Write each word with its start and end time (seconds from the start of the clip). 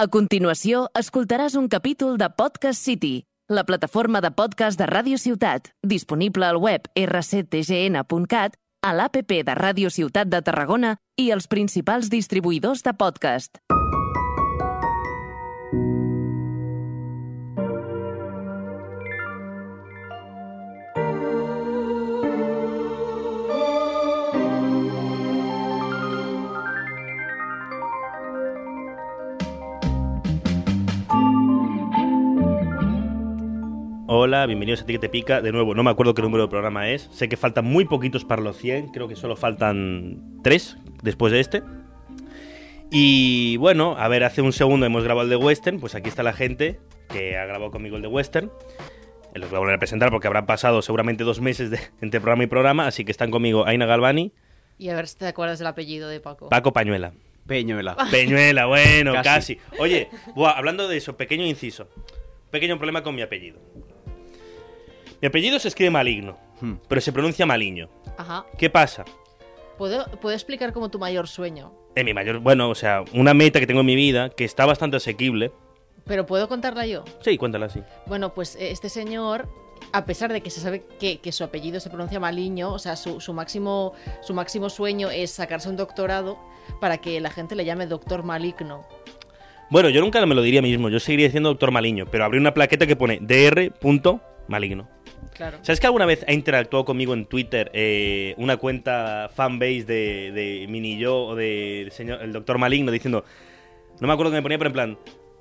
A 0.00 0.06
continuació, 0.08 0.86
escoltaràs 0.96 1.52
un 1.60 1.66
capítol 1.68 2.14
de 2.16 2.30
Podcast 2.32 2.80
City, 2.80 3.26
la 3.52 3.66
plataforma 3.68 4.22
de 4.24 4.30
podcast 4.32 4.80
de 4.80 4.86
Ràdio 4.88 5.18
Ciutat, 5.20 5.74
disponible 5.84 6.46
al 6.48 6.56
web 6.56 6.88
rctgn.cat, 6.96 8.56
a 8.80 8.94
l'APP 8.96 9.34
de 9.44 9.58
Ràdio 9.58 9.90
Ciutat 9.92 10.32
de 10.32 10.40
Tarragona 10.40 10.94
i 11.20 11.28
els 11.36 11.50
principals 11.52 12.08
distribuïdors 12.08 12.80
de 12.80 12.96
podcast. 12.96 13.60
Hola, 34.22 34.44
bienvenidos 34.44 34.82
a 34.82 34.84
Ti 34.84 34.92
que 34.92 34.98
te 34.98 35.08
pica. 35.08 35.40
De 35.40 35.50
nuevo, 35.50 35.74
no 35.74 35.82
me 35.82 35.88
acuerdo 35.88 36.12
qué 36.12 36.20
número 36.20 36.42
de 36.42 36.50
programa 36.50 36.90
es. 36.90 37.08
Sé 37.10 37.30
que 37.30 37.38
faltan 37.38 37.64
muy 37.64 37.86
poquitos 37.86 38.26
para 38.26 38.42
los 38.42 38.58
100. 38.58 38.88
Creo 38.88 39.08
que 39.08 39.16
solo 39.16 39.34
faltan 39.34 40.42
3 40.42 40.76
después 41.02 41.32
de 41.32 41.40
este. 41.40 41.62
Y 42.90 43.56
bueno, 43.56 43.96
a 43.98 44.08
ver, 44.08 44.24
hace 44.24 44.42
un 44.42 44.52
segundo 44.52 44.84
hemos 44.84 45.04
grabado 45.04 45.24
el 45.24 45.30
de 45.30 45.36
Western. 45.36 45.80
Pues 45.80 45.94
aquí 45.94 46.10
está 46.10 46.22
la 46.22 46.34
gente 46.34 46.78
que 47.08 47.38
ha 47.38 47.46
grabado 47.46 47.70
conmigo 47.70 47.96
el 47.96 48.02
de 48.02 48.08
Western. 48.08 48.50
Eh, 49.32 49.38
Los 49.38 49.48
voy 49.48 49.56
a 49.56 49.60
volver 49.60 49.76
a 49.76 49.78
presentar 49.78 50.10
porque 50.10 50.26
habrán 50.26 50.44
pasado 50.44 50.82
seguramente 50.82 51.24
dos 51.24 51.40
meses 51.40 51.70
de, 51.70 51.80
entre 52.02 52.20
programa 52.20 52.44
y 52.44 52.46
programa. 52.46 52.86
Así 52.86 53.06
que 53.06 53.12
están 53.12 53.30
conmigo 53.30 53.66
Aina 53.66 53.86
Galvani, 53.86 54.34
Y 54.76 54.90
a 54.90 54.96
ver 54.96 55.08
si 55.08 55.16
te 55.16 55.28
acuerdas 55.28 55.58
del 55.60 55.68
apellido 55.68 56.10
de 56.10 56.20
Paco. 56.20 56.50
Paco 56.50 56.74
Pañuela. 56.74 57.14
Peñuela. 57.46 57.96
Peñuela, 58.10 58.66
bueno, 58.66 59.14
casi. 59.14 59.56
Casi. 59.56 59.58
Oye, 59.78 60.10
buah, 60.34 60.58
hablando 60.58 60.88
de 60.88 60.98
eso, 60.98 61.16
pequeño 61.16 61.46
inciso. 61.46 61.88
Pequeño 62.50 62.76
problema 62.76 63.02
con 63.02 63.14
mi 63.14 63.22
apellido. 63.22 63.58
Mi 65.20 65.28
apellido 65.28 65.58
se 65.58 65.68
escribe 65.68 65.90
maligno, 65.90 66.36
Hmm. 66.60 66.74
pero 66.88 67.00
se 67.00 67.12
pronuncia 67.12 67.46
maliño. 67.46 67.88
Ajá. 68.18 68.44
¿Qué 68.58 68.68
pasa? 68.70 69.04
¿Puedo, 69.78 70.06
¿Puedo 70.20 70.34
explicar 70.34 70.72
como 70.72 70.90
tu 70.90 70.98
mayor 70.98 71.26
sueño? 71.28 71.72
En 71.96 72.06
mi 72.06 72.14
mayor, 72.14 72.38
bueno, 72.40 72.68
o 72.70 72.74
sea, 72.74 73.02
una 73.14 73.32
meta 73.34 73.60
que 73.60 73.66
tengo 73.66 73.80
en 73.80 73.86
mi 73.86 73.96
vida 73.96 74.30
que 74.30 74.44
está 74.44 74.66
bastante 74.66 74.96
asequible. 74.96 75.52
¿Pero 76.04 76.26
puedo 76.26 76.48
contarla 76.48 76.86
yo? 76.86 77.04
Sí, 77.20 77.36
cuéntala 77.38 77.66
así. 77.66 77.80
Bueno, 78.06 78.34
pues 78.34 78.56
eh, 78.56 78.70
este 78.70 78.88
señor, 78.88 79.48
a 79.92 80.04
pesar 80.04 80.32
de 80.32 80.42
que 80.42 80.50
se 80.50 80.60
sabe 80.60 80.84
que, 80.98 81.18
que 81.18 81.32
su 81.32 81.44
apellido 81.44 81.80
se 81.80 81.88
pronuncia 81.88 82.20
maliño, 82.20 82.72
o 82.72 82.78
sea, 82.78 82.96
su, 82.96 83.20
su 83.20 83.32
máximo, 83.32 83.94
su 84.22 84.34
máximo 84.34 84.68
sueño 84.70 85.10
es 85.10 85.30
sacarse 85.30 85.68
un 85.68 85.76
doctorado 85.76 86.38
para 86.80 86.98
que 86.98 87.20
la 87.20 87.30
gente 87.30 87.54
le 87.54 87.64
llame 87.64 87.86
doctor 87.86 88.22
maligno. 88.22 88.86
Bueno, 89.70 89.88
yo 89.88 90.00
nunca 90.00 90.24
me 90.26 90.34
lo 90.34 90.42
diría 90.42 90.62
mismo, 90.62 90.88
yo 90.88 90.98
seguiría 91.00 91.26
diciendo 91.26 91.48
doctor 91.50 91.70
Maliño, 91.70 92.04
pero 92.10 92.24
abrí 92.24 92.38
una 92.38 92.52
plaqueta 92.52 92.86
que 92.88 92.96
pone 92.96 93.18
dr. 93.20 93.72
maligno. 95.38 95.58
¿Sabes 95.62 95.80
que 95.80 95.86
alguna 95.86 96.06
vez 96.06 96.24
ha 96.26 96.32
interactuado 96.32 96.84
conmigo 96.84 97.14
en 97.14 97.26
Twitter 97.26 97.70
eh, 97.74 98.34
una 98.36 98.56
cuenta 98.56 99.30
fanbase 99.34 99.84
de, 99.84 100.32
de 100.32 100.66
Mini 100.68 100.98
Yo 100.98 101.16
o 101.18 101.34
de 101.34 101.82
el 101.82 101.92
señor, 101.92 102.22
el 102.22 102.32
doctor 102.32 102.58
Maligno 102.58 102.90
diciendo, 102.90 103.24
no 104.00 104.06
me 104.06 104.12
acuerdo 104.12 104.32
que 104.32 104.36
me 104.36 104.42
ponía, 104.42 104.58
pero 104.58 104.68
en 104.68 104.74
plan, 104.74 104.98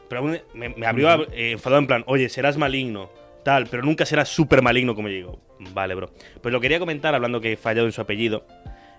pero 0.09 0.23
me, 0.23 0.85
abrió 0.85 1.31
eh, 1.31 1.52
enfadado 1.52 1.80
en 1.80 1.88
plan, 1.88 2.03
oye, 2.07 2.30
serás 2.30 2.57
maligno, 2.57 3.09
tal, 3.44 3.67
pero 3.67 3.83
nunca 3.83 4.05
serás 4.05 4.30
súper 4.30 4.61
maligno 4.61 4.95
como 4.95 5.07
yo 5.07 5.16
digo. 5.16 5.39
Vale, 5.73 5.95
bro. 5.95 6.09
Pues 6.41 6.52
lo 6.52 6.61
quería 6.61 6.80
comentar 6.80 7.16
hablando 7.16 7.41
que 7.41 7.53
he 7.53 7.57
fallado 7.57 7.85
en 7.85 7.91
su 7.91 8.02
apellido. 8.02 8.45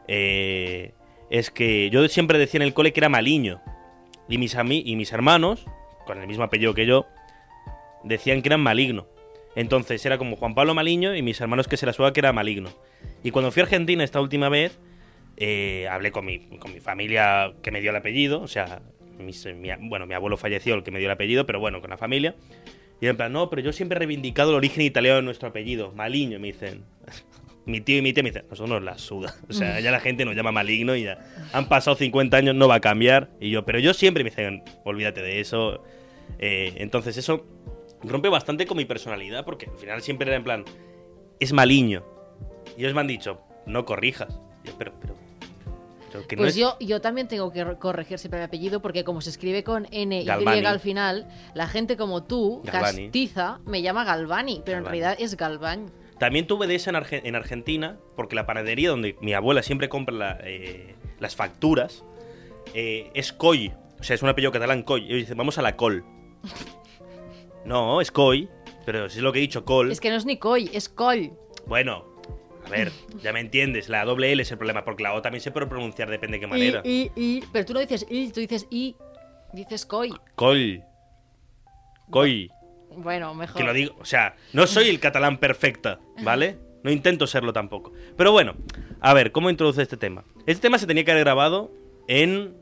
eh, 0.08 0.92
es 1.30 1.50
que 1.52 1.90
yo 1.90 2.06
siempre 2.08 2.38
decía 2.38 2.58
en 2.58 2.62
el 2.62 2.74
cole 2.74 2.92
que 2.92 3.00
era 3.00 3.08
maliño. 3.08 3.62
Y 4.28 4.38
mis, 4.38 4.56
y 4.68 4.96
mis 4.96 5.12
hermanos, 5.12 5.64
con 6.06 6.20
el 6.20 6.26
mismo 6.26 6.44
apellido 6.44 6.74
que 6.74 6.86
yo, 6.86 7.06
decían 8.04 8.42
que 8.42 8.48
eran 8.48 8.60
maligno. 8.60 9.06
Entonces 9.56 10.04
era 10.06 10.18
como 10.18 10.36
Juan 10.36 10.54
Pablo 10.54 10.74
Maliño 10.74 11.14
y 11.14 11.22
mis 11.22 11.40
hermanos 11.40 11.66
que 11.68 11.76
se 11.76 11.86
la 11.86 11.92
suba 11.92 12.12
que 12.12 12.20
era 12.20 12.32
maligno. 12.32 12.70
Y 13.22 13.30
cuando 13.30 13.50
fui 13.50 13.60
a 13.60 13.64
Argentina 13.64 14.04
esta 14.04 14.20
última 14.20 14.48
vez, 14.48 14.78
eh, 15.36 15.88
hablé 15.90 16.12
con 16.12 16.24
mi, 16.24 16.38
familia 16.80 17.52
que 17.62 17.70
me 17.70 17.80
dio 17.80 17.90
el 17.90 17.96
apellido. 17.96 18.40
O 18.40 18.48
sea, 18.48 18.82
mi, 19.18 19.32
bueno, 19.88 20.06
mi 20.06 20.14
abuelo 20.14 20.36
falleció, 20.36 20.74
el 20.74 20.82
que 20.82 20.90
me 20.90 20.98
dio 20.98 21.08
el 21.08 21.12
apellido, 21.12 21.46
pero 21.46 21.58
bueno, 21.60 21.80
con 21.80 21.90
la 21.90 21.96
familia. 21.96 22.34
Y 23.00 23.06
en 23.06 23.16
plan, 23.16 23.32
no, 23.32 23.48
pero 23.48 23.62
yo 23.62 23.72
siempre 23.72 23.96
he 23.96 24.00
reivindicado 24.00 24.50
el 24.50 24.56
origen 24.56 24.82
italiano 24.82 25.16
de 25.16 25.22
nuestro 25.22 25.48
apellido, 25.48 25.92
Maliño, 25.92 26.38
me 26.38 26.48
dicen. 26.48 26.84
Mi 27.66 27.80
tío 27.80 27.98
y 27.98 28.02
mi 28.02 28.12
tía 28.12 28.22
me 28.22 28.30
dicen, 28.30 28.46
nosotros 28.50 28.70
nos 28.70 28.82
la 28.82 28.98
suda. 28.98 29.34
O 29.48 29.52
sea, 29.52 29.78
ya 29.80 29.90
la 29.90 30.00
gente 30.00 30.24
nos 30.24 30.34
llama 30.34 30.50
maligno 30.50 30.96
y 30.96 31.04
ya 31.04 31.18
han 31.52 31.68
pasado 31.68 31.94
50 31.94 32.36
años, 32.36 32.54
no 32.54 32.66
va 32.66 32.76
a 32.76 32.80
cambiar. 32.80 33.30
Y 33.38 33.50
yo, 33.50 33.64
pero 33.64 33.78
yo 33.78 33.92
siempre 33.94 34.24
me 34.24 34.30
dicen, 34.30 34.62
olvídate 34.84 35.20
de 35.22 35.40
eso. 35.40 35.84
Eh, 36.38 36.72
entonces 36.76 37.16
eso 37.16 37.46
rompe 38.02 38.28
bastante 38.28 38.66
con 38.66 38.76
mi 38.76 38.84
personalidad 38.84 39.44
porque 39.44 39.66
al 39.66 39.76
final 39.76 40.02
siempre 40.02 40.28
era 40.28 40.36
en 40.36 40.44
plan, 40.44 40.64
es 41.38 41.52
maliño. 41.52 42.04
Y 42.76 42.82
ellos 42.82 42.94
me 42.94 43.00
han 43.00 43.06
dicho, 43.06 43.40
no 43.66 43.84
corrijas. 43.84 44.38
Yo, 44.64 44.72
pero, 44.78 44.92
pero, 45.00 45.14
pero 46.12 46.26
que 46.26 46.36
no 46.36 46.42
Pues 46.42 46.54
es- 46.54 46.60
yo, 46.60 46.76
yo 46.80 47.00
también 47.00 47.28
tengo 47.28 47.52
que 47.52 47.64
corregir 47.78 48.18
siempre 48.18 48.40
mi 48.40 48.44
apellido 48.44 48.80
porque 48.82 49.04
como 49.04 49.20
se 49.20 49.30
escribe 49.30 49.64
con 49.64 49.86
N 49.90 50.20
y 50.22 50.24
Galvani. 50.24 50.64
al 50.66 50.80
final, 50.80 51.28
la 51.54 51.66
gente 51.66 51.96
como 51.96 52.22
tú, 52.24 52.62
Galvani. 52.64 53.04
castiza, 53.04 53.60
me 53.66 53.82
llama 53.82 54.04
Galvani, 54.04 54.62
pero 54.64 54.78
en 54.78 54.84
Galvani. 54.84 55.00
realidad 55.00 55.16
es 55.24 55.36
Galván. 55.36 55.90
También 56.18 56.46
tuve 56.46 56.66
de 56.66 56.74
esa 56.74 56.90
en, 56.90 56.96
Arge- 56.96 57.22
en 57.24 57.34
Argentina, 57.34 57.98
porque 58.16 58.34
la 58.36 58.44
panadería 58.44 58.90
donde 58.90 59.16
mi 59.22 59.32
abuela 59.32 59.62
siempre 59.62 59.88
compra 59.88 60.14
la, 60.14 60.38
eh, 60.44 60.94
las 61.18 61.34
facturas 61.34 62.04
eh, 62.74 63.10
es 63.14 63.32
Coy. 63.32 63.72
O 63.98 64.02
sea, 64.02 64.14
es 64.14 64.22
un 64.22 64.28
apellido 64.28 64.52
catalán 64.52 64.82
Coy. 64.82 65.02
Y 65.02 65.06
ellos 65.06 65.18
dicen, 65.20 65.38
vamos 65.38 65.56
a 65.58 65.62
la 65.62 65.76
col. 65.76 66.04
No, 67.64 68.00
es 68.00 68.10
Coy, 68.10 68.48
pero 68.86 69.08
si 69.08 69.18
es 69.18 69.22
lo 69.22 69.32
que 69.32 69.38
he 69.38 69.42
dicho, 69.42 69.64
col. 69.64 69.92
Es 69.92 70.00
que 70.00 70.10
no 70.10 70.16
es 70.16 70.26
ni 70.26 70.38
Coy, 70.38 70.70
es 70.72 70.88
Coll. 70.88 71.32
Bueno, 71.66 72.04
a 72.66 72.70
ver, 72.70 72.92
ya 73.22 73.32
me 73.32 73.40
entiendes, 73.40 73.88
la 73.88 74.04
doble 74.04 74.32
L 74.32 74.42
es 74.42 74.50
el 74.50 74.58
problema, 74.58 74.84
porque 74.84 75.02
la 75.02 75.14
O 75.14 75.22
también 75.22 75.40
se 75.40 75.50
puede 75.50 75.66
pronunciar, 75.66 76.10
depende 76.10 76.36
de 76.36 76.40
qué 76.40 76.46
manera. 76.46 76.82
Y, 76.84 77.10
y, 77.14 77.38
y. 77.38 77.44
Pero 77.52 77.64
tú 77.64 77.74
no 77.74 77.80
dices 77.80 78.06
y, 78.08 78.30
tú 78.30 78.40
dices 78.40 78.66
y. 78.70 78.96
Dices 79.52 79.86
Coy. 79.86 80.12
Col. 80.36 80.82
Coy. 82.10 82.50
Bueno, 82.96 83.34
mejor. 83.34 83.56
Que 83.56 83.64
lo 83.64 83.72
digo, 83.72 83.96
o 84.00 84.04
sea, 84.04 84.36
no 84.52 84.66
soy 84.66 84.88
el 84.88 85.00
catalán 85.00 85.38
perfecta, 85.38 86.00
¿vale? 86.22 86.58
No 86.82 86.90
intento 86.90 87.26
serlo 87.26 87.52
tampoco. 87.52 87.92
Pero 88.16 88.32
bueno, 88.32 88.54
a 89.00 89.12
ver, 89.12 89.32
¿cómo 89.32 89.50
introduce 89.50 89.82
este 89.82 89.98
tema? 89.98 90.24
Este 90.46 90.62
tema 90.62 90.78
se 90.78 90.86
tenía 90.86 91.04
que 91.04 91.10
haber 91.10 91.24
grabado 91.24 91.70
en 92.08 92.56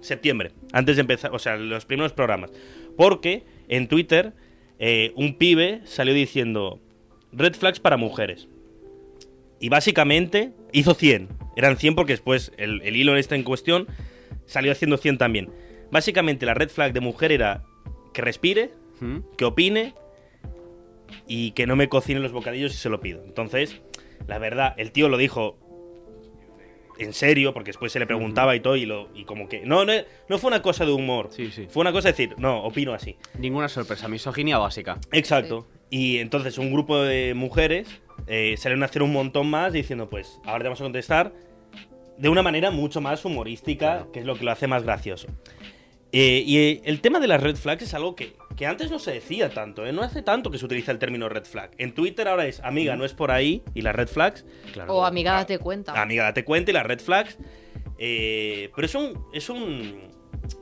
septiembre, 0.00 0.52
antes 0.72 0.94
de 0.94 1.00
empezar, 1.00 1.34
o 1.34 1.38
sea, 1.40 1.56
los 1.56 1.84
primeros 1.84 2.12
programas. 2.12 2.52
Porque 2.96 3.44
en 3.68 3.88
Twitter 3.88 4.32
eh, 4.78 5.12
un 5.16 5.36
pibe 5.38 5.80
salió 5.84 6.14
diciendo 6.14 6.80
red 7.32 7.54
flags 7.54 7.80
para 7.80 7.96
mujeres. 7.96 8.48
Y 9.58 9.68
básicamente 9.68 10.52
hizo 10.72 10.94
100. 10.94 11.28
Eran 11.56 11.76
100 11.76 11.94
porque 11.94 12.12
después 12.12 12.52
el, 12.58 12.82
el 12.82 12.96
hilo 12.96 13.16
este 13.16 13.34
en 13.34 13.42
cuestión 13.42 13.86
salió 14.44 14.72
haciendo 14.72 14.96
100 14.98 15.18
también. 15.18 15.50
Básicamente 15.90 16.46
la 16.46 16.54
red 16.54 16.68
flag 16.68 16.92
de 16.92 17.00
mujer 17.00 17.32
era 17.32 17.64
que 18.12 18.22
respire, 18.22 18.70
¿Mm? 19.00 19.18
que 19.36 19.44
opine 19.44 19.94
y 21.26 21.52
que 21.52 21.66
no 21.66 21.76
me 21.76 21.88
cocine 21.88 22.20
los 22.20 22.32
bocadillos 22.32 22.72
si 22.72 22.78
se 22.78 22.88
lo 22.88 23.00
pido. 23.00 23.22
Entonces, 23.24 23.80
la 24.26 24.38
verdad, 24.38 24.74
el 24.76 24.92
tío 24.92 25.08
lo 25.08 25.16
dijo 25.16 25.58
en 26.98 27.12
serio, 27.12 27.52
porque 27.54 27.70
después 27.70 27.92
se 27.92 27.98
le 27.98 28.06
preguntaba 28.06 28.54
y 28.56 28.60
todo, 28.60 28.76
y, 28.76 28.86
lo, 28.86 29.08
y 29.14 29.24
como 29.24 29.48
que... 29.48 29.60
No, 29.64 29.84
no, 29.84 29.92
no 30.28 30.38
fue 30.38 30.48
una 30.48 30.62
cosa 30.62 30.84
de 30.84 30.92
humor. 30.92 31.28
Sí, 31.30 31.50
sí. 31.50 31.66
Fue 31.68 31.80
una 31.80 31.92
cosa 31.92 32.08
de 32.08 32.12
decir, 32.12 32.34
no, 32.38 32.62
opino 32.62 32.92
así. 32.92 33.16
Ninguna 33.38 33.68
sorpresa, 33.68 34.08
misoginia 34.08 34.58
básica. 34.58 34.98
Exacto. 35.12 35.66
Y 35.90 36.18
entonces 36.18 36.58
un 36.58 36.72
grupo 36.72 37.00
de 37.02 37.34
mujeres 37.34 37.88
eh, 38.26 38.54
salieron 38.58 38.82
a 38.82 38.86
hacer 38.86 39.02
un 39.02 39.12
montón 39.12 39.48
más 39.48 39.72
diciendo, 39.72 40.08
pues, 40.08 40.40
ahora 40.44 40.58
te 40.58 40.64
vamos 40.64 40.80
a 40.80 40.84
contestar 40.84 41.32
de 42.18 42.28
una 42.28 42.42
manera 42.42 42.70
mucho 42.70 43.00
más 43.00 43.24
humorística, 43.24 44.06
que 44.12 44.20
es 44.20 44.26
lo 44.26 44.36
que 44.36 44.44
lo 44.44 44.50
hace 44.50 44.66
más 44.66 44.82
gracioso. 44.82 45.28
Eh, 46.12 46.42
y 46.46 46.80
el 46.84 47.00
tema 47.00 47.20
de 47.20 47.26
las 47.26 47.42
red 47.42 47.56
flags 47.56 47.82
es 47.82 47.94
algo 47.94 48.16
que, 48.16 48.32
que 48.56 48.66
antes 48.66 48.90
no 48.90 48.98
se 48.98 49.12
decía 49.12 49.50
tanto, 49.50 49.84
¿eh? 49.84 49.92
No 49.92 50.02
hace 50.02 50.22
tanto 50.22 50.50
que 50.50 50.58
se 50.58 50.64
utiliza 50.64 50.90
el 50.90 50.98
término 50.98 51.28
red 51.28 51.44
flag. 51.44 51.72
En 51.76 51.92
Twitter 51.92 52.26
ahora 52.26 52.46
es, 52.46 52.60
amiga, 52.60 52.96
no 52.96 53.04
es 53.04 53.12
por 53.12 53.30
ahí, 53.30 53.62
y 53.74 53.82
las 53.82 53.94
red 53.94 54.08
flags. 54.08 54.46
Claro. 54.72 54.94
O 54.94 55.04
amiga, 55.04 55.34
date 55.34 55.58
cuenta. 55.58 56.00
Amiga, 56.00 56.24
date 56.24 56.44
cuenta 56.44 56.70
y 56.70 56.74
las 56.74 56.86
red 56.86 57.00
flags. 57.00 57.38
Eh, 57.98 58.70
pero 58.74 58.86
es 58.86 58.94
un, 58.94 59.26
es 59.32 59.48
un... 59.50 60.08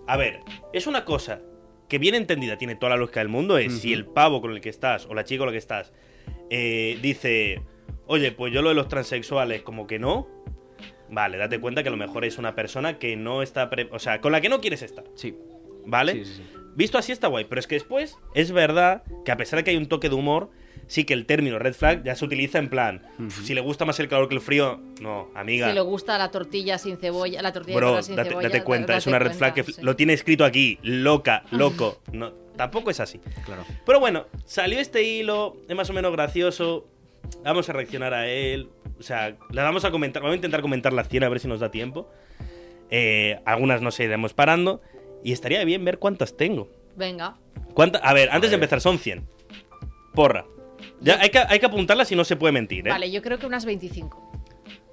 A 0.06 0.16
ver, 0.16 0.40
es 0.72 0.86
una 0.86 1.04
cosa 1.04 1.40
que 1.88 1.98
bien 1.98 2.14
entendida 2.14 2.58
tiene 2.58 2.74
toda 2.74 2.90
la 2.90 2.96
lógica 2.96 3.20
del 3.20 3.28
mundo. 3.28 3.58
Es 3.58 3.80
si 3.80 3.92
el 3.92 4.06
pavo 4.06 4.40
con 4.40 4.50
el 4.50 4.60
que 4.60 4.70
estás 4.70 5.06
o 5.06 5.14
la 5.14 5.24
chica 5.24 5.38
con 5.38 5.46
la 5.46 5.52
que 5.52 5.58
estás 5.58 5.92
eh, 6.50 6.98
dice, 7.00 7.62
oye, 8.06 8.32
pues 8.32 8.52
yo 8.52 8.62
lo 8.62 8.70
de 8.70 8.74
los 8.74 8.88
transexuales 8.88 9.62
como 9.62 9.86
que 9.86 9.98
no. 9.98 10.26
Vale, 11.10 11.36
date 11.36 11.60
cuenta 11.60 11.82
que 11.82 11.90
a 11.90 11.92
lo 11.92 11.98
mejor 11.98 12.24
es 12.24 12.38
una 12.38 12.54
persona 12.54 12.98
que 12.98 13.14
no 13.14 13.42
está... 13.42 13.70
pre- 13.70 13.88
o 13.92 13.98
sea, 13.98 14.20
con 14.20 14.32
la 14.32 14.40
que 14.40 14.48
no 14.48 14.60
quieres 14.60 14.82
estar. 14.82 15.04
Sí. 15.14 15.36
¿Vale? 15.86 16.12
Sí, 16.12 16.24
sí, 16.24 16.34
sí. 16.34 16.58
Visto 16.76 16.98
así 16.98 17.12
está 17.12 17.28
guay, 17.28 17.44
pero 17.44 17.58
es 17.60 17.66
que 17.66 17.74
después 17.76 18.18
es 18.34 18.52
verdad 18.52 19.02
que 19.24 19.32
a 19.32 19.36
pesar 19.36 19.58
de 19.58 19.64
que 19.64 19.70
hay 19.70 19.76
un 19.76 19.86
toque 19.86 20.08
de 20.08 20.14
humor, 20.14 20.50
sí 20.86 21.04
que 21.04 21.14
el 21.14 21.24
término 21.26 21.58
red 21.58 21.74
flag 21.74 22.02
ya 22.04 22.14
se 22.14 22.24
utiliza 22.24 22.58
en 22.58 22.68
plan, 22.68 23.02
si 23.44 23.54
le 23.54 23.60
gusta 23.60 23.84
más 23.84 23.98
el 24.00 24.08
calor 24.08 24.28
que 24.28 24.34
el 24.34 24.40
frío, 24.40 24.80
no, 25.00 25.28
amiga. 25.34 25.68
Si 25.68 25.74
le 25.74 25.80
gusta 25.80 26.18
la 26.18 26.30
tortilla 26.30 26.76
sin 26.78 26.96
cebolla, 26.98 27.40
la 27.42 27.52
tortilla 27.52 27.76
Bro, 27.76 28.02
sin 28.02 28.16
date, 28.16 28.30
cebolla, 28.30 28.48
date 28.48 28.58
da- 28.58 28.64
cuenta, 28.64 28.96
es 28.96 29.06
una 29.06 29.18
red 29.18 29.32
flag 29.32 29.54
que 29.54 29.62
sí. 29.62 29.74
lo 29.80 29.96
tiene 29.96 30.12
escrito 30.12 30.44
aquí, 30.44 30.78
loca, 30.82 31.44
loco. 31.52 32.00
No, 32.12 32.32
tampoco 32.56 32.90
es 32.90 33.00
así. 33.00 33.20
Claro. 33.44 33.64
Pero 33.86 34.00
bueno, 34.00 34.26
salió 34.44 34.78
este 34.80 35.02
hilo, 35.04 35.56
es 35.68 35.76
más 35.76 35.88
o 35.90 35.92
menos 35.92 36.12
gracioso. 36.12 36.86
Vamos 37.42 37.68
a 37.70 37.72
reaccionar 37.72 38.12
a 38.12 38.28
él. 38.28 38.68
O 38.98 39.02
sea, 39.02 39.36
la 39.50 39.62
vamos 39.62 39.84
a 39.86 39.90
comentar. 39.90 40.22
Vamos 40.22 40.34
a 40.34 40.36
intentar 40.36 40.60
comentar 40.60 40.92
las 40.92 41.08
100 41.08 41.24
a 41.24 41.28
ver 41.30 41.40
si 41.40 41.48
nos 41.48 41.60
da 41.60 41.70
tiempo. 41.70 42.10
Eh, 42.90 43.40
algunas 43.46 43.80
nos 43.80 43.98
iremos 43.98 44.34
parando. 44.34 44.82
Y 45.24 45.32
estaría 45.32 45.64
bien 45.64 45.84
ver 45.84 45.98
cuántas 45.98 46.36
tengo. 46.36 46.68
Venga. 46.96 47.36
¿Cuánta- 47.74 47.98
A 47.98 48.12
ver, 48.14 48.28
antes 48.30 48.50
de 48.50 48.56
ver. 48.56 48.62
empezar, 48.64 48.80
son 48.80 48.98
100. 48.98 49.26
Porra. 50.14 50.44
Ya, 51.00 51.18
hay 51.20 51.30
que, 51.30 51.38
hay 51.38 51.58
que 51.58 51.66
apuntarlas 51.66 52.12
y 52.12 52.16
no 52.16 52.24
se 52.24 52.36
puede 52.36 52.52
mentir, 52.52 52.86
¿eh? 52.86 52.90
Vale, 52.90 53.10
yo 53.10 53.20
creo 53.22 53.38
que 53.38 53.46
unas 53.46 53.64
25. 53.64 54.30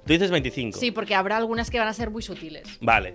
Tú 0.04 0.12
dices 0.12 0.30
25. 0.32 0.78
Sí, 0.78 0.90
porque 0.90 1.14
habrá 1.14 1.36
algunas 1.36 1.70
que 1.70 1.78
van 1.78 1.86
a 1.86 1.92
ser 1.94 2.10
muy 2.10 2.22
sutiles. 2.22 2.66
Vale. 2.80 3.14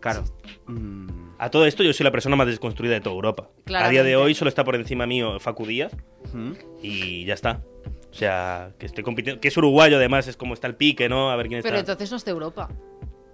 Claro. 0.00 0.24
Mm, 0.66 1.06
A 1.38 1.50
todo 1.50 1.66
esto, 1.66 1.82
yo 1.82 1.92
soy 1.92 2.04
la 2.04 2.10
persona 2.10 2.34
más 2.36 2.46
desconstruida 2.46 2.94
de 2.94 3.00
toda 3.00 3.14
Europa. 3.14 3.44
A 3.44 3.46
día 3.46 3.64
Claramente. 3.64 4.04
de 4.04 4.16
hoy 4.16 4.34
solo 4.34 4.48
está 4.48 4.64
por 4.64 4.74
encima 4.74 5.06
mío 5.06 5.38
Facu 5.40 5.66
Díaz. 5.66 5.92
mm. 6.32 6.52
Y 6.82 7.24
ya 7.24 7.34
está. 7.34 7.62
O 8.10 8.14
sea, 8.14 8.72
que 8.78 8.86
estoy 8.86 9.04
compitiendo. 9.04 9.40
Que 9.40 9.48
es 9.48 9.56
uruguayo, 9.56 9.96
además, 9.98 10.26
es 10.28 10.36
como 10.36 10.54
está 10.54 10.66
el 10.66 10.74
pique, 10.76 11.08
¿no? 11.08 11.30
A 11.30 11.36
ver 11.36 11.48
quién 11.48 11.58
está. 11.58 11.68
Pero 11.68 11.80
entonces 11.80 12.10
no 12.10 12.16
es 12.16 12.24
de 12.24 12.30
Europa. 12.30 12.70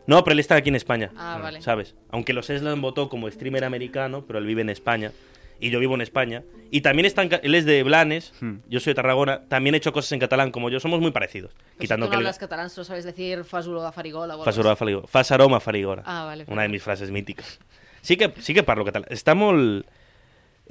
No, 0.06 0.22
pero 0.24 0.32
él 0.32 0.40
está 0.40 0.56
aquí 0.56 0.68
en 0.68 0.76
España. 0.76 1.10
Ah, 1.16 1.38
vale. 1.40 1.60
¿Sabes? 1.62 1.94
Aunque 2.10 2.32
los 2.32 2.50
Eslan 2.50 2.80
votó 2.80 3.08
como 3.08 3.30
streamer 3.30 3.64
americano, 3.64 4.24
pero 4.26 4.38
él 4.38 4.46
vive 4.46 4.62
en 4.62 4.70
España. 4.70 5.12
Y 5.60 5.70
yo 5.70 5.78
vivo 5.78 5.94
en 5.94 6.00
España. 6.00 6.42
Y 6.72 6.80
también 6.80 7.06
está 7.06 7.22
en 7.22 7.28
ca- 7.28 7.40
él 7.40 7.54
es 7.54 7.64
de 7.64 7.84
Blanes, 7.84 8.32
Hmm. 8.40 8.54
yo 8.68 8.80
soy 8.80 8.92
de 8.92 8.94
Tarragona. 8.96 9.42
También 9.48 9.74
he 9.74 9.78
hecho 9.78 9.92
cosas 9.92 10.10
en 10.10 10.18
catalán 10.18 10.50
como 10.50 10.70
yo. 10.70 10.80
Somos 10.80 11.00
muy 11.00 11.12
parecidos. 11.12 11.52
Pues 11.54 11.78
quitando 11.78 12.06
si 12.06 12.08
tú 12.08 12.10
que 12.10 12.16
no 12.16 12.18
hablas 12.18 12.38
catalán, 12.38 12.68
solo 12.68 12.84
sabes 12.84 13.04
decir 13.04 13.44
fasuro 13.44 13.80
da 13.80 13.92
farigola 13.92 14.32
o 14.34 14.42
algo 14.42 14.44
Fas 14.44 14.58
aroma 14.58 14.72
así. 14.72 14.78
farigo- 14.80 15.06
Fas 15.06 15.30
aroma 15.30 15.60
farigora. 15.60 16.02
Ah, 16.04 16.24
vale. 16.24 16.44
Una 16.48 16.62
de 16.62 16.68
mis 16.68 16.82
frases 16.82 17.12
míticas. 17.12 17.60
Sí 18.00 18.16
que, 18.16 18.32
sí 18.40 18.52
que 18.54 18.64
parlo 18.64 18.84
català. 18.84 19.06
Està 19.08 19.36
molt... 19.36 19.86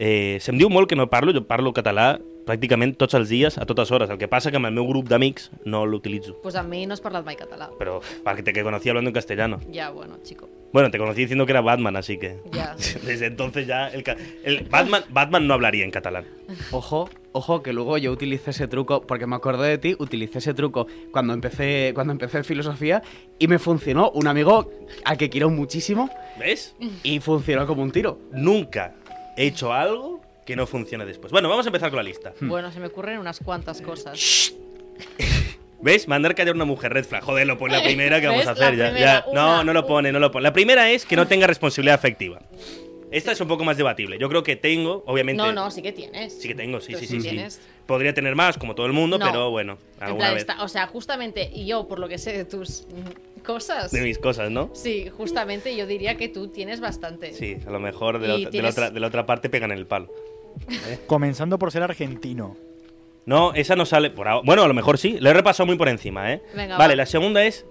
Eh, 0.01 0.39
se'm 0.41 0.57
diu 0.57 0.65
molt 0.73 0.89
que 0.89 0.95
no 0.97 1.05
parlo, 1.11 1.29
jo 1.31 1.43
parlo 1.45 1.75
català 1.77 2.15
pràcticament 2.41 2.95
tots 2.97 3.13
els 3.13 3.29
dies, 3.29 3.59
a 3.61 3.67
totes 3.69 3.91
hores. 3.93 4.09
El 4.09 4.17
que 4.17 4.27
passa 4.27 4.49
que 4.49 4.57
amb 4.57 4.65
el 4.65 4.73
meu 4.73 4.87
grup 4.89 5.05
d'amics 5.07 5.51
no 5.63 5.83
l'utilitzo. 5.85 6.33
Pues 6.41 6.55
a 6.57 6.63
mí 6.63 6.87
no 6.87 6.95
has 6.95 7.01
parlado 7.01 7.23
mai 7.23 7.35
català. 7.37 7.69
Pero 7.77 8.01
para 8.23 8.35
que 8.35 8.41
te 8.41 8.63
conocí 8.63 8.89
hablando 8.89 9.09
en 9.09 9.13
castellano. 9.13 9.59
Ya, 9.69 9.91
bueno, 9.91 10.17
chico. 10.23 10.49
Bueno, 10.73 10.89
te 10.89 10.97
conocí 10.97 11.21
diciendo 11.21 11.45
que 11.45 11.51
era 11.51 11.61
Batman, 11.61 11.97
así 11.97 12.17
que... 12.17 12.39
Ya. 12.51 12.75
Desde 13.05 13.27
entonces 13.27 13.67
ya... 13.67 13.89
El, 13.89 14.01
ca- 14.01 14.17
el 14.43 14.63
Batman, 14.71 15.03
Batman 15.09 15.45
no 15.45 15.53
hablaría 15.53 15.83
en 15.85 15.91
catalán. 15.91 16.25
Ojo, 16.71 17.07
ojo, 17.33 17.61
que 17.61 17.73
luego 17.73 17.97
yo 17.99 18.11
utilicé 18.11 18.49
ese 18.49 18.67
truco, 18.67 19.01
porque 19.05 19.27
me 19.27 19.35
acordé 19.35 19.67
de 19.69 19.77
ti, 19.77 19.95
utilicé 19.99 20.39
ese 20.39 20.55
truco 20.55 20.87
cuando 21.11 21.33
empecé, 21.33 21.91
cuando 21.93 22.11
empecé 22.13 22.43
filosofía 22.43 23.03
y 23.37 23.47
me 23.47 23.59
funcionó. 23.59 24.09
Un 24.11 24.25
amigo 24.27 24.71
al 25.05 25.17
que 25.17 25.29
quiero 25.29 25.51
muchísimo 25.51 26.09
¿Ves? 26.39 26.75
y 27.03 27.19
funcionó 27.19 27.67
como 27.67 27.83
un 27.83 27.91
tiro. 27.91 28.17
Nunca 28.31 28.95
he 29.37 29.45
hecho 29.45 29.73
algo 29.73 30.21
que 30.45 30.55
no 30.55 30.65
funcione 30.67 31.05
después. 31.05 31.31
Bueno, 31.31 31.49
vamos 31.49 31.65
a 31.65 31.69
empezar 31.69 31.89
con 31.89 31.97
la 31.97 32.03
lista. 32.03 32.33
Bueno, 32.41 32.71
se 32.71 32.79
me 32.79 32.87
ocurren 32.87 33.19
unas 33.19 33.39
cuantas 33.39 33.81
cosas. 33.81 34.53
¿Ves? 35.81 36.07
Mandar 36.07 36.35
callar 36.35 36.53
a 36.53 36.55
una 36.55 36.65
mujer 36.65 36.93
red 36.93 37.05
flag. 37.05 37.23
Joder, 37.23 37.47
lo 37.47 37.57
pone 37.57 37.75
la 37.75 37.83
primera 37.83 38.21
que 38.21 38.27
vamos 38.27 38.45
a 38.45 38.51
hacer 38.51 38.75
ya. 38.75 38.89
primera, 38.89 39.25
ya. 39.25 39.33
No, 39.33 39.55
una, 39.55 39.63
no 39.63 39.73
lo 39.73 39.87
pone, 39.87 40.11
no 40.11 40.19
lo 40.19 40.31
pone. 40.31 40.43
La 40.43 40.53
primera 40.53 40.91
es 40.91 41.05
que 41.05 41.15
no 41.15 41.27
tenga 41.29 41.47
responsabilidad 41.47 41.95
afectiva. 41.95 42.39
Esta 43.11 43.31
es 43.33 43.41
un 43.41 43.47
poco 43.47 43.63
más 43.65 43.77
debatible. 43.77 44.17
Yo 44.17 44.29
creo 44.29 44.41
que 44.43 44.55
tengo, 44.55 45.03
obviamente. 45.05 45.41
No, 45.43 45.51
no, 45.51 45.69
sí 45.69 45.81
que 45.81 45.91
tienes. 45.91 46.41
Sí 46.41 46.47
que 46.47 46.55
tengo, 46.55 46.79
sí, 46.79 46.93
sí, 46.95 47.05
sí 47.05 47.19
sí, 47.21 47.27
tienes. 47.29 47.61
Podría 47.85 48.13
tener 48.13 48.35
más, 48.35 48.57
como 48.57 48.73
todo 48.73 48.85
el 48.85 48.93
mundo, 48.93 49.17
No. 49.17 49.25
pero 49.25 49.51
bueno, 49.51 49.77
En 49.97 50.03
alguna 50.03 50.19
plan, 50.25 50.33
vez. 50.35 50.41
está- 50.43 50.63
o 50.63 50.67
sea, 50.69 50.87
justamente, 50.87 51.49
y 51.53 51.65
yo, 51.65 51.87
por 51.87 51.99
lo 51.99 52.07
que 52.07 52.17
sé 52.17 52.31
de 52.31 52.45
tus 52.45 52.85
cosas. 53.43 53.91
De 53.91 54.01
mis 54.01 54.17
cosas, 54.17 54.49
¿no? 54.49 54.69
Sí, 54.73 55.09
justamente 55.09 55.75
yo 55.75 55.85
diría 55.85 56.15
que 56.15 56.29
tú 56.29 56.47
tienes 56.47 56.79
bastante. 56.79 57.33
Sí, 57.33 57.57
a 57.67 57.69
lo 57.71 57.79
mejor 57.79 58.19
de 58.19 58.27
la, 58.29 58.35
otra- 58.35 58.49
de 58.49 58.61
la 58.61 58.69
otra, 58.69 58.89
de 58.91 58.99
la 58.99 59.07
otra 59.07 59.25
parte 59.25 59.49
pegan 59.49 59.71
en 59.71 59.77
el 59.79 59.87
palo. 59.87 60.09
Comenzando 61.07 61.59
por 61.59 61.71
ser 61.71 61.83
argentino. 61.83 62.55
No, 63.25 63.53
esa 63.53 63.75
no 63.75 63.85
sale 63.85 64.09
por 64.09 64.27
ahora. 64.27 64.43
Bueno, 64.45 64.63
a 64.63 64.67
lo 64.67 64.73
mejor 64.73 64.97
sí. 64.97 65.17
Le 65.19 65.29
he 65.29 65.33
repasado 65.33 65.67
muy 65.67 65.75
por 65.77 65.89
encima, 65.89 66.33
¿eh? 66.33 66.41
Venga, 66.55 66.77
vale, 66.77 66.93
va. 66.93 66.97
la 66.97 67.05
segunda 67.05 67.43
es 67.45 67.65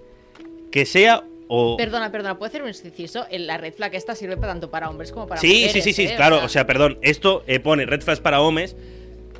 que 0.70 0.86
sea 0.86 1.24
o. 1.52 1.76
Perdona, 1.76 2.12
perdona, 2.12 2.38
¿puedo 2.38 2.48
hacer 2.48 2.62
un 2.62 2.68
inciso? 2.68 3.26
En 3.28 3.46
La 3.48 3.58
red 3.58 3.74
flag 3.74 3.92
esta 3.96 4.14
sirve 4.14 4.36
tanto 4.36 4.70
para 4.70 4.88
hombres 4.88 5.10
como 5.10 5.26
para 5.26 5.40
Sí, 5.40 5.48
mujeres. 5.64 5.72
sí, 5.72 5.80
sí, 5.82 5.92
sí, 5.92 6.04
¿eh? 6.12 6.14
claro. 6.16 6.44
O 6.44 6.48
sea, 6.48 6.64
perdón, 6.66 6.98
esto 7.02 7.42
eh, 7.48 7.58
pone 7.58 7.84
red 7.86 8.02
flags 8.02 8.20
para 8.20 8.40
hombres. 8.40 8.76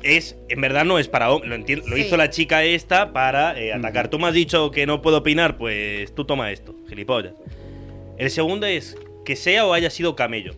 Es, 0.03 0.35
en 0.49 0.59
verdad 0.59 0.83
no 0.83 0.99
es 0.99 1.07
para 1.07 1.31
hombres. 1.31 1.49
Lo, 1.49 1.55
entiendo, 1.55 1.87
lo 1.87 1.95
Sí. 1.95 2.01
hizo 2.01 2.17
la 2.17 2.29
chica 2.29 2.63
esta 2.63 3.13
para 3.13 3.57
eh, 3.59 3.71
atacar. 3.71 4.09
Tú 4.09 4.19
me 4.19 4.27
has 4.27 4.33
dicho 4.33 4.71
que 4.71 4.85
no 4.85 5.01
puedo 5.01 5.17
opinar, 5.19 5.57
pues 5.57 6.13
tú 6.13 6.25
toma 6.25 6.51
esto, 6.51 6.75
gilipollas. 6.89 7.33
El 8.17 8.29
segundo 8.29 8.65
es 8.67 8.97
que 9.23 9.35
sea 9.35 9.65
o 9.65 9.73
haya 9.73 9.89
sido 9.89 10.15
camello. 10.15 10.53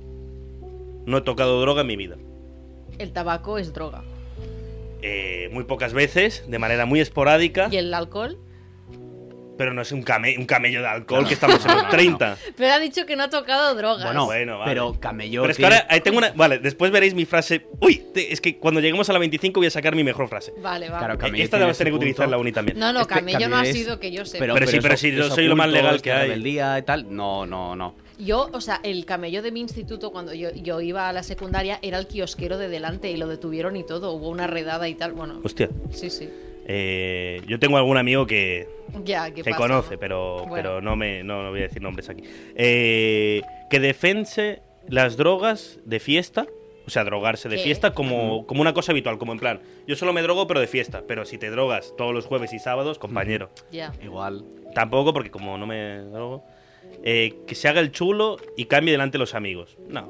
No 1.06 1.18
he 1.18 1.22
tocado 1.22 1.62
droga 1.62 1.82
en 1.82 1.88
mi 1.88 1.98
vida. 1.98 2.16
el 2.98 3.12
tabaco 3.12 3.58
es 3.60 3.74
droga. 3.74 4.04
Eh, 5.02 5.50
muy 5.52 5.66
pocas 5.66 5.94
veces, 5.94 6.46
de 6.48 6.60
manera 6.60 6.86
muy 6.86 7.02
esporádica, 7.02 7.68
¿Y 7.70 7.76
el 7.78 7.94
alcohol? 7.94 8.38
Pero 9.58 9.74
no 9.74 9.82
es 9.82 9.92
un, 9.92 10.04
came- 10.04 10.38
un 10.38 10.46
camello 10.46 10.82
de 10.82 10.88
alcohol 10.88 11.28
que 11.28 11.34
estamos 11.34 11.64
en 11.66 11.72
los 11.74 11.84
no, 11.84 11.90
30. 11.90 12.38
Pero 12.58 12.74
ha 12.74 12.80
dicho 12.80 13.06
que 13.06 13.16
no 13.16 13.24
ha 13.24 13.30
tocado 13.30 13.76
drogas. 13.76 14.04
Bueno, 14.06 14.26
Bueno, 14.26 14.60
vale. 14.60 14.72
pero 14.72 15.00
camello. 15.00 15.42
Pero 15.42 15.52
es 15.52 15.58
que 15.58 15.64
ahora 15.66 15.86
ahí 15.90 16.02
tengo 16.02 16.18
una. 16.18 16.32
Vale, 16.32 16.60
después 16.60 16.92
veréis 16.92 17.14
mi 17.14 17.26
frase. 17.26 17.68
Uy, 17.80 18.04
te- 18.14 18.32
es 18.34 18.42
que 18.42 18.58
cuando 18.58 18.80
lleguemos 18.82 19.10
a 19.10 19.14
la 19.14 19.20
25 19.20 19.60
voy 19.60 19.68
a 19.68 19.72
sacar 19.72 19.96
mi 19.96 20.04
mejor 20.04 20.28
frase. 20.28 20.54
Vale, 20.62 20.90
vale. 20.90 21.00
Claro, 21.00 21.14
Eh, 21.16 21.18
Camello 21.18 21.44
Esta 21.44 21.58
tiene 21.58 21.68
vas 21.70 21.78
a 21.78 21.80
tener 21.80 21.94
que 21.94 21.98
utilizar 21.98 22.30
la 22.30 22.38
uni 22.38 22.52
también. 22.52 22.80
No, 22.80 22.92
no, 22.94 23.02
Este 23.02 23.14
camello 23.16 23.50
no 23.50 23.58
ha 23.58 23.66
sido 23.66 24.00
que 24.00 24.12
yo 24.12 24.26
sé. 24.26 24.40
Pero 24.40 24.56
sí, 24.68 24.80
pero 24.82 24.98
sí, 24.98 25.12
yo 25.12 25.30
soy 25.30 25.48
lo 25.48 25.56
más 25.56 25.70
legal 25.70 26.02
que 26.02 26.12
hay. 26.12 26.24
rebeldía 26.28 26.78
y 26.80 26.82
tal. 26.84 27.16
No, 27.16 27.46
no, 27.46 27.76
no. 27.76 27.96
Yo, 28.20 28.50
o 28.54 28.62
sea, 28.62 28.80
el 28.84 29.06
camello 29.06 29.42
de 29.42 29.52
mi 29.52 29.60
instituto, 29.60 30.12
cuando 30.12 30.34
yo, 30.36 30.52
yo 30.54 30.80
iba 30.82 31.10
a 31.10 31.14
la 31.14 31.24
secundaria, 31.24 31.80
era 31.82 31.98
el 31.98 32.06
kiosquero 32.08 32.58
de 32.60 32.70
delante 32.70 33.10
y 33.10 33.18
lo 33.18 33.28
detuvieron 33.28 33.76
y 33.76 33.84
todo. 33.84 34.12
Hubo 34.14 34.30
una 34.30 34.46
redada 34.46 34.88
y 34.88 34.94
tal. 34.96 35.14
Bueno, 35.14 35.42
Hostia. 35.44 35.68
sí, 35.92 36.10
sí. 36.12 36.30
Eh, 36.68 37.42
yo 37.48 37.60
tengo 37.60 37.78
algún 37.78 37.98
amigo 37.98 38.26
que 38.26 38.68
Ya, 39.04 39.32
¿qué 39.32 39.44
se 39.44 39.52
pasa, 39.52 39.62
conoce, 39.62 39.94
no? 39.96 40.00
pero, 40.00 40.36
Bueno. 40.48 40.54
pero 40.56 40.82
no 40.82 40.96
me 40.96 41.24
no, 41.24 41.44
no 41.44 41.50
voy 41.52 41.60
a 41.60 41.64
decir 41.64 41.82
nombres 41.82 42.10
aquí. 42.10 42.24
Eh, 42.56 43.42
que 43.70 43.80
defense 43.80 44.62
las 44.88 45.18
drogas 45.18 45.80
de 45.86 46.00
fiesta. 46.00 46.46
O 46.86 46.90
sea, 46.90 47.06
drogarse 47.06 47.48
de 47.48 47.56
¿Qué? 47.56 47.64
fiesta 47.64 47.94
como, 47.94 48.46
como 48.46 48.60
una 48.60 48.74
cosa 48.74 48.92
habitual, 48.92 49.18
como 49.18 49.32
en 49.32 49.40
plan, 49.40 49.62
yo 49.88 49.96
solo 49.96 50.12
me 50.12 50.22
drogo 50.22 50.48
pero 50.48 50.60
de 50.60 50.68
fiesta, 50.68 51.04
pero 51.08 51.24
si 51.24 51.38
te 51.38 51.50
drogas 51.50 51.94
todos 51.98 52.14
los 52.14 52.26
jueves 52.26 52.52
y 52.52 52.60
sábados, 52.60 53.00
compañero. 53.00 53.50
Ya. 53.72 53.94
Igual. 54.04 54.44
Tampoco, 54.76 55.14
porque 55.14 55.32
como 55.32 55.58
no 55.58 55.66
me 55.66 56.00
drogo. 56.00 56.44
Eh, 57.06 57.36
que 57.48 57.56
se 57.56 57.70
haga 57.70 57.80
el 57.80 57.92
chulo 57.94 58.36
y 58.58 58.66
cambie 58.66 58.92
delante 58.92 59.14
de 59.14 59.20
los 59.20 59.34
amigos. 59.34 59.78
No, 59.88 60.10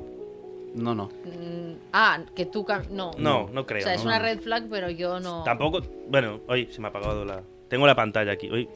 No, 0.73 0.95
no. 0.95 1.11
Mm, 1.25 1.62
ah, 1.93 2.19
que 2.35 2.45
tú... 2.45 2.65
cam- 2.65 2.89
No. 2.89 3.11
no, 3.17 3.49
no 3.53 3.65
creo. 3.65 3.79
O 3.79 3.83
sea, 3.83 3.93
es 3.93 4.03
una 4.03 4.19
red 4.19 4.39
flag, 4.41 4.67
pero 4.69 4.89
yo 4.89 5.19
no... 5.19 5.43
Tampoco. 5.43 5.81
Bueno, 6.09 6.41
oye, 6.47 6.67
se 6.71 6.81
me 6.81 6.87
ha 6.87 6.89
apagado 6.89 7.23
la. 7.23 7.41
Tengo 7.69 7.87
la 7.87 7.95
pantalla 7.95 8.33
aquí. 8.33 8.51
Uy. 8.51 8.67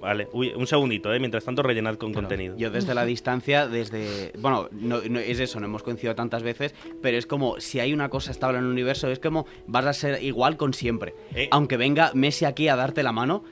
Vale, 0.00 0.28
uy, 0.32 0.52
un 0.54 0.66
segundito, 0.66 1.12
¿eh? 1.12 1.18
Mientras 1.18 1.44
tanto, 1.44 1.62
rellenad 1.62 1.96
con 1.96 2.12
Claro, 2.12 2.28
contenido. 2.28 2.54
Yo 2.56 2.70
desde 2.70 2.94
la 2.94 3.04
distancia, 3.06 3.66
desde... 3.66 4.30
Bueno, 4.38 4.68
no, 4.70 5.00
no 5.08 5.18
es 5.18 5.40
eso, 5.40 5.58
no 5.58 5.66
hemos 5.66 5.82
coincidido 5.82 6.14
tantas 6.14 6.42
veces, 6.42 6.74
pero 7.00 7.16
es 7.16 7.26
como 7.26 7.58
si 7.60 7.80
hay 7.80 7.94
una 7.94 8.10
cosa 8.10 8.30
estable 8.30 8.58
en 8.58 8.64
el 8.64 8.70
universo, 8.70 9.08
es 9.10 9.18
como 9.18 9.46
vas 9.66 9.86
a 9.86 9.94
ser 9.94 10.22
igual 10.22 10.58
con 10.58 10.74
siempre. 10.74 11.14
Eh. 11.34 11.48
Aunque 11.50 11.78
venga 11.78 12.10
Messi 12.14 12.44
aquí 12.44 12.68
a 12.68 12.76
darte 12.76 13.02
la 13.02 13.12
mano, 13.12 13.42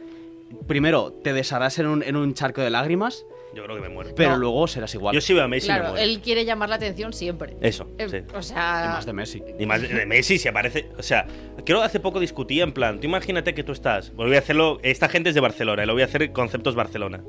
primero 0.66 1.12
te 1.12 1.32
desharás 1.32 1.78
en 1.78 1.86
un, 1.86 2.02
en 2.02 2.14
un 2.14 2.34
charco 2.34 2.60
de 2.60 2.68
lágrimas, 2.70 3.24
Yo 3.54 3.64
creo 3.64 3.76
que 3.76 3.82
me 3.82 3.88
muero. 3.88 4.10
pero 4.16 4.30
No. 4.32 4.36
luego 4.38 4.66
serás 4.66 4.94
igual. 4.94 5.14
Yo 5.14 5.20
si 5.20 5.32
veo 5.32 5.44
a 5.44 5.48
Messi 5.48 5.68
me 5.68 5.74
Claro, 5.76 5.90
muero. 5.92 6.04
él 6.04 6.20
quiere 6.20 6.44
llamar 6.44 6.68
la 6.68 6.74
atención 6.76 7.12
siempre. 7.12 7.56
Eso, 7.60 7.88
Eh, 7.98 8.08
sí. 8.08 8.18
O 8.34 8.42
sea... 8.42 8.84
Y 8.86 8.88
más 8.94 9.06
de 9.06 9.12
Messi. 9.12 9.42
Ni 9.58 9.66
más 9.66 9.80
de, 9.82 10.06
Messi 10.06 10.38
si 10.38 10.48
aparece. 10.48 10.86
O 10.98 11.02
sea, 11.02 11.26
creo 11.64 11.78
que 11.80 11.84
hace 11.86 12.00
poco 12.00 12.20
discutía 12.20 12.64
en 12.64 12.72
plan. 12.72 12.98
Tú 13.00 13.06
imagínate 13.06 13.54
que 13.54 13.62
tú 13.64 13.72
estás. 13.72 14.12
Voy 14.14 14.34
a 14.34 14.38
hacerlo. 14.38 14.80
Esta 14.82 15.08
gente 15.08 15.28
es 15.28 15.34
de 15.34 15.40
Barcelona 15.40 15.82
y 15.84 15.86
lo 15.86 15.92
voy 15.92 16.02
a 16.02 16.06
hacer 16.06 16.32
conceptos 16.32 16.74
Barcelona. 16.74 17.22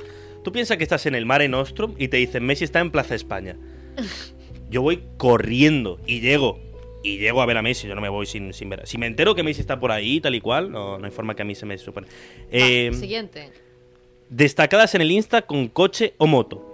Tú 0.43 0.51
piensas 0.51 0.77
que 0.77 0.83
estás 0.83 1.05
en 1.05 1.15
el 1.15 1.25
Mare 1.25 1.47
Nostrum 1.47 1.95
y 1.97 2.07
te 2.07 2.17
dicen 2.17 2.43
Messi 2.45 2.63
está 2.65 2.79
en 2.79 2.91
Plaza 2.91 3.15
España. 3.15 3.57
Yo 4.69 4.81
voy 4.81 5.03
corriendo 5.17 5.99
y 6.07 6.21
llego. 6.21 6.59
Y 7.03 7.19
llego 7.19 7.39
a 7.43 7.45
ver 7.45 7.55
a 7.57 7.61
Messi, 7.61 7.87
yo 7.87 7.93
no 7.93 8.01
me 8.01 8.09
voy 8.09 8.25
sin, 8.25 8.51
sin 8.51 8.67
ver. 8.67 8.87
Si 8.87 8.97
me 8.97 9.05
entero 9.05 9.35
que 9.35 9.43
Messi 9.43 9.61
está 9.61 9.79
por 9.79 9.91
ahí, 9.91 10.19
tal 10.19 10.33
y 10.33 10.41
cual, 10.41 10.71
no, 10.71 10.97
no 10.97 11.05
hay 11.05 11.11
forma 11.11 11.35
que 11.35 11.43
a 11.43 11.45
mí 11.45 11.53
se 11.53 11.67
me 11.67 11.77
supone. 11.77 12.07
Eh, 12.51 12.89
siguiente. 12.99 13.51
Destacadas 14.29 14.95
en 14.95 15.01
el 15.01 15.11
Insta 15.11 15.43
con 15.43 15.67
coche 15.67 16.13
o 16.17 16.27
moto. 16.27 16.71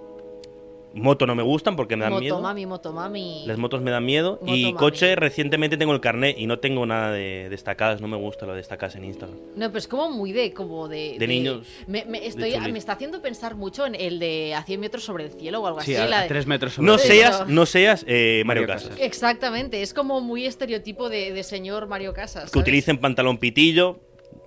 Moto 0.94 1.26
no 1.26 1.36
me 1.36 1.44
gustan 1.44 1.78
porque 1.78 1.96
me 1.96 2.04
dan 2.04 2.20
miedo. 2.20 2.36
Motomami, 2.36 2.66
motomami. 2.66 3.44
Las 3.48 3.58
motos 3.58 3.82
me 3.82 3.92
dan 3.92 4.04
miedo. 4.04 4.40
Y 4.42 4.66
Motomami. 4.66 4.74
coche, 4.74 5.16
recientemente 5.16 5.78
tengo 5.78 5.94
el 5.94 6.02
carnet 6.02 6.38
y 6.38 6.48
no 6.48 6.60
tengo 6.60 6.86
nada 6.86 7.14
de 7.14 7.48
destacadas. 7.50 8.02
No 8.02 8.10
me 8.10 8.18
gusta 8.18 8.46
lo 8.46 8.52
de 8.52 8.58
destacadas 8.58 8.98
en 8.98 9.06
Instagram. 9.06 9.38
No, 9.56 9.68
pero 9.70 9.78
es 9.78 9.88
como 9.88 10.10
muy 10.10 10.34
de 10.34 10.52
como 10.54 10.90
de, 10.90 11.16
De 11.18 11.28
niños, 11.28 11.66
Me, 11.88 12.04
me 12.04 12.28
estoy, 12.28 12.60
me 12.60 12.78
está 12.78 12.92
haciendo 12.92 13.22
pensar 13.22 13.56
mucho 13.56 13.86
en 13.86 13.96
el 13.96 14.20
de 14.20 14.54
a 14.54 14.64
100 14.64 14.82
metros 14.82 15.06
sobre 15.06 15.24
el 15.24 15.32
cielo 15.32 15.62
o 15.62 15.68
algo 15.68 15.80
Sí, 15.80 15.96
así. 15.96 16.02
a, 16.04 16.08
la 16.10 16.20
a 16.20 16.22
de- 16.24 16.28
tres 16.28 16.46
metros 16.46 16.74
sobre 16.74 16.88
No 16.88 16.96
el 16.96 17.00
cielo. 17.00 17.16
seas, 17.32 17.48
no 17.48 17.66
seas 17.66 18.04
eh, 18.06 18.44
Mario, 18.46 18.64
Mario 18.64 18.74
Casas. 18.76 18.90
Casas. 18.90 19.06
Exactamente, 19.06 19.82
es 19.82 19.94
como 19.94 20.20
muy 20.20 20.46
estereotipo 20.46 21.08
de, 21.08 21.32
de 21.32 21.44
señor 21.44 21.88
Mario 21.88 22.14
Casas. 22.14 22.52
Que 22.52 22.60
utilicen 22.60 22.98
pantalón 22.98 23.38
pitillo 23.38 24.02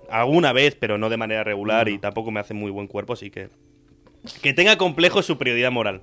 alguna 0.09 0.53
vez, 0.53 0.75
pero 0.75 0.97
no 0.97 1.09
de 1.09 1.17
manera 1.17 1.43
regular 1.43 1.89
y 1.89 1.97
tampoco 1.97 2.31
me 2.31 2.39
hace 2.39 2.53
muy 2.53 2.71
buen 2.71 2.87
cuerpo, 2.87 3.13
así 3.13 3.29
que 3.31 3.49
que 4.41 4.53
tenga 4.53 4.77
complejo 4.77 5.19
es 5.19 5.25
superioridad 5.25 5.71
moral. 5.71 6.01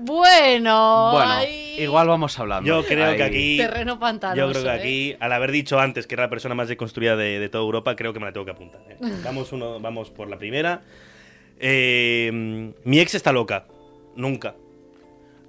Bueno, 0.00 1.10
Bueno, 1.12 1.30
ahí- 1.32 1.76
igual 1.80 2.06
vamos 2.06 2.38
hablando. 2.38 2.68
Yo 2.68 2.86
creo 2.86 3.16
que 3.16 3.22
aquí 3.24 3.56
Terreno 3.56 3.98
pantanoso. 3.98 4.38
yo 4.46 4.50
creo 4.52 4.62
que 4.62 4.68
¿eh? 4.68 4.72
aquí 4.80 5.16
al 5.18 5.32
haber 5.32 5.50
dicho 5.50 5.80
antes 5.80 6.06
que 6.06 6.14
era 6.14 6.24
la 6.24 6.30
persona 6.30 6.54
más 6.54 6.68
deconstruida 6.68 7.16
de, 7.16 7.40
de 7.40 7.48
toda 7.48 7.64
Europa, 7.64 7.96
creo 7.96 8.12
que 8.12 8.20
me 8.20 8.26
la 8.26 8.32
tengo 8.32 8.44
que 8.44 8.52
apuntar. 8.52 8.80
¿eh? 8.88 8.96
Vamos 9.24 9.52
uno, 9.52 9.80
vamos 9.80 10.10
por 10.10 10.28
la 10.28 10.38
primera. 10.38 10.82
Eh, 11.58 12.72
mi 12.84 13.00
ex 13.00 13.14
está 13.16 13.32
loca. 13.32 13.66
Nunca. 14.14 14.54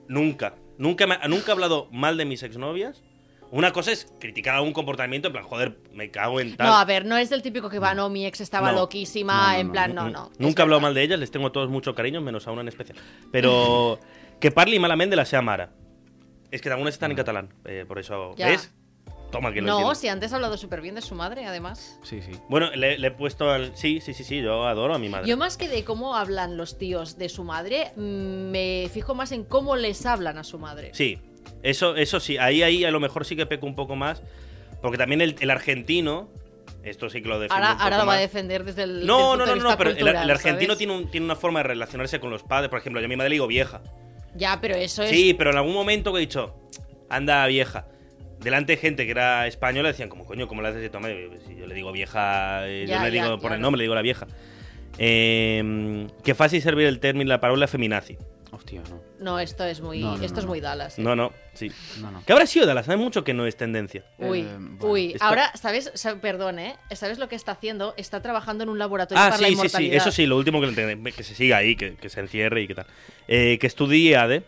Nunca. 0.08 0.56
Nunca, 0.78 1.06
me- 1.06 1.20
nunca 1.28 1.50
he 1.50 1.52
hablado 1.52 1.88
mal 1.92 2.18
de 2.18 2.26
mis 2.26 2.42
exnovias. 2.42 3.04
Una 3.52 3.72
cosa 3.74 3.92
es 3.92 4.12
criticar 4.20 4.56
algún 4.56 4.74
comportamiento, 4.74 5.30
en 5.30 5.34
plan, 5.34 5.44
joder, 5.46 5.80
me 5.94 6.12
cago 6.12 6.40
en 6.40 6.56
tal. 6.56 6.68
No, 6.68 6.76
a 6.76 6.86
ver, 6.86 7.06
no 7.06 7.18
es 7.18 7.30
del 7.32 7.42
típico 7.42 7.70
que 7.70 7.80
va, 7.80 7.94
no, 7.96 8.08
mi 8.10 8.26
ex 8.26 8.42
estaba 8.42 8.72
No. 8.72 8.80
loquísima, 8.82 9.34
No, 9.34 9.54
no, 9.54 9.60
en 9.60 9.68
no. 9.68 9.74
plan, 9.74 9.96
no, 9.96 10.10
no. 10.10 10.32
Nunca 10.38 10.62
he 10.62 10.64
hablado 10.64 10.82
mal 10.82 10.94
de 10.94 11.02
ellas, 11.02 11.20
les 11.20 11.32
tengo 11.32 11.48
a 11.48 11.52
todos 11.52 11.70
mucho 11.70 11.96
cariño, 11.96 12.22
menos 12.22 12.48
a 12.48 12.52
una 12.52 12.62
en 12.62 12.68
especial. 12.68 12.98
Pero 13.32 14.00
que 14.40 14.52
parli 14.52 14.78
malamente 14.80 15.16
la 15.16 15.26
sea 15.26 15.42
Mara. 15.42 15.72
Es 16.52 16.62
que 16.62 16.70
algunas 16.70 16.94
están 16.94 17.12
en 17.12 17.18
catalán, 17.18 17.54
eh, 17.66 17.86
por 17.88 17.98
eso, 18.00 18.36
Ya. 18.36 18.48
¿ves? 18.48 18.72
Toma 19.32 19.54
que 19.54 19.62
lo 19.62 19.68
No, 19.68 19.74
entiendo. 19.74 19.94
si 19.96 20.08
antes 20.08 20.34
ha 20.34 20.38
hablado 20.38 20.58
súper 20.58 20.82
bien 20.82 20.96
de 20.96 21.02
su 21.02 21.14
madre, 21.14 21.46
además. 21.46 22.00
Sí, 22.02 22.20
sí. 22.24 22.32
Bueno, 22.50 22.72
le, 22.72 22.98
le 22.98 23.08
he 23.08 23.12
puesto 23.12 23.52
al... 23.52 23.76
Sí, 23.78 24.02
sí, 24.02 24.16
sí, 24.16 24.24
sí, 24.24 24.42
yo 24.42 24.66
adoro 24.68 24.96
a 24.96 24.98
mi 24.98 25.08
madre. 25.10 25.28
Yo 25.28 25.38
más 25.38 25.56
que 25.56 25.70
de 25.70 25.84
cómo 25.84 26.16
hablan 26.16 26.58
los 26.58 26.80
tíos 26.80 27.16
de 27.20 27.30
su 27.30 27.44
madre, 27.44 27.92
mm, 27.96 28.02
me 28.50 28.90
fijo 28.92 29.14
más 29.14 29.32
en 29.32 29.44
cómo 29.44 29.76
les 29.76 30.04
hablan 30.08 30.40
a 30.40 30.44
su 30.44 30.58
madre. 30.58 30.90
Sí, 30.96 31.20
eso, 31.64 31.96
eso 31.96 32.20
sí, 32.20 32.38
ahí, 32.38 32.64
ahí 32.64 32.86
a 32.86 32.92
lo 32.92 33.00
mejor 33.00 33.26
sí 33.26 33.36
que 33.36 33.46
peco 33.46 33.66
un 33.66 33.76
poco 33.76 33.96
más, 33.96 34.22
porque 34.82 34.98
también 34.98 35.22
el, 35.22 35.36
el 35.40 35.50
argentino, 35.50 36.30
esto 36.84 37.10
sí 37.10 37.22
que 37.22 37.28
lo 37.28 37.40
defiendo 37.40 37.56
Ahora, 37.56 37.72
un 37.72 37.78
poco 37.78 37.84
ahora 37.84 37.98
lo 37.98 38.06
va 38.06 38.14
a 38.14 38.20
defender 38.20 38.64
desde 38.64 38.84
el. 38.84 39.06
No, 39.06 39.36
desde 39.38 39.52
no, 39.52 39.56
no, 39.58 39.64
no, 39.64 39.70
de 39.72 39.78
pero 39.78 39.90
vista 39.90 40.02
el, 40.02 40.08
el 40.08 40.14
cultural, 40.14 40.32
argentino 40.32 40.68
¿sabes? 40.74 40.78
tiene, 40.78 40.94
un- 40.94 41.12
tiene 41.12 41.26
una 41.26 41.36
forma 41.36 41.60
de 41.60 41.64
relacionarse 41.64 42.20
con 42.20 42.30
los 42.30 42.44
padres. 42.44 42.70
Por 42.70 42.80
ejemplo, 42.80 43.02
yo 43.02 43.06
a 43.06 43.10
mi 43.10 43.16
madre 43.18 43.30
le 43.30 43.36
digo 43.36 43.48
vieja. 43.48 43.82
Ya, 44.36 44.60
pero 44.62 44.76
eso 44.76 45.04
es. 45.04 45.10
Sí, 45.10 45.34
pero 45.34 45.50
en 45.52 45.58
algún 45.58 45.74
momento 45.74 46.12
que 46.14 46.20
he 46.20 46.22
dicho, 46.22 46.56
anda 47.10 47.46
vieja. 47.48 47.88
Delante 48.40 48.74
de 48.74 48.78
gente 48.78 49.04
que 49.06 49.12
era 49.12 49.48
española 49.48 49.90
decían, 49.90 50.08
como 50.08 50.26
coño, 50.26 50.48
¿cómo 50.48 50.62
le 50.62 50.70
haces 50.70 50.90
tu 50.90 51.00
madre? 51.02 51.30
Si 51.46 51.56
yo 51.58 51.68
le 51.68 51.76
digo 51.76 51.92
vieja, 51.92 52.66
eh, 52.66 52.86
Ya, 52.88 53.00
yo 53.00 53.04
le 53.04 53.12
ya, 53.14 53.24
digo 53.24 53.32
por 53.34 53.40
claro. 53.42 53.56
el 53.56 53.62
nombre, 53.62 53.80
le 53.80 53.84
digo 53.84 53.96
la 53.96 54.02
vieja. 54.02 54.28
Eh, 54.98 56.08
que 56.24 56.36
fácil 56.36 56.62
servir 56.62 56.88
el 56.88 57.00
término, 57.00 57.28
la 57.30 57.42
palabra 57.42 57.68
feminazi. 57.68 58.18
Hostia, 58.60 58.82
no. 58.90 59.02
No, 59.20 59.40
esto 59.40 59.64
es 59.64 59.80
muy. 59.82 60.00
No, 60.02 60.18
no, 60.18 60.24
esto 60.24 60.36
no, 60.36 60.40
es 60.42 60.46
muy 60.46 60.60
Dallas. 60.62 61.00
¿eh? 61.00 61.02
No, 61.02 61.16
no, 61.16 61.32
sí. 61.54 61.72
No, 62.02 62.12
no. 62.12 62.24
¿Qué 62.26 62.34
habrá 62.34 62.46
sido 62.46 62.66
Dallas? 62.68 62.88
Hace 62.88 62.98
mucho 62.98 63.24
que 63.24 63.34
no 63.34 63.46
es 63.48 63.56
tendencia. 63.58 64.04
Uy, 64.18 64.42
Eh, 64.42 64.46
bueno, 64.60 64.78
uy. 64.94 65.12
está- 65.14 65.28
Ahora, 65.30 65.52
¿sabes? 65.56 65.92
Sa- 65.96 66.18
Perdón, 66.20 66.60
¿eh? 66.60 66.76
¿Sabes 66.92 67.18
lo 67.20 67.28
que 67.30 67.36
está 67.36 67.54
haciendo? 67.54 67.94
Está 67.98 68.22
trabajando 68.22 68.64
en 68.64 68.70
un 68.70 68.78
laboratorio 68.78 69.24
Ah, 69.24 69.30
para 69.30 69.42
la 69.42 69.48
sí, 69.48 69.54
sí, 69.54 69.56
sí. 69.56 69.60
inmortalidad. 69.62 69.96
Eso 69.98 70.12
sí, 70.12 70.26
lo 70.26 70.38
último 70.38 70.60
que 70.60 70.68
le 70.68 70.74
entendí, 70.74 71.12
que 71.12 71.24
se 71.24 71.34
siga 71.36 71.58
ahí, 71.58 71.76
que, 71.76 71.96
que 71.96 72.10
se 72.10 72.20
encierre 72.20 72.62
y 72.62 72.68
que 72.68 72.76
tal. 72.76 72.86
Eh, 73.28 73.58
que 73.60 73.66
estudie 73.68 74.16
ADE. 74.18 74.44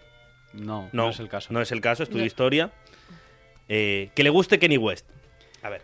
No, 0.54 0.90
No, 0.92 1.04
no 1.06 1.10
es 1.10 1.20
el 1.20 1.30
caso. 1.30 1.54
No 1.54 1.62
es 1.62 1.72
el 1.72 1.80
caso, 1.82 2.04
estudie 2.04 2.22
No. 2.24 2.28
historia. 2.28 2.72
Eh, 3.70 4.10
que 4.14 4.24
le 4.24 4.30
guste 4.30 4.60
Kenny 4.60 4.78
West. 4.78 5.08
A 5.64 5.70
ver. 5.70 5.82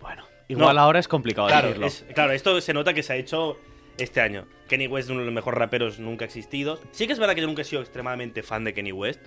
Bueno, 0.00 0.24
igual 0.48 0.76
No. 0.76 0.82
ahora 0.82 1.00
es 1.00 1.08
complicado 1.08 1.48
Claro, 1.48 1.68
decirlo. 1.68 1.86
es- 1.88 2.04
claro, 2.14 2.32
esto 2.32 2.60
se 2.60 2.72
nota 2.72 2.94
que 2.94 3.02
se 3.02 3.12
ha 3.14 3.16
hecho 3.16 3.58
este 3.98 4.20
año. 4.20 4.46
Kenny 4.68 4.86
West 4.86 5.06
es 5.06 5.10
uno 5.10 5.20
de 5.20 5.26
los 5.26 5.34
mejores 5.34 5.58
raperos 5.58 5.98
nunca 5.98 6.24
existidos. 6.24 6.80
Sí 6.92 7.06
que 7.06 7.12
es 7.12 7.18
verdad 7.18 7.34
que 7.34 7.40
yo 7.42 7.46
nunca 7.46 7.62
he 7.62 7.64
sido 7.64 7.82
extremadamente 7.82 8.42
fan 8.42 8.64
de 8.64 8.72
Kenny 8.74 8.92
West, 8.92 9.20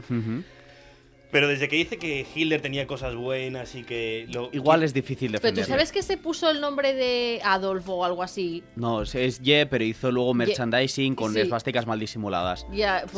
pero 1.30 1.50
desde 1.50 1.68
que 1.68 1.76
dice 1.76 1.98
que 1.98 2.26
Hitler 2.34 2.62
tenía 2.62 2.88
cosas 2.88 3.14
buenas 3.14 3.76
y 3.76 3.84
que... 3.84 4.28
Lo, 4.32 4.50
Igual 4.54 4.84
es 4.84 4.94
difícil 4.94 5.28
Pero 5.32 5.42
defenderlo. 5.42 5.66
tú 5.66 5.72
sabes 5.72 5.92
que 5.92 6.02
se 6.02 6.16
puso 6.18 6.50
el 6.50 6.62
nombre 6.62 6.94
de 6.94 7.42
Adolfo 7.44 7.96
o 7.96 8.06
algo 8.06 8.24
así. 8.24 8.64
No, 8.78 9.02
es- 9.02 9.42
Ye, 9.42 9.66
pero 9.66 9.84
hizo 9.84 10.10
luego 10.10 10.34
merchandising 10.34 11.16
con 11.16 11.34
sí. 11.34 11.42
esvásticas 11.42 11.86
mal 11.86 12.00
disimuladas. 12.00 12.66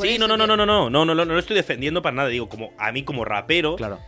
Sí, 0.02 0.18
no, 0.18 0.26
no, 0.26 0.36
no, 0.36 0.46
no, 0.48 0.56
no, 0.56 0.66
no, 0.66 0.90
no, 0.90 1.04
no, 1.04 1.14
no 1.14 1.24
lo 1.24 1.38
estoy 1.38 1.54
defendiendo 1.54 2.02
para 2.02 2.16
nada. 2.16 2.28
Digo, 2.28 2.48
como 2.48 2.72
a 2.78 2.90
mí 2.90 3.04
como 3.04 3.24
rapero, 3.24 3.76
Claro. 3.76 4.00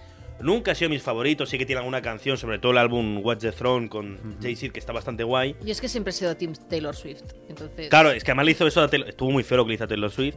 Nunca 0.43 0.73
ha 0.73 0.75
sido 0.75 0.91
mis 0.91 1.03
favoritos. 1.03 1.49
Sí 1.49 1.59
que 1.59 1.65
tiene 1.67 1.79
alguna 1.81 2.03
canción, 2.03 2.37
sobre 2.37 2.59
todo 2.59 2.73
el 2.73 2.79
álbum 2.79 3.19
Watch 3.25 3.41
the 3.41 3.53
Throne 3.53 3.89
con 3.89 4.37
Jay-Z, 4.43 4.73
que 4.73 4.81
está 4.81 4.93
bastante 4.93 5.25
guay. 5.25 5.57
Yo 5.65 5.73
es 5.73 5.81
que 5.81 5.89
siempre 5.89 6.11
he 6.11 6.15
sido 6.15 6.37
Team 6.37 6.53
Taylor 6.69 6.95
Swift. 6.95 7.23
Entonces. 7.49 7.89
Claro, 7.89 8.11
es 8.11 8.25
que 8.25 8.31
además 8.33 8.45
le 8.47 8.53
hizo 8.53 8.67
eso 8.67 8.81
a 8.83 8.89
Taylor- 8.89 9.09
Estuvo 9.09 9.31
muy 9.31 9.43
feo 9.43 9.59
lo 9.59 9.65
que 9.65 9.69
le 9.71 9.75
hizo 9.77 9.85
a 9.85 9.89
Taylor 9.89 10.11
Swift. 10.11 10.37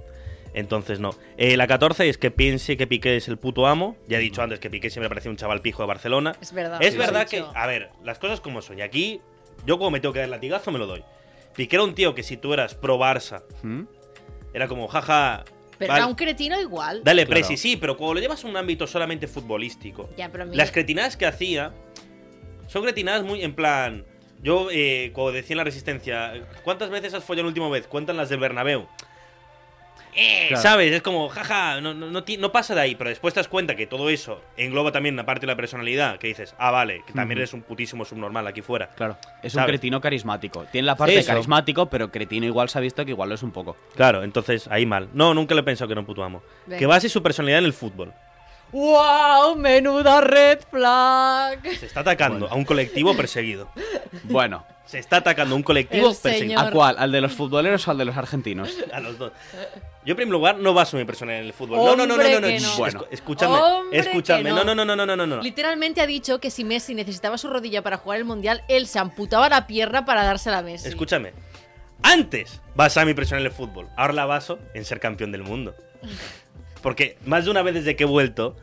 Entonces 0.54 1.02
no. 1.02 1.10
Eh, 1.36 1.58
la 1.58 1.68
14 1.68 2.08
es 2.08 2.18
que 2.18 2.32
piense 2.32 2.78
que 2.78 2.88
Piqué 2.88 3.18
es 3.18 3.28
el 3.28 3.38
puto 3.38 3.68
amo. 3.68 3.98
Ya 4.08 4.18
he 4.20 4.22
dicho 4.22 4.42
antes 4.42 4.60
que 4.60 4.70
Piqué 4.70 4.90
siempre 4.90 5.10
parecía 5.10 5.30
un 5.30 5.36
chaval 5.38 5.62
pijo 5.62 5.84
de 5.84 5.88
Barcelona. 5.88 6.34
Es 6.42 6.54
verdad. 6.54 6.82
Es 6.82 6.96
verdad 6.96 7.28
que, 7.28 7.44
a 7.54 7.68
ver, 7.68 7.90
las 8.04 8.20
cosas 8.20 8.40
como 8.40 8.62
son. 8.62 8.80
Y 8.80 8.82
aquí, 8.82 9.20
yo 9.66 9.78
como 9.78 9.92
me 9.92 10.00
tengo 10.00 10.14
que 10.14 10.20
dar 10.20 10.26
el 10.26 10.32
latigazo, 10.32 10.72
me 10.72 10.80
lo 10.80 10.88
doy. 10.88 11.04
Piqué 11.58 11.76
era 11.76 11.84
un 11.84 11.94
tío 11.94 12.16
que 12.16 12.24
si 12.24 12.38
tú 12.38 12.54
eras 12.54 12.74
pro 12.74 12.98
Barça, 12.98 13.44
¿Mm? 13.64 13.84
era 14.54 14.68
como, 14.70 14.88
jaja. 14.88 15.44
Pero 15.78 15.90
vale, 15.90 16.00
era 16.02 16.08
un 16.08 16.16
cretino 16.16 16.60
igual. 16.60 17.02
Dale, 17.04 17.26
Claro. 17.26 17.42
presi, 17.42 17.58
sí, 17.58 17.78
pero 17.78 17.98
cuando 17.98 18.16
lo 18.16 18.20
llevas 18.22 18.44
a 18.44 18.48
un 18.48 18.56
ámbito 18.58 18.88
solamente 18.88 19.28
futbolístico, 19.28 20.10
Ya, 20.18 20.30
pero 20.32 20.44
a 20.44 20.48
mí- 20.48 20.56
las 20.56 20.72
cretinadas 20.72 21.18
que 21.18 21.26
hacía 21.26 21.72
son 22.68 22.84
cretinadas 22.84 23.24
muy 23.24 23.44
en 23.44 23.54
plan. 23.56 24.06
Yo, 24.42 24.68
eh, 24.72 25.12
cuando 25.14 25.32
decía 25.32 25.54
en 25.54 25.58
la 25.58 25.64
resistencia, 25.64 26.34
¿cuántas 26.64 26.90
veces 26.90 27.14
has 27.14 27.24
follado 27.24 27.44
la 27.44 27.48
última 27.50 27.70
vez? 27.70 27.88
Cuentan 27.88 28.18
las 28.18 28.30
del 28.30 28.40
Bernabéu. 28.40 28.88
Eh, 30.16 30.46
Claro. 30.48 30.62
¿Sabes? 30.62 30.94
Es 30.94 31.02
como, 31.02 31.28
jaja, 31.30 31.82
no, 31.82 31.94
no, 31.94 32.10
no, 32.10 32.52
pasa 32.52 32.74
de 32.76 32.82
ahí, 32.82 32.96
pero 32.96 33.10
después 33.10 33.34
te 33.34 33.40
das 33.40 33.48
cuenta 33.48 33.76
que 33.76 33.88
todo 33.88 34.10
eso 34.10 34.42
engloba 34.58 34.92
también 34.92 35.16
una 35.16 35.26
parte 35.26 35.42
de 35.42 35.48
la 35.48 35.56
personalidad, 35.56 36.18
que 36.20 36.28
dices, 36.28 36.56
ah, 36.58 36.72
vale, 36.72 37.04
que 37.06 37.14
también 37.14 37.40
eres 37.40 37.54
un 37.54 37.62
putísimo 37.62 38.06
subnormal 38.06 38.48
aquí 38.48 38.62
fuera. 38.62 38.90
Claro. 38.96 39.18
Es 39.44 39.56
un 39.56 39.64
cretino 39.66 40.00
carismático. 40.00 40.66
Tiene 40.72 40.86
la 40.86 40.96
parte 40.96 41.18
Eso. 41.18 41.28
carismático, 41.32 41.88
pero 41.88 42.12
cretino 42.12 42.46
igual 42.46 42.70
se 42.70 42.78
ha 42.78 42.82
visto 42.82 43.04
que 43.04 43.12
igual 43.12 43.30
lo 43.30 43.36
es 43.36 43.44
un 43.44 43.52
poco. 43.52 43.76
Claro, 43.96 44.24
entonces 44.24 44.68
ahí 44.70 44.86
mal. 44.86 45.10
No, 45.14 45.34
nunca 45.34 45.54
le 45.56 45.62
he 45.62 45.64
pensado 45.64 45.88
que 45.88 45.94
era 45.94 46.00
un 46.02 46.06
puto 46.08 46.24
amo. 46.24 46.42
Venga. 46.66 46.80
Que 46.80 46.86
base 46.86 47.10
su 47.10 47.22
personalidad 47.22 47.60
en 47.60 47.66
el 47.66 47.74
fútbol. 47.74 48.14
¡Wow! 48.72 49.56
¡Menuda 49.56 50.22
red 50.22 50.60
flag! 50.70 51.62
Se 51.78 51.86
está 51.86 52.02
atacando 52.02 52.48
a 52.48 52.56
un 52.56 52.66
colectivo 52.66 53.16
perseguido. 53.16 53.70
Bueno, 54.24 54.66
Se 54.96 55.00
está 55.00 55.18
atacando 55.18 55.58
un 55.58 55.64
colectivo. 55.64 56.10
¿a 56.58 56.72
cuál? 56.72 56.96
¿Al 56.98 57.12
de 57.12 57.20
los 57.20 57.34
futboleros 57.34 57.86
o 57.86 57.92
al 57.92 57.98
de 57.98 58.06
los 58.06 58.16
argentinos? 58.16 58.74
A 58.94 59.02
los 59.02 59.18
dos. 59.18 59.34
Yo, 60.06 60.12
en 60.12 60.16
primer 60.16 60.32
lugar, 60.32 60.58
no 60.58 60.74
baso 60.74 60.96
mi 60.96 61.04
personalidad 61.04 61.42
en 61.42 61.48
el 61.48 61.54
fútbol. 61.54 61.80
No, 61.80 61.98
no, 61.98 62.08
no, 62.08 62.16
no, 62.16 62.40
no. 62.40 62.78
Bueno. 62.78 63.06
escúchame. 63.12 63.58
Escúchame. 63.92 64.50
No, 64.52 64.64
no. 64.64 64.74
no, 64.74 64.86
no, 64.86 64.96
no, 64.96 65.06
no, 65.06 65.16
no, 65.18 65.28
no. 65.28 65.42
Literalmente 65.42 66.00
ha 66.00 66.08
dicho 66.08 66.40
que 66.40 66.50
si 66.50 66.64
Messi 66.64 66.96
necesitaba 66.96 67.38
su 67.38 67.50
rodilla 67.50 67.82
para 67.82 67.98
jugar 67.98 68.20
el 68.20 68.24
mundial, 68.24 68.64
él 68.70 68.88
se 68.88 69.00
amputaba 69.00 69.50
la 69.50 69.68
pierna 69.68 70.06
para 70.06 70.24
dársela 70.24 70.60
a 70.60 70.62
Messi. 70.62 70.88
Escúchame. 70.88 71.34
Antes 72.02 72.62
basaba 72.74 73.06
mi 73.06 73.14
personalidad 73.14 73.52
en 73.52 73.52
el 73.52 73.68
fútbol. 73.68 73.90
Ahora 73.98 74.14
la 74.14 74.26
baso 74.26 74.60
en 74.74 74.86
ser 74.86 75.02
campeón 75.02 75.34
del 75.34 75.44
mundo. 75.44 75.76
Porque 76.82 77.18
más 77.26 77.44
de 77.44 77.52
una 77.52 77.64
vez 77.64 77.74
desde 77.74 77.98
que 77.98 78.04
he 78.04 78.08
vuelto 78.08 78.56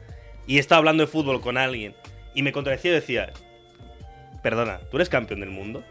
y 0.46 0.56
he 0.56 0.60
estado 0.60 0.78
hablando 0.78 1.02
de 1.02 1.08
fútbol 1.08 1.42
con 1.42 1.58
alguien 1.58 1.94
y 2.34 2.42
me 2.42 2.52
contradecía 2.52 2.92
y 2.92 2.94
decía, 2.94 3.32
perdona, 4.42 4.80
¿tú 4.90 4.96
eres 4.96 5.08
campeón 5.08 5.40
del 5.40 5.50
mundo? 5.50 5.82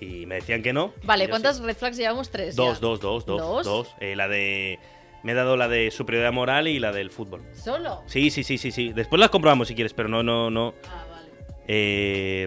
Y 0.00 0.26
me 0.26 0.36
decían 0.36 0.62
que 0.62 0.72
no. 0.72 0.92
Vale, 1.04 1.28
¿cuántas 1.28 1.56
sí. 1.56 1.62
red 1.64 1.76
flags 1.76 1.96
llevamos? 1.96 2.30
Tres. 2.30 2.54
Dos, 2.54 2.76
ya. 2.76 2.80
dos, 2.80 3.00
dos, 3.00 3.24
dos, 3.26 3.38
¿Dos? 3.40 3.64
dos. 3.66 3.88
Eh, 4.00 4.14
la 4.16 4.28
de... 4.28 4.78
Me 5.22 5.32
he 5.32 5.34
dado 5.34 5.56
la 5.56 5.66
de 5.66 5.90
superioridad 5.90 6.32
moral 6.32 6.68
y 6.68 6.78
la 6.78 6.92
del 6.92 7.10
fútbol. 7.10 7.42
¿Solo? 7.54 8.02
Sí, 8.06 8.30
sí, 8.30 8.44
sí, 8.44 8.58
sí, 8.58 8.70
sí. 8.70 8.92
Después 8.92 9.18
las 9.18 9.30
comprobamos 9.30 9.66
si 9.68 9.74
quieres, 9.74 9.92
pero 9.94 10.08
no, 10.08 10.22
no, 10.22 10.50
no. 10.50 10.74
Ah, 10.88 11.04
vale. 11.10 11.30
Eh, 11.66 12.46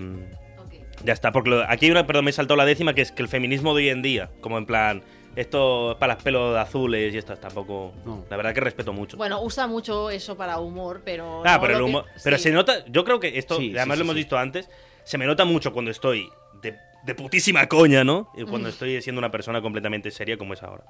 Ok. 0.60 0.74
ya 1.04 1.12
está, 1.14 1.32
porque 1.32 1.50
lo- 1.50 1.64
aquí 1.68 1.86
hay 1.88 1.92
una, 1.92 2.06
perdón, 2.08 2.24
me 2.26 2.30
he 2.30 2.34
saltado 2.34 2.56
la 2.56 2.66
décima, 2.66 2.94
que 2.94 3.02
es 3.02 3.12
que 3.12 3.22
el 3.22 3.28
feminismo 3.28 3.74
de 3.76 3.84
hoy 3.84 3.90
en 3.90 4.02
día, 4.02 4.30
como 4.40 4.58
en 4.58 4.66
plan, 4.66 5.04
esto 5.36 5.92
es 5.94 5.98
para 5.98 6.14
las 6.14 6.24
pelos 6.24 6.56
azules 6.58 7.14
y 7.14 7.18
esto 7.18 7.36
tampoco. 7.36 7.94
No. 8.06 8.24
La 8.30 8.38
verdad 8.38 8.54
que 8.54 8.62
respeto 8.62 8.94
mucho. 8.94 9.18
Bueno, 9.18 9.42
usa 9.42 9.68
mucho 9.68 10.10
eso 10.10 10.38
para 10.38 10.60
humor, 10.60 11.02
pero. 11.04 11.42
ah, 11.46 11.56
no 11.56 11.62
pero 11.62 11.74
el 11.74 11.80
lo 11.80 11.86
que- 11.86 11.90
humor. 11.90 12.06
Pero 12.24 12.38
sí. 12.38 12.44
se 12.44 12.52
nota, 12.52 12.86
yo 12.88 13.04
creo 13.04 13.20
que 13.20 13.38
esto, 13.38 13.58
Sí, 13.58 13.76
además 13.76 13.98
sí, 13.98 14.00
lo 14.00 14.04
hemos 14.06 14.14
sí. 14.16 14.20
visto 14.22 14.38
antes, 14.38 14.70
se 15.10 15.18
me 15.18 15.26
nota 15.26 15.44
mucho 15.44 15.74
cuando 15.74 15.90
estoy 15.90 16.30
de, 16.62 16.78
de 17.04 17.16
putísima 17.16 17.66
coña, 17.68 18.04
¿no? 18.04 18.32
Y 18.38 18.44
cuando 18.44 18.70
estoy 18.70 19.02
siendo 19.02 19.18
una 19.18 19.32
persona 19.32 19.60
completamente 19.60 20.12
seria 20.12 20.38
como 20.38 20.54
es 20.54 20.62
ahora. 20.62 20.84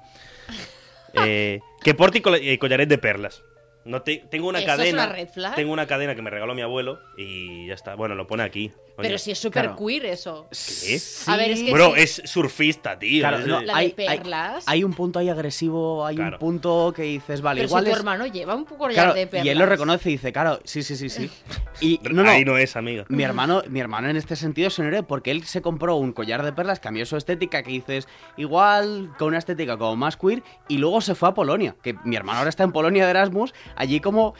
Eh, 1.14 1.60
que 1.82 1.94
porte 1.94 2.18
y 2.22 2.50
y 2.50 2.58
collaret 2.58 2.86
de 2.86 2.98
perlas. 2.98 3.42
No 3.84 4.02
te- 4.02 4.24
tengo 4.30 4.48
una 4.48 4.58
¿Eso 4.58 4.70
es 4.72 4.76
cadena. 4.76 5.04
una 5.04 5.12
red 5.14 5.28
flag? 5.28 5.54
Tengo 5.54 5.72
una 5.72 5.86
cadena 5.86 6.14
que 6.14 6.22
me 6.22 6.30
regaló 6.30 6.54
mi 6.54 6.62
abuelo 6.62 7.00
y 7.16 7.66
ya 7.66 7.74
está. 7.74 7.94
Bueno, 7.94 8.14
lo 8.14 8.26
pone 8.26 8.42
aquí. 8.42 8.70
Pero 8.96 9.16
si 9.16 9.30
es 9.30 9.38
súper 9.38 9.62
claro. 9.64 9.76
queer 9.78 10.04
eso. 10.04 10.46
¿Qué? 10.50 11.00
A 11.26 11.36
ver, 11.38 11.52
es 11.52 11.62
que 11.62 11.72
Bro, 11.72 11.94
sí. 11.94 12.00
es 12.02 12.22
surfista, 12.26 12.98
tío. 12.98 13.20
Claro, 13.22 13.38
Es- 13.38 13.46
no, 13.46 13.62
La 13.62 13.76
hay, 13.78 13.88
de 13.88 13.94
perlas. 13.94 14.64
hay 14.66 14.84
un 14.84 14.92
punto 14.92 15.18
ahí 15.18 15.30
agresivo, 15.30 16.04
hay 16.04 16.16
Claro. 16.16 16.36
un 16.36 16.40
punto 16.40 16.92
que 16.94 17.02
dices, 17.04 17.40
vale, 17.40 17.60
Pero 17.62 17.68
igual 17.68 17.84
si 17.86 17.90
tu 17.92 17.96
hermano 17.96 18.26
lleva 18.26 18.54
un 18.54 18.66
collar 18.66 18.92
Claro, 18.92 19.14
de 19.14 19.26
perlas. 19.26 19.46
y 19.46 19.48
él 19.48 19.58
lo 19.58 19.64
reconoce 19.64 20.10
y 20.10 20.12
dice, 20.12 20.32
claro, 20.34 20.60
sí, 20.64 20.82
sí, 20.82 20.96
sí, 20.96 21.08
sí. 21.08 21.30
Y 21.80 21.98
no, 22.10 22.22
no, 22.24 22.30
Ahí 22.30 22.44
no 22.44 22.58
es, 22.58 22.76
amiga. 22.76 23.06
Mi 23.08 23.22
hermano, 23.22 23.62
mi 23.70 23.80
hermano 23.80 24.10
en 24.10 24.16
este 24.18 24.36
sentido 24.36 24.68
es 24.68 24.78
un 24.78 24.84
héroe 24.84 25.02
porque 25.02 25.30
él 25.30 25.44
se 25.44 25.62
compró 25.62 25.96
un 25.96 26.12
collar 26.12 26.42
de 26.44 26.52
perlas, 26.52 26.78
cambió 26.78 27.06
su 27.06 27.16
estética, 27.16 27.62
que 27.62 27.70
dices, 27.70 28.06
igual 28.36 29.12
con 29.18 29.28
una 29.28 29.38
estética 29.38 29.78
como 29.78 29.96
más 29.96 30.18
queer, 30.18 30.42
y 30.68 30.76
luego 30.76 31.00
se 31.00 31.14
fue 31.14 31.30
a 31.30 31.34
Polonia. 31.34 31.74
Que 31.82 31.94
mi 32.04 32.16
hermano 32.16 32.38
ahora 32.40 32.50
está 32.50 32.64
en 32.64 32.72
Polonia 32.72 33.04
de 33.04 33.10
Erasmus, 33.10 33.54
allí 33.76 34.00
como, 34.00 34.34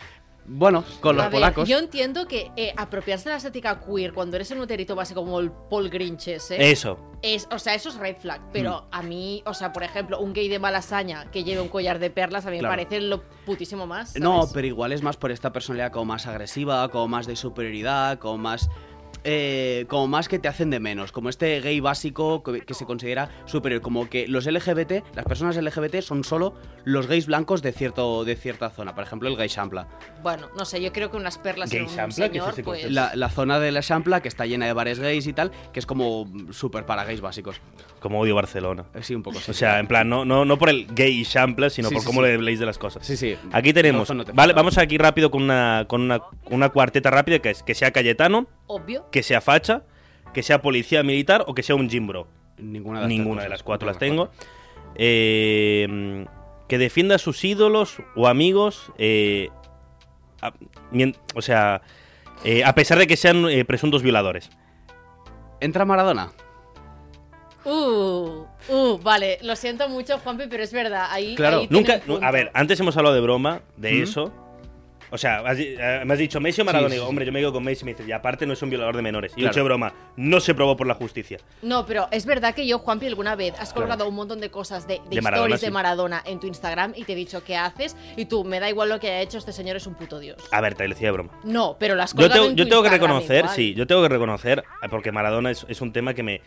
bueno, 0.47 0.83
con 1.01 1.17
los 1.17 1.27
A 1.27 1.29
ver, 1.29 1.33
polacos. 1.37 1.69
yo 1.69 1.79
entiendo 1.79 2.27
que 2.27 2.51
eh, 2.57 2.73
apropiarse 2.77 3.25
de 3.29 3.31
la 3.35 3.37
estética 3.37 3.81
queer 3.81 4.13
cuando 4.13 4.37
eres 4.37 4.51
un 4.51 4.59
uterito 4.61 4.97
básico 4.97 5.21
como 5.23 5.39
el 5.39 5.51
Paul 5.53 5.89
Grinch 5.91 6.29
ese, 6.29 6.71
Eso. 6.71 6.99
es, 7.23 7.47
o 7.53 7.59
sea, 7.59 7.75
eso 7.75 7.91
es 7.91 7.97
red 7.97 8.17
flag. 8.17 8.41
Pero 8.53 8.81
Mm. 8.83 8.95
a 8.95 9.03
mí, 9.03 9.43
o 9.47 9.55
sea, 9.55 9.73
por 9.73 9.83
ejemplo, 9.85 10.19
un 10.19 10.33
gay 10.33 10.49
de 10.49 10.59
malasaña 10.59 11.31
que 11.31 11.45
lleve 11.45 11.61
un 11.61 11.69
collar 11.69 11.99
de 11.99 12.11
perlas, 12.11 12.47
a 12.47 12.51
mí 12.51 12.59
Claro. 12.59 12.75
me 12.75 12.83
parece 12.85 13.01
lo 13.01 13.23
putísimo 13.47 13.87
más. 13.87 14.17
No, 14.19 14.49
pero 14.53 14.67
igual 14.67 14.93
es 14.93 15.03
más 15.03 15.17
por 15.17 15.31
esta 15.31 15.53
personalidad 15.53 15.93
como 15.93 16.07
más 16.07 16.27
agresiva, 16.27 16.89
como 16.89 17.07
más 17.09 17.27
de 17.27 17.37
superioridad, 17.37 18.19
como 18.19 18.39
más... 18.39 18.69
eh, 19.25 19.85
como 19.89 20.07
más 20.07 20.29
que 20.29 20.39
te 20.39 20.49
hacen 20.49 20.71
de 20.71 20.81
menos, 20.81 21.13
como 21.13 21.29
este 21.29 21.61
gay 21.61 21.81
básico 21.81 22.43
que, 22.43 22.61
que 22.61 22.75
se 22.75 22.87
considera 22.87 23.31
superior, 23.47 23.81
como 23.81 24.09
que 24.09 24.27
los 24.29 24.47
LGBT, 24.47 25.03
las 25.15 25.25
personas 25.25 25.57
LGBT 25.57 26.01
son 26.01 26.25
solo 26.25 26.55
los 26.85 27.07
gays 27.07 27.27
blancos 27.27 27.63
de 27.63 27.73
cierto 27.73 28.25
de 28.25 28.37
cierta 28.37 28.71
zona, 28.71 28.95
por 28.95 29.05
ejemplo 29.05 29.29
el 29.29 29.37
gay 29.37 29.49
Shampla. 29.49 29.89
Bueno, 30.23 30.49
no 30.57 30.65
sé, 30.65 30.81
yo 30.81 30.93
creo 30.93 31.11
que 31.11 31.17
unas 31.17 31.39
perlas 31.39 31.71
Gay 31.71 31.81
en 31.81 31.87
un 31.89 31.95
champla, 31.95 32.29
¿qué 32.31 32.39
es 32.39 32.45
señor, 32.45 32.53
ese 32.55 32.63
pues... 32.63 32.91
La, 32.91 33.15
la 33.15 33.29
zona 33.29 33.59
de 33.61 33.73
la 33.73 33.81
Shampla 33.81 34.21
que 34.23 34.29
está 34.29 34.47
llena 34.47 34.67
de 34.67 34.73
bares 34.73 34.99
gays 35.01 35.27
y 35.27 35.33
tal, 35.33 35.51
que 35.73 35.81
es 35.81 35.87
como 35.87 36.27
súper 36.51 36.87
para 36.87 37.05
gays 37.05 37.21
básicos. 37.21 37.61
Como 38.01 38.21
odio 38.21 38.35
Barcelona. 38.35 38.85
Eh, 38.95 39.03
Sí, 39.03 39.15
un 39.15 39.23
poco 39.23 39.41
sí. 39.41 39.51
O 39.51 39.55
sea, 39.55 39.79
en 39.81 39.87
plan, 39.89 40.09
no, 40.09 40.25
no, 40.25 40.45
no 40.45 40.57
por 40.59 40.69
el 40.71 40.87
gay 40.95 41.21
y 41.21 41.25
champla, 41.25 41.69
sino 41.71 41.89
Sí, 41.89 41.95
por 41.95 42.03
sí, 42.03 42.07
cómo 42.07 42.21
sí. 42.21 42.29
le 42.29 42.35
habléis 42.35 42.61
de 42.61 42.67
las 42.67 42.79
cosas. 42.79 43.05
Sí, 43.07 43.17
sí. 43.17 43.37
Aquí 43.53 43.73
tenemos. 43.73 44.03
Razón 44.03 44.19
no 44.19 44.25
te 44.25 44.33
vale, 44.33 44.53
vamos 44.53 44.79
aquí 44.79 44.99
rápido 44.99 45.31
con 45.31 45.43
una, 45.43 45.85
con 45.89 46.03
una, 46.03 46.23
una 46.51 46.69
cuarteta 46.69 47.11
rápida 47.11 47.41
que 47.41 47.51
es 47.51 47.63
que 47.63 47.75
sea 47.75 47.91
Cayetano, 47.91 48.47
Obvio. 48.67 49.10
Que 49.11 49.23
sea 49.23 49.41
facha, 49.41 49.83
que 50.33 50.43
sea 50.43 50.63
policía 50.63 51.03
militar 51.03 51.45
o 51.47 51.55
que 51.55 51.63
sea 51.63 51.75
un 51.77 51.89
Jimbro. 51.91 52.27
Ninguna 52.59 53.01
de, 53.01 53.07
estas 53.07 53.19
Ninguna 53.19 53.43
de 53.43 53.49
las 53.49 53.63
cuatro 53.63 53.87
las 53.89 53.99
tengo. 53.99 54.31
Eh, 54.95 56.25
que 56.69 56.79
defienda 56.79 57.17
a 57.17 57.19
sus 57.19 57.43
ídolos 57.45 57.99
o 58.17 58.29
amigos. 58.29 58.93
eh, 58.99 59.49
a- 60.43 60.53
o 61.35 61.43
sea, 61.43 61.83
eh, 62.45 62.65
a 62.65 62.75
pesar 62.75 62.99
de 62.99 63.07
que 63.07 63.17
sean 63.17 63.49
eh, 63.51 63.65
presuntos 63.65 64.03
violadores. 64.03 64.51
¿Entra 65.61 65.85
Maradona? 65.85 66.33
Uh, 67.65 68.47
uh, 68.71 68.99
vale, 69.03 69.39
lo 69.43 69.55
siento 69.55 69.87
mucho, 69.91 70.19
Juanpi, 70.19 70.45
pero 70.49 70.63
es 70.63 70.73
verdad, 70.73 71.09
ahí, 71.11 71.35
Claro, 71.35 71.59
ahí 71.61 71.67
Nunca, 71.71 72.01
a 72.23 72.31
ver, 72.31 72.51
antes 72.55 72.81
hemos 72.81 72.97
hablado 72.97 73.15
de 73.15 73.21
broma, 73.21 73.61
de 73.77 73.93
¿Mm? 73.93 74.03
eso. 74.03 74.33
O 75.11 75.19
sea, 75.19 75.39
has 75.41 75.59
eh, 75.59 76.03
me 76.05 76.13
has 76.15 76.19
dicho 76.19 76.41
Messi 76.41 76.61
o 76.61 76.65
Maradona. 76.65 76.89
Sí, 76.91 76.95
y 76.95 76.99
digo, 76.99 77.09
hombre, 77.09 77.27
yo 77.27 77.33
me 77.33 77.41
quedo 77.41 77.53
con 77.53 77.65
Messi 77.65 77.83
y 77.83 77.85
me 77.87 77.91
dices, 77.93 78.07
y 78.09 78.13
aparte 78.13 78.47
no 78.47 78.53
es 78.53 78.63
un 78.63 78.71
violador 78.71 78.97
de 78.97 79.03
menores. 79.03 79.33
Y 79.37 79.41
yo 79.41 79.47
he 79.47 79.51
Claro. 79.51 79.57
hecho 79.59 79.65
broma, 79.65 79.93
no 80.17 80.41
se 80.41 80.55
probó 80.55 80.77
por 80.77 80.87
la 80.87 80.95
justicia. 80.95 81.39
No, 81.63 81.85
pero 81.87 82.09
es 82.11 82.27
verdad 82.27 82.55
que 82.55 82.67
yo, 82.67 82.79
Juanpi, 82.79 83.07
alguna 83.07 83.35
vez 83.35 83.55
has 83.59 83.73
colgado 83.73 84.09
un 84.09 84.15
montón 84.15 84.41
de 84.41 84.51
cosas 84.51 84.87
de, 84.87 85.01
de, 85.09 85.17
De 85.17 85.23
Maradona, 85.23 85.47
stories 85.55 85.61
de. 85.61 85.71
Maradona 85.71 86.23
en 86.25 86.41
tu 86.41 86.47
Instagram 86.47 86.93
y 86.97 87.05
te 87.05 87.13
he 87.13 87.17
dicho 87.17 87.43
qué 87.45 87.57
haces 87.57 87.97
y 88.17 88.27
tú, 88.27 88.45
me 88.45 88.61
da 88.61 88.69
igual 88.69 88.89
lo 88.89 89.01
que 89.01 89.09
haya 89.09 89.21
hecho, 89.21 89.39
este 89.39 89.53
señor 89.53 89.77
es 89.77 89.87
un 89.87 89.95
puto 89.95 90.19
dios. 90.19 90.39
A 90.53 90.61
ver, 90.61 90.75
te 90.75 90.85
lo 90.87 90.95
decía 90.95 91.09
de 91.09 91.13
broma. 91.13 91.31
No, 91.45 91.77
pero 91.79 91.95
las 91.95 92.11
Yo, 92.13 92.17
colgado 92.19 92.35
tengo, 92.35 92.51
en 92.51 92.57
yo 92.57 92.69
tengo 92.69 92.83
que 92.83 92.91
reconocer, 92.91 93.39
igual. 93.41 93.55
sí, 93.57 93.75
yo 93.75 93.87
tengo 93.87 94.03
que 94.03 94.09
reconocer, 94.09 94.65
eh, 94.83 94.87
porque 94.91 95.13
Maradona 95.13 95.51
es, 95.51 95.67
es 95.69 95.81
un 95.81 95.93
tema 95.93 96.15
que 96.15 96.23
me, 96.23 96.41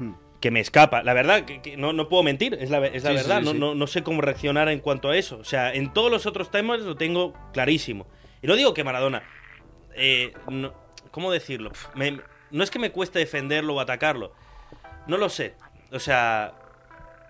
Hmm. 0.00 0.12
Que 0.40 0.50
me 0.50 0.60
escapa. 0.60 1.02
La 1.02 1.14
verdad, 1.14 1.44
que, 1.44 1.60
que 1.62 1.76
no, 1.76 1.92
no 1.92 2.08
puedo 2.08 2.22
mentir, 2.22 2.54
es 2.60 2.70
la, 2.70 2.84
es 2.86 3.02
la 3.04 3.10
Sí, 3.10 3.16
verdad. 3.16 3.38
sí, 3.40 3.44
no, 3.46 3.52
sí. 3.52 3.58
No, 3.58 3.74
no 3.74 3.86
sé 3.86 4.02
cómo 4.02 4.20
reaccionar 4.20 4.68
en 4.68 4.80
cuanto 4.80 5.08
a 5.10 5.16
eso. 5.16 5.38
O 5.38 5.44
sea, 5.44 5.72
en 5.74 5.92
todos 5.92 6.10
los 6.10 6.26
otros 6.26 6.50
temas 6.50 6.80
lo 6.80 6.96
tengo 6.96 7.34
clarísimo. 7.52 8.06
Y 8.42 8.46
no 8.46 8.54
digo 8.56 8.74
que 8.74 8.84
Maradona. 8.84 9.22
eh, 9.96 10.32
no- 10.48 10.72
¿Cómo 11.10 11.32
decirlo? 11.32 11.72
Me- 11.94 12.20
no 12.50 12.62
es 12.62 12.70
que 12.70 12.78
me 12.78 12.92
cueste 12.92 13.18
defenderlo 13.18 13.74
o 13.74 13.80
atacarlo. 13.80 14.32
No 15.08 15.16
lo 15.16 15.28
sé. 15.28 15.54
O 15.90 15.98
sea. 15.98 16.54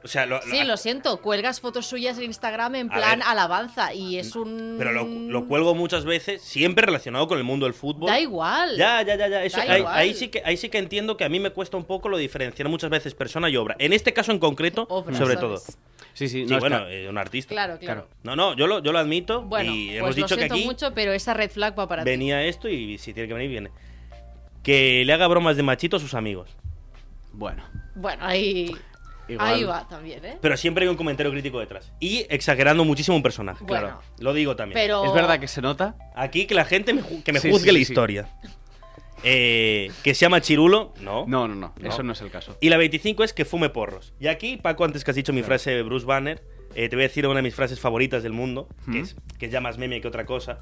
O 0.04 0.08
sea, 0.08 0.26
lo, 0.26 0.40
Sí, 0.42 0.62
lo 0.64 0.76
siento, 0.76 1.20
cuelgas 1.20 1.60
fotos 1.60 1.86
suyas 1.86 2.16
en 2.18 2.24
Instagram 2.24 2.74
en 2.76 2.90
A 2.92 2.94
plan 2.94 3.18
ver. 3.18 3.28
alabanza 3.28 3.92
y 3.92 4.16
es 4.18 4.36
un... 4.36 4.76
Pero 4.78 4.92
lo, 4.92 5.04
lo 5.04 5.46
cuelgo 5.48 5.74
muchas 5.74 6.04
veces, 6.04 6.40
siempre 6.40 6.86
relacionado 6.86 7.26
con 7.26 7.36
el 7.36 7.42
mundo 7.44 7.66
del 7.66 7.74
fútbol. 7.74 8.08
Da 8.08 8.20
igual. 8.20 8.76
Ya, 8.76 9.02
ya, 9.02 9.16
ya, 9.16 9.26
ya. 9.28 9.42
Eso, 9.42 9.56
Da 9.56 9.64
ahí, 9.64 9.78
igual. 9.80 9.96
ahí 9.96 10.14
sí 10.14 10.28
que, 10.28 10.40
ahí 10.44 10.56
sí 10.56 10.68
que 10.68 10.78
entiendo 10.78 11.16
que 11.16 11.24
a 11.24 11.28
mí 11.28 11.40
me 11.40 11.50
cuesta 11.50 11.76
un 11.76 11.84
poco 11.84 12.08
lo 12.08 12.16
diferenciar 12.16 12.68
muchas 12.68 12.90
veces 12.90 13.14
persona 13.14 13.50
y 13.50 13.56
obra. 13.56 13.74
En 13.80 13.92
este 13.92 14.12
caso 14.12 14.30
en 14.30 14.38
concreto, 14.38 14.86
Obra, 14.88 15.16
sobre 15.16 15.34
¿sabes? 15.34 15.40
todo. 15.40 15.58
Sí, 16.14 16.28
sí, 16.28 16.28
Sí, 16.28 16.46
no, 16.46 16.56
es 16.56 16.60
bueno, 16.60 16.88
eh, 16.88 17.08
un 17.08 17.18
artista. 17.18 17.48
Claro, 17.54 17.78
claro. 17.78 18.06
No, 18.22 18.36
no, 18.36 18.54
yo 18.56 18.66
lo, 18.66 18.80
yo 18.82 18.92
lo 18.92 18.98
admito 18.98 19.42
Bueno, 19.42 19.72
y 19.72 19.86
pues 19.88 19.96
hemos 19.98 20.10
lo 20.10 20.14
dicho 20.14 20.28
que 20.28 20.34
siento 20.42 20.54
aquí 20.54 20.64
mucho, 20.64 20.94
pero 20.94 21.12
esa 21.12 21.34
red 21.34 21.50
flag 21.50 21.78
va 21.78 21.88
para 21.88 22.04
ti. 22.04 22.10
venía 22.10 22.44
esto 22.44 22.68
y 22.68 22.98
si 22.98 23.12
tiene 23.12 23.26
que 23.28 23.34
venir, 23.34 23.50
viene. 23.50 23.70
Que 24.62 25.02
le 25.04 25.12
haga 25.12 25.26
bromas 25.26 25.56
de 25.56 25.62
machito 25.64 25.96
a 25.96 26.00
sus 26.00 26.14
amigos. 26.14 26.50
Bueno, 27.32 27.64
Bueno, 27.94 28.24
ahí... 28.24 28.76
igual. 29.28 29.46
Ahí 29.54 29.64
va 29.64 29.86
también, 29.88 30.24
¿eh? 30.24 30.38
Pero 30.40 30.56
siempre 30.56 30.84
hay 30.84 30.88
un 30.88 30.96
comentario 30.96 31.30
crítico 31.32 31.60
detrás. 31.60 31.92
Y 32.00 32.26
exagerando 32.30 32.84
muchísimo 32.84 33.16
un 33.16 33.22
personaje. 33.22 33.64
Bueno, 33.64 33.86
Claro. 33.88 34.02
Lo 34.18 34.32
digo 34.32 34.56
también. 34.56 34.74
pero... 34.80 35.04
Es 35.04 35.12
verdad 35.12 35.38
que 35.40 35.48
se 35.48 35.60
nota. 35.62 35.94
Aquí 36.14 36.46
que 36.46 36.54
la 36.54 36.64
gente 36.64 36.92
me 36.94 37.02
ju- 37.02 37.22
que 37.22 37.32
me 37.32 37.40
Sí, 37.40 37.50
juzgue 37.50 37.70
sí, 37.70 37.72
la 37.72 37.84
sí, 37.84 37.92
historia. 37.92 38.28
Eh, 39.24 39.90
que 40.04 40.14
sea 40.14 40.28
machirulo, 40.28 40.94
no. 41.00 41.24
No, 41.26 41.48
no, 41.48 41.54
no, 41.56 41.74
No. 41.80 41.88
eso 41.88 42.02
no 42.04 42.12
es 42.12 42.20
el 42.20 42.30
caso. 42.30 42.56
Y 42.60 42.68
la 42.68 42.76
25 42.76 43.24
es 43.24 43.32
que 43.32 43.44
fume 43.44 43.68
porros. 43.68 44.12
Y 44.20 44.28
aquí, 44.28 44.56
Paco, 44.56 44.84
antes 44.84 45.02
que 45.04 45.10
has 45.10 45.16
dicho 45.16 45.32
mi 45.32 45.42
frase 45.42 45.72
de 45.72 45.82
Bruce 45.82 46.06
Banner, 46.06 46.40
eh, 46.76 46.88
te 46.88 46.94
voy 46.94 47.04
a 47.04 47.08
decir 47.08 47.26
una 47.26 47.36
de 47.36 47.42
mis 47.42 47.54
frases 47.54 47.80
favoritas 47.80 48.22
del 48.22 48.32
mundo, 48.32 48.68
que, 48.84 48.90
Ujú. 48.92 49.00
es, 49.00 49.16
que 49.38 49.46
es 49.46 49.52
ya 49.52 49.60
más 49.60 49.76
meme 49.76 50.00
que 50.00 50.06
otra 50.06 50.24
cosa. 50.24 50.60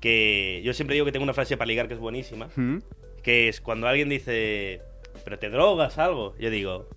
Que 0.00 0.60
yo 0.64 0.72
siempre 0.72 0.94
digo 0.94 1.04
que 1.06 1.12
tengo 1.12 1.24
una 1.24 1.34
frase 1.34 1.56
para 1.56 1.66
ligar 1.66 1.88
que 1.88 1.94
es 1.94 2.00
buenísima, 2.00 2.48
¿Mm? 2.54 2.78
que 3.22 3.48
es 3.48 3.60
cuando 3.60 3.88
alguien 3.88 4.08
dice, 4.08 4.80
pero 5.24 5.38
te 5.38 5.48
drogas 5.50 5.98
algo, 5.98 6.36
yo 6.38 6.50
digo, 6.50 6.88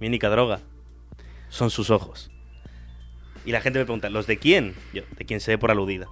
mi 0.00 0.06
única 0.08 0.28
droga 0.28 0.60
son 1.48 1.70
sus 1.70 1.90
ojos. 1.90 2.30
Y 3.44 3.52
la 3.52 3.60
gente 3.60 3.78
me 3.78 3.84
pregunta, 3.84 4.10
¿los 4.10 4.26
de 4.26 4.38
quién? 4.38 4.74
Yo, 4.92 5.02
de 5.16 5.24
quien 5.24 5.40
se 5.40 5.52
dé 5.52 5.58
por 5.58 5.70
aludida. 5.70 6.06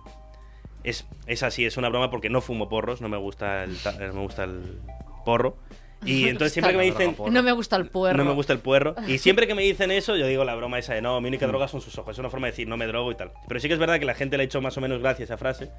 Es, 0.84 1.06
es 1.26 1.42
así, 1.42 1.64
es 1.66 1.76
una 1.76 1.88
broma 1.88 2.10
porque 2.10 2.30
no 2.30 2.40
fumo 2.40 2.68
porros, 2.68 3.00
no 3.00 3.08
me 3.08 3.16
gusta 3.16 3.64
el, 3.64 3.76
no 4.00 4.14
me 4.14 4.20
gusta 4.20 4.44
el 4.44 4.80
porro. 5.24 5.56
Y 6.04 6.28
entonces 6.28 6.52
siempre 6.52 6.72
que 6.72 6.78
me 6.78 6.84
dicen, 6.84 7.16
No 7.30 7.42
me 7.42 7.52
gusta 7.52 7.76
el 7.76 7.88
puerro. 7.90 8.16
no 8.16 8.24
me 8.24 8.32
gusta 8.32 8.52
el 8.52 8.60
puerro. 8.60 8.94
Y 9.06 9.18
siempre 9.18 9.46
que 9.46 9.54
me 9.54 9.62
dicen 9.62 9.90
eso, 9.90 10.16
yo 10.16 10.26
digo 10.26 10.44
la 10.44 10.54
broma 10.54 10.78
esa 10.78 10.94
de 10.94 11.02
no, 11.02 11.20
mi 11.20 11.28
única 11.28 11.46
droga 11.46 11.68
son 11.68 11.80
sus 11.80 11.98
ojos. 11.98 12.14
Es 12.14 12.18
una 12.18 12.30
forma 12.30 12.46
de 12.46 12.52
decir 12.52 12.68
no 12.68 12.76
me 12.76 12.86
drogo 12.86 13.10
y 13.12 13.16
tal. 13.16 13.32
Pero 13.46 13.60
sí 13.60 13.68
que 13.68 13.74
es 13.74 13.80
verdad 13.80 13.98
que 13.98 14.04
la 14.06 14.14
gente 14.14 14.36
le 14.36 14.44
ha 14.44 14.46
hecho 14.46 14.60
más 14.62 14.76
o 14.78 14.80
menos 14.80 15.00
gracia 15.00 15.24
a 15.24 15.26
esa 15.26 15.36
frase 15.36 15.70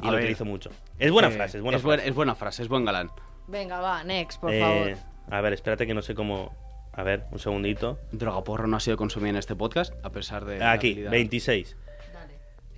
y 0.00 0.06
A 0.06 0.10
lo 0.10 0.12
ver. 0.12 0.22
utilizo 0.22 0.44
mucho. 0.44 0.70
Es 0.98 1.12
buena 1.12 1.28
Eh, 1.28 1.32
frase, 1.32 1.58
es 1.58 1.62
buena 1.62 1.76
es, 1.78 1.84
buen- 1.84 1.98
frase. 1.98 2.08
es 2.08 2.14
buena 2.16 2.34
frase, 2.34 2.62
es 2.62 2.68
buen 2.68 2.84
galán. 2.84 3.10
Venga, 3.46 3.78
va, 3.80 4.02
next, 4.04 4.40
por 4.40 4.52
Eh, 4.52 4.60
favor. 4.60 4.96
A 5.30 5.40
ver, 5.42 5.52
espérate 5.52 5.86
que 5.86 5.94
no 5.94 6.02
sé 6.02 6.14
cómo. 6.14 6.52
A 6.98 7.04
ver, 7.04 7.22
un 7.30 7.38
segundito. 7.38 7.96
Droga 8.10 8.42
porro 8.42 8.66
no 8.66 8.76
ha 8.76 8.80
sido 8.80 8.96
consumido 8.96 9.30
en 9.30 9.36
este 9.36 9.54
podcast, 9.54 9.94
a 10.04 10.10
pesar 10.10 10.44
de. 10.44 10.64
Aquí, 10.64 10.88
habilidad. 10.90 11.10
26. 11.12 11.76
Dale. 12.12 12.34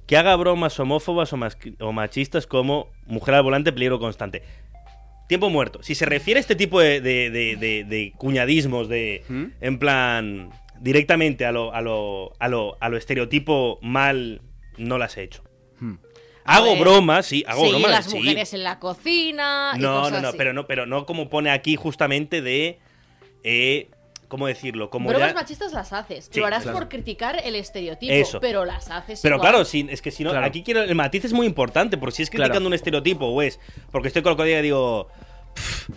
Que 0.06 0.16
haga 0.18 0.36
bromas 0.36 0.78
homófobas 0.78 1.32
o, 1.32 1.92
machistas 1.92 2.46
como 2.46 2.90
mujer 3.06 3.34
al 3.36 3.42
volante, 3.42 3.72
peligro 3.72 3.98
constante. 3.98 4.42
Tiempo 5.26 5.48
muerto. 5.48 5.82
Si 5.82 5.94
se 5.94 6.04
refiere 6.04 6.36
a 6.38 6.42
este 6.42 6.54
tipo 6.54 6.80
de, 6.80 7.00
de- 7.00 7.30
de- 7.30 7.56
de- 7.56 7.84
de 7.84 8.12
cuñadismos, 8.18 8.88
de. 8.88 9.24
¿Mm? 9.28 9.44
En 9.62 9.78
plan. 9.78 10.50
Directamente 10.80 11.44
a 11.46 11.52
lo, 11.52 11.74
a 11.74 11.80
lo, 11.80 12.32
a 12.38 12.48
lo, 12.48 12.76
a 12.80 12.88
lo 12.90 12.96
estereotipo 12.98 13.78
mal, 13.82 14.40
no 14.78 14.96
las 14.98 15.16
he 15.18 15.22
hecho. 15.22 15.44
Hmm. 15.78 15.94
Hago 16.44 16.72
ver, 16.72 16.80
bromas, 16.80 17.26
sí, 17.26 17.44
hago 17.46 17.64
sí, 17.64 17.70
bromas. 17.70 17.90
las 17.90 18.06
sí. 18.10 18.16
mujeres 18.16 18.54
en 18.54 18.64
la 18.64 18.78
cocina. 18.78 19.72
y 19.76 19.78
No, 19.78 20.00
cosas 20.00 20.12
no, 20.12 20.20
no, 20.22 20.28
así. 20.28 20.38
pero 20.38 20.52
no, 20.54 20.66
pero 20.66 20.84
no 20.86 21.04
como 21.06 21.28
pone 21.30 21.50
aquí 21.50 21.76
justamente 21.76 22.40
de. 22.42 22.78
Eh, 23.44 23.88
¿Cómo 24.30 24.46
decirlo? 24.46 24.88
Como 24.88 25.10
Bromas 25.10 25.28
ya- 25.28 25.34
machistas 25.34 25.72
las 25.74 25.92
haces. 25.92 26.30
Sí, 26.32 26.40
lo 26.40 26.46
harás 26.46 26.62
claro. 26.62 26.78
por 26.78 26.88
criticar 26.88 27.38
el 27.44 27.54
estereotipo, 27.56 28.12
Eso. 28.14 28.40
pero 28.40 28.64
las 28.64 28.88
haces. 28.90 29.20
Pero 29.20 29.36
igual. 29.36 29.50
claro, 29.50 29.64
si- 29.66 29.86
es 29.90 30.00
que 30.00 30.10
si 30.10 30.24
no, 30.24 30.30
Claro. 30.30 30.46
aquí 30.46 30.62
quiero, 30.62 30.82
el 30.82 30.94
matiz 30.94 31.26
es 31.26 31.34
muy 31.34 31.46
importante, 31.46 31.98
porque 31.98 32.14
si 32.16 32.22
es 32.22 32.30
criticando 32.30 32.54
Claro. 32.60 32.66
un 32.68 32.72
estereotipo 32.74 33.26
o 33.26 33.42
es, 33.42 33.60
porque 33.90 34.08
estoy 34.08 34.22
con 34.22 34.30
el 34.30 34.36
colega 34.38 34.60
y 34.60 34.62
digo, 34.62 35.08
"Pff, 35.54 35.90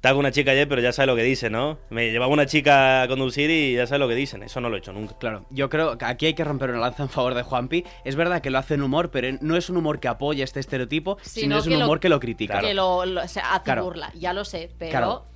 te 0.00 0.08
hago 0.08 0.18
una 0.20 0.30
chica 0.30 0.52
ayer, 0.52 0.68
pero 0.68 0.80
ya 0.80 0.92
sabe 0.92 1.06
lo 1.06 1.16
que 1.16 1.22
dice, 1.22 1.50
¿no? 1.50 1.78
Me 1.90 2.10
llevaba 2.12 2.32
una 2.32 2.46
chica 2.46 3.02
a 3.02 3.08
conducir 3.08 3.50
y 3.50 3.74
ya 3.74 3.86
sabe 3.86 3.98
lo 3.98 4.08
que 4.08 4.14
dicen, 4.14 4.42
eso 4.42 4.60
no 4.60 4.68
lo 4.68 4.76
he 4.76 4.78
hecho 4.78 4.92
nunca. 4.92 5.16
Claro, 5.18 5.46
yo 5.50 5.68
creo 5.68 5.98
que 5.98 6.04
aquí 6.04 6.26
hay 6.26 6.34
que 6.34 6.44
romper 6.44 6.70
una 6.70 6.78
lanza 6.80 7.02
en 7.02 7.08
favor 7.08 7.34
de 7.34 7.42
Juanpi. 7.42 7.84
Es 8.04 8.14
verdad 8.16 8.40
que 8.40 8.50
lo 8.50 8.58
hace 8.58 8.74
en 8.74 8.82
humor, 8.82 9.10
pero 9.10 9.36
no 9.40 9.56
es 9.56 9.68
un 9.68 9.76
humor 9.76 9.98
que 10.00 10.08
apoya 10.08 10.44
este 10.44 10.60
estereotipo, 10.60 11.18
Sino 11.22 11.34
sino 11.42 11.58
es 11.58 11.66
un 11.66 11.72
que 11.72 11.78
lo- 11.78 11.84
humor 11.86 12.00
que 12.00 12.08
lo 12.08 12.20
critica. 12.20 12.60
Que 12.60 12.72
lo, 12.74 13.04
lo- 13.04 13.22
o 13.22 13.28
sea, 13.28 13.54
hace 13.54 13.64
Claro. 13.64 13.84
burla, 13.84 14.12
ya 14.14 14.32
lo 14.32 14.44
sé, 14.44 14.70
pero 14.78 14.90
Claro. 14.90 15.26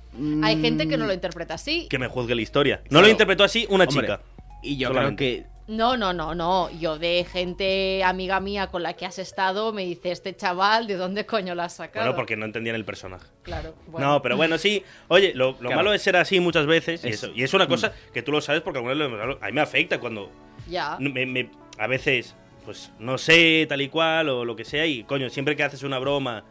Hay 0.43 0.59
gente 0.61 0.87
que 0.87 0.97
no 0.97 1.05
Mm. 1.05 1.07
lo 1.07 1.13
interpreta 1.13 1.53
así. 1.55 1.87
Que 1.89 1.97
me 1.99 2.07
juzgue 2.07 2.35
la 2.35 2.41
historia. 2.41 2.81
No 2.85 2.89
Claro. 2.89 3.05
lo 3.07 3.11
interpretó 3.11 3.43
así 3.43 3.65
una 3.69 3.85
Hombre, 3.85 4.01
chica. 4.01 4.21
Y 4.63 4.77
yo 4.77 4.89
Solamente. 4.89 5.15
creo 5.15 5.43
que 5.45 5.51
No, 5.67 5.95
no, 5.95 6.11
no, 6.11 6.35
no. 6.35 6.69
Yo 6.79 6.97
de 6.99 7.23
gente 7.31 8.03
amiga 8.03 8.41
mía 8.41 8.67
con 8.67 8.83
la 8.83 8.93
que 8.93 9.05
has 9.05 9.17
estado 9.19 9.71
me 9.71 9.85
dice, 9.85 10.11
este 10.11 10.35
chaval, 10.35 10.85
¿de 10.85 10.95
dónde 10.95 11.25
coño 11.25 11.55
lo 11.55 11.61
has 11.61 11.73
sacado? 11.73 12.05
Bueno, 12.07 12.15
porque 12.17 12.35
no 12.35 12.45
entendían 12.45 12.75
el 12.75 12.83
personaje. 12.83 13.25
Claro. 13.43 13.73
bueno. 13.87 14.05
No, 14.05 14.21
pero 14.21 14.35
bueno, 14.35 14.57
sí. 14.57 14.83
Oye, 15.07 15.31
lo, 15.33 15.51
lo 15.53 15.57
Claro. 15.59 15.75
malo 15.77 15.93
es 15.93 16.01
ser 16.01 16.17
así 16.17 16.41
muchas 16.41 16.65
veces. 16.65 17.05
Y, 17.05 17.09
Es- 17.09 17.23
eso, 17.23 17.31
y 17.33 17.43
es 17.43 17.53
una 17.53 17.67
cosa 17.67 17.93
que 18.13 18.21
tú 18.21 18.33
lo 18.33 18.41
sabes 18.41 18.61
porque 18.63 18.79
alguna 18.79 18.95
vez 18.95 19.09
lo. 19.09 19.39
A 19.41 19.45
mí 19.45 19.51
me 19.53 19.61
afecta 19.61 19.99
cuando 19.99 20.29
Ya. 20.67 20.97
me- 20.99 21.25
me- 21.25 21.49
a 21.77 21.87
veces, 21.87 22.35
pues 22.65 22.91
no 22.99 23.17
sé, 23.17 23.65
tal 23.69 23.81
y 23.81 23.87
cual 23.87 24.27
o 24.27 24.43
lo 24.43 24.55
que 24.57 24.65
sea. 24.65 24.85
Y 24.85 25.03
coño, 25.03 25.29
siempre 25.29 25.55
que 25.55 25.63
haces 25.63 25.83
una 25.83 25.99
broma 25.99 26.43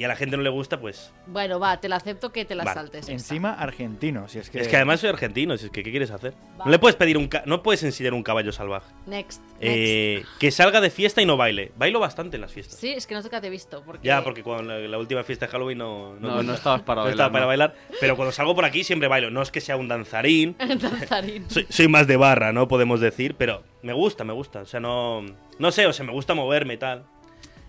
y 0.00 0.04
a 0.04 0.08
la 0.08 0.16
gente 0.16 0.34
no 0.38 0.42
le 0.42 0.48
gusta, 0.48 0.80
pues. 0.80 1.12
Bueno, 1.26 1.60
va, 1.60 1.78
te 1.78 1.86
la 1.86 1.96
acepto 1.96 2.32
que 2.32 2.46
te 2.46 2.54
la 2.54 2.64
Vale. 2.64 2.74
saltes. 2.74 3.00
esta. 3.02 3.12
Encima 3.12 3.52
argentino, 3.52 4.28
si 4.28 4.38
es 4.38 4.48
que... 4.48 4.58
Es 4.60 4.66
que 4.66 4.76
además 4.76 5.00
soy 5.00 5.10
argentino. 5.10 5.58
si 5.58 5.66
Es 5.66 5.70
que, 5.70 5.82
¿qué 5.82 5.90
quieres 5.90 6.10
hacer? 6.10 6.32
Va. 6.58 6.64
No 6.64 6.70
le 6.70 6.78
puedes 6.78 6.96
pedir 6.96 7.18
un. 7.18 7.28
ca- 7.28 7.42
No 7.44 7.62
puedes 7.62 7.82
enseñar 7.82 8.14
un 8.14 8.22
caballo 8.22 8.50
salvaje. 8.50 8.86
Next. 9.06 9.40
next. 9.42 9.58
Eh, 9.60 10.24
que 10.38 10.50
salga 10.50 10.80
de 10.80 10.88
fiesta 10.88 11.20
y 11.20 11.26
no 11.26 11.36
baile. 11.36 11.72
Bailo 11.76 12.00
bastante 12.00 12.36
en 12.36 12.40
las 12.40 12.50
fiestas. 12.52 12.78
Sí, 12.78 12.88
es 12.94 13.06
que 13.06 13.14
no 13.14 13.20
sé 13.20 13.28
qué 13.28 13.38
te 13.42 13.48
he 13.48 13.50
visto. 13.50 13.82
Porque... 13.84 14.06
Ya, 14.08 14.24
porque 14.24 14.42
cuando 14.42 14.72
la, 14.72 14.78
la 14.88 14.96
última 14.98 15.22
fiesta 15.22 15.44
de 15.44 15.52
Halloween 15.52 15.76
no, 15.76 16.14
No, 16.14 16.42
no 16.42 16.54
estabas 16.54 16.80
para 16.80 17.02
No 17.02 17.04
bailar, 17.04 17.12
estaba 17.26 17.32
para 17.32 17.42
no. 17.44 17.48
bailar. 17.48 17.74
Pero 18.00 18.16
cuando 18.16 18.32
salgo 18.32 18.54
por 18.54 18.64
aquí 18.64 18.82
siempre 18.84 19.06
bailo. 19.06 19.30
No 19.30 19.42
es 19.42 19.50
que 19.50 19.60
sea 19.60 19.76
un 19.76 19.86
danzarín. 19.88 20.56
Danzarín. 20.80 21.44
Soy, 21.50 21.66
soy 21.68 21.88
más 21.88 22.06
de 22.06 22.16
barra, 22.16 22.52
¿no? 22.54 22.68
Podemos 22.68 23.00
decir. 23.00 23.34
Pero 23.36 23.64
me 23.82 23.92
gusta, 23.92 24.24
me 24.24 24.32
gusta. 24.32 24.60
O 24.62 24.66
sea, 24.66 24.80
no. 24.80 25.26
No 25.58 25.70
sé, 25.72 25.86
o 25.86 25.92
sea, 25.92 26.06
me 26.06 26.12
gusta 26.12 26.32
moverme 26.32 26.72
y 26.74 26.78
tal. 26.78 27.04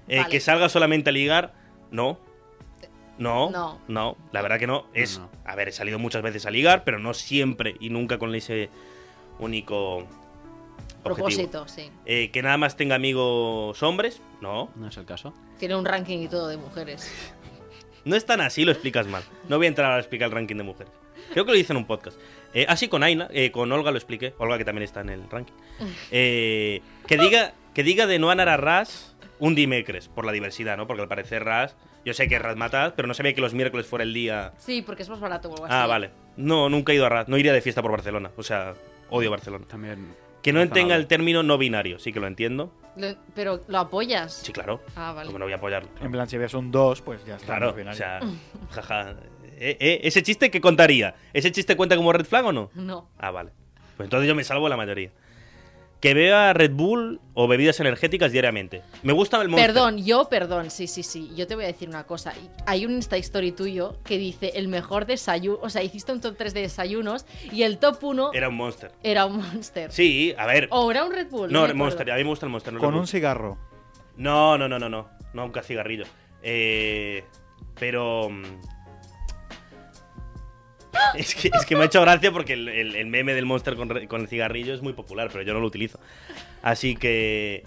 Eh, 0.08 0.18
Vale. 0.20 0.30
Que 0.30 0.40
salga 0.40 0.68
solamente 0.70 1.10
a 1.10 1.14
ligar, 1.14 1.54
no. 1.92 2.18
No, 3.18 3.52
No. 3.52 3.80
no, 3.88 4.18
la 4.32 4.42
verdad 4.42 4.58
que 4.58 4.66
no. 4.66 4.88
Es, 4.94 5.20
no. 5.20 5.30
a 5.46 5.56
ver, 5.56 5.68
he 5.68 5.72
salido 5.72 6.00
muchas 6.00 6.24
veces 6.24 6.46
a 6.48 6.52
ligar, 6.52 6.84
pero 6.84 6.98
no 6.98 7.14
siempre 7.14 7.76
y 7.80 7.90
nunca 7.92 8.18
con 8.18 8.34
ese 8.34 8.70
único 9.38 9.98
objetivo. 9.98 10.22
Propósito, 11.04 11.68
sí. 11.68 11.92
Eh, 12.06 12.32
que 12.32 12.42
nada 12.42 12.58
más 12.58 12.78
tenga 12.78 12.96
amigos 12.96 13.82
hombres, 13.84 14.22
no. 14.42 14.70
No 14.76 14.88
es 14.88 14.98
el 14.98 15.06
caso. 15.06 15.34
Tiene 15.60 15.76
un 15.76 15.86
ranking 15.86 16.20
y 16.20 16.28
todo 16.28 16.48
de 16.48 16.58
mujeres. 16.58 17.12
No 18.04 18.16
es 18.16 18.26
tan 18.26 18.42
así, 18.42 18.66
lo 18.66 18.72
explicas 18.72 19.06
mal. 19.06 19.22
No 19.48 19.58
voy 19.58 19.68
a 19.68 19.70
entrar 19.70 19.92
a 19.92 20.00
explicar 20.00 20.30
el 20.30 20.32
ranking 20.34 20.56
de 20.56 20.64
mujeres. 20.64 20.92
Creo 21.34 21.46
que 21.46 21.52
lo 21.52 21.58
hice 21.60 21.72
en 21.74 21.78
un 21.78 21.86
podcast. 21.86 22.18
Eh, 22.52 22.66
así 22.68 22.88
con 22.88 23.04
Aina, 23.04 23.28
eh, 23.32 23.52
con 23.52 23.72
Olga 23.72 23.92
lo 23.92 23.98
expliqué. 23.98 24.34
Olga 24.40 24.58
que 24.58 24.66
también 24.66 24.82
está 24.86 25.02
en 25.02 25.10
el 25.10 25.30
ranking. 25.30 25.54
Eh, 26.12 26.82
que 27.06 27.18
diga 27.18 27.54
que 27.76 27.84
diga 27.84 28.08
de 28.08 28.18
no 28.18 28.32
anar 28.32 28.50
a 28.50 28.58
Ras 28.58 29.11
un 29.42 29.56
dimecres, 29.56 30.08
por 30.08 30.24
la 30.24 30.32
diversidad, 30.32 30.78
¿no? 30.78 30.86
Porque 30.88 31.02
al 31.02 31.08
parecer 31.10 31.44
Ras, 31.44 31.76
yo 32.06 32.14
sé 32.14 32.28
que 32.30 32.36
es 32.36 32.42
Ras 32.42 32.56
matad, 32.56 32.94
pero 32.96 33.08
no 33.08 33.14
sabía 33.14 33.34
que 33.34 33.42
los 33.42 33.54
miércoles 33.54 33.86
fuera 33.88 34.04
el 34.04 34.14
día... 34.14 34.54
Sí, 34.58 34.82
porque 34.84 35.02
es 35.04 35.10
más 35.10 35.20
barato 35.20 35.50
o 35.50 35.54
algo 35.54 35.66
así. 35.66 35.74
Ah, 35.76 35.88
vale. 35.88 36.12
No, 36.38 36.70
nunca 36.70 36.92
he 36.94 36.96
ido 36.96 37.08
a 37.08 37.10
Ras. 37.10 37.28
No 37.28 37.38
iría 37.38 37.52
de 37.52 37.62
fiesta 37.62 37.82
por 37.82 37.92
Barcelona. 37.92 38.32
O 38.38 38.44
sea, 38.44 38.76
odio 39.10 39.32
Barcelona. 39.32 39.66
También. 39.68 40.16
Que 40.44 40.54
no 40.54 40.68
tenga 40.70 40.96
el 40.96 41.08
término 41.08 41.44
no 41.44 41.58
binario, 41.58 42.00
sí 42.00 42.14
que 42.14 42.20
lo 42.20 42.28
entiendo. 42.28 42.72
Lo- 42.96 43.16
pero 43.36 43.64
lo 43.68 43.78
apoyas. 43.80 44.32
Sí, 44.34 44.52
claro. 44.54 44.82
Ah, 44.96 45.12
vale. 45.14 45.26
Como 45.28 45.40
no 45.40 45.46
voy 45.46 45.54
a 45.54 45.58
apoyarlo. 45.58 45.90
En 46.02 46.12
plan, 46.12 46.30
si 46.30 46.38
ves 46.38 46.54
un 46.54 46.72
2, 46.72 47.02
pues 47.02 47.26
ya 47.26 47.36
está. 47.36 47.48
Claro, 47.58 47.76
o 47.90 47.94
sea, 47.94 48.20
jaja. 48.72 49.16
Eh, 49.58 49.78
eh, 49.80 50.02
¿Ese 50.04 50.24
chiste 50.24 50.50
qué 50.52 50.62
contaría? 50.62 51.16
¿Ese 51.34 51.52
chiste 51.52 51.76
cuenta 51.76 51.96
como 51.96 52.14
red 52.14 52.26
flag 52.26 52.46
o 52.46 52.52
no? 52.52 52.70
No. 52.76 53.10
Ah, 53.18 53.32
vale. 53.32 53.52
Pues 53.98 54.06
entonces 54.08 54.28
yo 54.28 54.36
me 54.36 54.44
salvo 54.44 54.68
la 54.70 54.78
mayoría. 54.78 55.12
Que 56.02 56.16
beba 56.16 56.52
Red 56.54 56.72
Bull 56.72 57.22
o 57.36 57.48
bebidas 57.48 57.80
energéticas 57.80 58.32
diariamente. 58.32 58.82
Me 59.04 59.14
gusta 59.14 59.40
el 59.40 59.50
Monster. 59.50 59.68
Perdón, 59.72 60.04
yo, 60.04 60.28
perdón, 60.30 60.72
sí, 60.72 60.88
sí, 60.88 61.04
sí. 61.04 61.30
Yo 61.36 61.46
te 61.46 61.54
voy 61.54 61.66
a 61.66 61.68
decir 61.68 61.88
una 61.90 62.06
cosa. 62.06 62.34
Hay 62.66 62.88
un 62.88 62.94
Insta 62.94 63.18
Story 63.18 63.52
tuyo 63.52 63.98
que 64.04 64.18
dice 64.18 64.54
el 64.56 64.68
mejor 64.68 65.06
desayuno. 65.06 65.60
O 65.62 65.70
sea, 65.70 65.84
hiciste 65.84 66.12
un 66.12 66.20
top 66.20 66.36
3 66.38 66.56
de 66.56 66.62
desayunos 66.62 67.28
y 67.52 67.62
el 67.64 67.78
top 67.78 68.04
1 68.04 68.32
Era 68.34 68.50
un 68.50 68.56
Monster. 68.56 68.92
era 69.04 69.28
un 69.28 69.38
Monster. 69.38 69.92
Sí, 69.92 70.34
a 70.40 70.48
ver. 70.48 70.68
O 70.72 70.90
era 70.90 71.06
un 71.06 71.14
Red 71.14 71.28
Bull. 71.30 71.52
no, 71.52 71.60
acuerdo. 71.60 71.76
Monster. 71.76 72.12
A 72.12 72.16
mí 72.16 72.24
me 72.24 72.30
gusta 72.32 72.48
el 72.48 72.52
Monster. 72.52 72.74
No, 72.74 72.80
Con 72.80 72.96
un 72.96 73.06
cigarro. 73.06 73.60
no, 74.18 74.58
no, 74.58 74.68
no, 74.68 74.80
no, 74.80 74.90
no. 74.90 75.08
No, 75.36 75.46
un 75.46 75.54
cigarrillo. 75.64 76.06
Eh, 76.42 77.24
pero... 77.80 78.28
Es 81.16 81.36
que, 81.66 81.76
me 81.76 81.84
ha 81.84 81.86
hecho 81.86 82.02
gracia 82.02 82.32
porque 82.32 82.54
el, 82.54 83.06
meme 83.08 83.34
del 83.34 83.46
Monster 83.46 83.76
con, 83.76 83.92
el 84.22 84.28
cigarrillo 84.28 84.74
es 84.74 84.82
muy 84.82 84.94
popular, 84.94 85.30
pero 85.32 85.44
yo 85.44 85.54
no 85.54 85.60
lo 85.60 85.68
utilizo. 85.68 86.00
Así 86.62 86.96
que... 86.96 87.64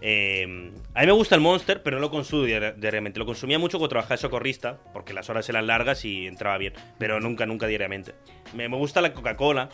eh, 0.00 0.72
a 0.94 1.00
mí 1.00 1.06
me 1.06 1.12
gusta 1.12 1.34
el 1.34 1.40
Monster, 1.40 1.82
pero 1.82 1.96
no 1.96 2.00
lo 2.02 2.10
consumo 2.10 2.44
diari- 2.44 2.74
diariamente. 2.76 3.18
Lo 3.18 3.26
consumía 3.26 3.58
mucho 3.58 3.78
cuando 3.78 3.90
trabajaba 3.90 4.16
de 4.16 4.22
socorrista, 4.22 4.78
porque 4.92 5.12
las 5.12 5.28
horas 5.30 5.48
eran 5.48 5.66
largas 5.66 6.04
y 6.04 6.26
entraba 6.26 6.58
bien. 6.58 6.72
Pero 6.98 7.20
nunca, 7.20 7.46
nunca 7.46 7.66
diariamente. 7.66 8.14
Me, 8.54 8.68
me 8.68 8.76
gusta 8.76 9.00
la 9.00 9.12
Coca-Cola. 9.12 9.68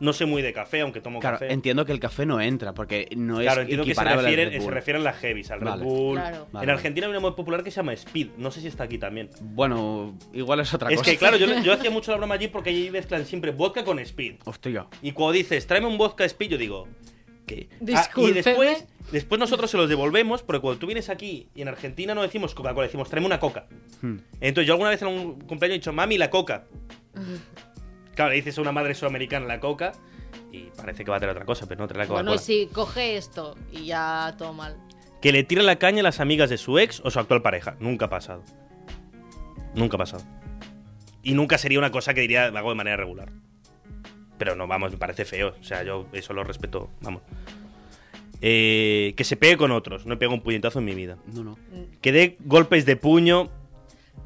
No 0.00 0.12
soy 0.12 0.26
muy 0.26 0.42
de 0.42 0.52
café, 0.52 0.80
aunque 0.80 1.00
tomo 1.00 1.20
Claro, 1.20 1.38
café. 1.38 1.52
entiendo 1.52 1.84
que 1.84 1.92
el 1.92 2.00
café 2.00 2.26
no 2.26 2.40
entra, 2.40 2.74
porque 2.74 3.08
no 3.16 3.40
es 3.40 3.46
Claro, 3.46 3.62
entiendo 3.62 3.84
que 3.84 3.94
se 3.94 4.04
refieren, 4.04 4.60
se 4.62 4.70
refieren 4.70 5.02
a 5.02 5.04
las 5.04 5.16
heavies, 5.18 5.50
al 5.50 5.60
Vale. 5.60 5.76
Red 5.76 5.84
Bull. 5.84 6.16
Claro. 6.18 6.48
Vale, 6.52 6.64
en 6.64 6.70
Argentina 6.70 7.06
hay 7.06 7.10
una 7.10 7.20
muy 7.20 7.32
popular 7.32 7.62
que 7.62 7.70
se 7.70 7.76
llama 7.76 7.92
Speed. 7.92 8.28
No 8.36 8.50
sé 8.50 8.60
si 8.60 8.66
está 8.66 8.84
aquí 8.84 8.98
también. 8.98 9.30
Bueno, 9.40 10.16
igual 10.32 10.60
es 10.60 10.72
otra 10.74 10.90
Es 10.90 10.98
cosa. 10.98 11.10
que, 11.10 11.16
claro, 11.16 11.36
yo, 11.36 11.46
yo 11.62 11.72
hacía 11.74 11.90
mucho 11.90 12.10
la 12.10 12.16
broma 12.18 12.34
allí 12.34 12.48
porque 12.48 12.70
allí 12.70 12.90
mezclan 12.90 13.24
siempre 13.24 13.50
vodka 13.52 13.84
con 13.84 13.98
Speed. 13.98 14.36
Hostia. 14.44 14.86
Y 15.02 15.12
cuando 15.12 15.32
dices, 15.32 15.66
tráeme 15.66 15.86
un 15.86 15.96
vodka 15.98 16.24
Speed, 16.24 16.50
yo 16.50 16.58
digo, 16.58 16.88
¿qué? 17.46 17.68
Ah, 17.94 18.08
y 18.16 18.32
después, 18.32 18.86
después 19.12 19.38
nosotros 19.38 19.70
se 19.70 19.76
los 19.76 19.88
devolvemos, 19.88 20.42
porque 20.42 20.60
cuando 20.60 20.78
tú 20.80 20.86
vienes 20.86 21.08
aquí 21.08 21.48
y 21.54 21.62
en 21.62 21.68
Argentina 21.68 22.14
no 22.14 22.22
decimos 22.22 22.54
Coca-Cola, 22.54 22.86
decimos, 22.86 23.08
tráeme 23.08 23.26
una 23.26 23.38
coca. 23.40 23.66
Hmm. 24.02 24.16
Entonces 24.40 24.66
yo 24.66 24.74
alguna 24.74 24.90
vez 24.90 25.02
en 25.02 25.08
un 25.08 25.40
cumpleaños 25.40 25.76
he 25.76 25.78
dicho, 25.78 25.92
mami, 25.92 26.18
la 26.18 26.30
coca. 26.30 26.64
Claro, 28.14 28.30
le 28.30 28.36
dices 28.36 28.56
a 28.58 28.60
una 28.60 28.72
madre 28.72 28.94
sudamericana 28.94 29.46
la 29.46 29.60
coca 29.60 29.92
y 30.52 30.70
parece 30.76 31.04
que 31.04 31.10
va 31.10 31.16
a 31.16 31.20
traer 31.20 31.32
otra 31.32 31.44
cosa, 31.44 31.66
pero 31.66 31.80
no 31.80 31.88
trae 31.88 31.98
la 31.98 32.06
Coca-Cola. 32.06 32.30
Bueno, 32.30 32.40
y 32.40 32.44
si 32.44 32.68
coge 32.72 33.16
esto 33.16 33.56
y 33.72 33.86
ya 33.86 34.34
todo 34.38 34.52
mal. 34.52 34.76
Que 35.20 35.32
le 35.32 35.42
tire 35.42 35.62
la 35.62 35.76
caña 35.76 36.00
a 36.00 36.02
las 36.02 36.20
amigas 36.20 36.50
de 36.50 36.58
su 36.58 36.78
ex 36.78 37.00
o 37.04 37.10
su 37.10 37.18
actual 37.18 37.42
pareja. 37.42 37.76
Nunca 37.80 38.06
ha 38.06 38.10
pasado. 38.10 38.42
Nunca 39.74 39.96
ha 39.96 39.98
pasado. 39.98 40.22
Y 41.22 41.32
nunca 41.32 41.58
sería 41.58 41.78
una 41.78 41.90
cosa 41.90 42.14
que 42.14 42.20
diría, 42.20 42.46
hago 42.46 42.68
de 42.68 42.76
manera 42.76 42.96
regular. 42.96 43.32
Pero 44.38 44.54
no, 44.54 44.66
vamos, 44.66 44.92
me 44.92 44.98
parece 44.98 45.24
feo. 45.24 45.54
O 45.58 45.64
sea, 45.64 45.82
yo 45.82 46.06
eso 46.12 46.34
lo 46.34 46.44
respeto, 46.44 46.90
vamos. 47.00 47.22
Eh, 48.42 49.14
que 49.16 49.24
se 49.24 49.36
pegue 49.36 49.56
con 49.56 49.72
otros. 49.72 50.04
No 50.04 50.14
he 50.14 50.16
pegado 50.18 50.34
un 50.34 50.42
puñetazo 50.42 50.80
en 50.80 50.84
mi 50.84 50.94
vida. 50.94 51.16
No, 51.32 51.42
no. 51.42 51.58
Que 52.02 52.12
dé 52.12 52.36
golpes 52.44 52.84
de 52.84 52.96
puño 52.96 53.50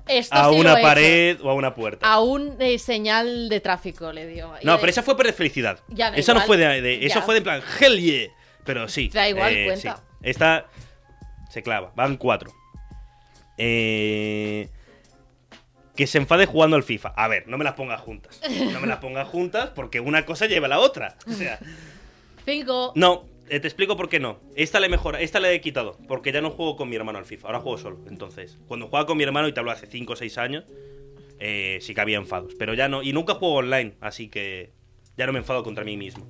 Esto 0.09 0.35
a 0.35 0.51
sí 0.51 0.59
una 0.61 0.73
hecho. 0.75 0.83
pared 0.83 1.41
o 1.43 1.51
a 1.51 1.55
una 1.55 1.75
puerta. 1.75 2.07
A 2.11 2.21
un 2.21 2.57
eh, 2.61 2.79
señal 2.79 3.49
de 3.49 3.61
tráfico 3.61 4.13
le 4.13 4.27
dio. 4.27 4.53
No, 4.63 4.73
de- 4.75 4.79
pero 4.79 4.91
esa 4.91 5.03
fue 5.03 5.17
por 5.17 5.31
felicidad. 5.33 5.79
Ya 5.89 6.09
Esa 6.09 6.33
no 6.35 6.41
igual. 6.41 6.47
fue 6.47 6.57
de, 6.57 6.81
de- 6.83 7.07
eso 7.07 7.23
fue 7.23 7.35
de 7.35 7.43
plan 7.43 7.63
hell 7.81 7.99
yeah. 8.01 8.29
Pero 8.65 8.89
sí. 8.89 9.09
Da 9.13 9.29
igual, 9.29 9.53
eh, 9.55 9.65
cuenta. 9.67 9.97
sí. 9.97 10.03
Esta 10.23 10.67
se 11.51 11.63
clava. 11.63 11.93
Van 11.95 12.17
cuatro. 12.17 12.53
Eh, 13.57 14.69
que 15.97 16.07
se 16.07 16.19
enfade 16.19 16.47
jugando 16.47 16.77
al 16.77 16.83
FIFA. 16.85 17.09
A 17.17 17.27
ver, 17.29 17.49
no 17.49 17.59
me 17.59 17.65
las 17.65 17.75
pongas 17.75 18.01
juntas. 18.01 18.41
No 18.73 18.81
me 18.81 18.87
las 18.87 18.99
pongas 18.99 19.27
juntas 19.29 19.71
porque 19.75 19.99
una 20.01 20.25
cosa 20.25 20.47
lleva 20.47 20.67
a 20.67 20.71
la 20.71 20.79
otra. 20.79 21.17
O 21.27 21.33
sea, 21.33 21.59
Cinco. 22.45 22.93
no. 22.95 23.25
Eh, 23.51 23.61
te 23.61 23.69
explico 23.69 23.97
por 23.97 24.09
qué 24.09 24.21
no. 24.21 24.41
Esta 24.55 24.81
le 24.81 24.89
mejora, 24.89 25.21
esta 25.21 25.41
le 25.41 25.53
he 25.55 25.61
quitado. 25.61 25.99
Porque 26.07 26.33
ya 26.33 26.41
no 26.41 26.51
juego 26.51 26.77
con 26.77 26.89
mi 26.89 26.97
hermano 26.97 27.19
al 27.19 27.25
FIFA. 27.25 27.49
Ahora 27.49 27.61
juego 27.61 27.79
solo. 27.79 27.99
Entonces, 28.09 28.59
cuando 28.67 28.87
jugaba 28.87 29.07
con 29.07 29.17
mi 29.17 29.25
hermano, 29.25 29.49
y 29.49 29.53
te 29.53 29.61
hablo 29.61 29.73
hace 29.73 29.87
5 29.87 30.13
o 30.13 30.17
6 30.17 30.39
años, 30.39 30.65
eh, 31.39 31.79
sí 31.81 31.95
que 31.95 32.01
había 32.01 32.19
enfados. 32.19 32.55
Pero 32.59 32.75
ya 32.75 32.89
no. 32.89 33.03
Y 33.03 33.13
nunca 33.13 33.35
juego 33.35 33.57
online. 33.57 33.95
Así 34.01 34.29
que 34.29 34.73
ya 35.17 35.27
no 35.27 35.33
me 35.33 35.39
enfado 35.39 35.63
contra 35.63 35.85
mí 35.85 35.97
mismo. 35.97 36.27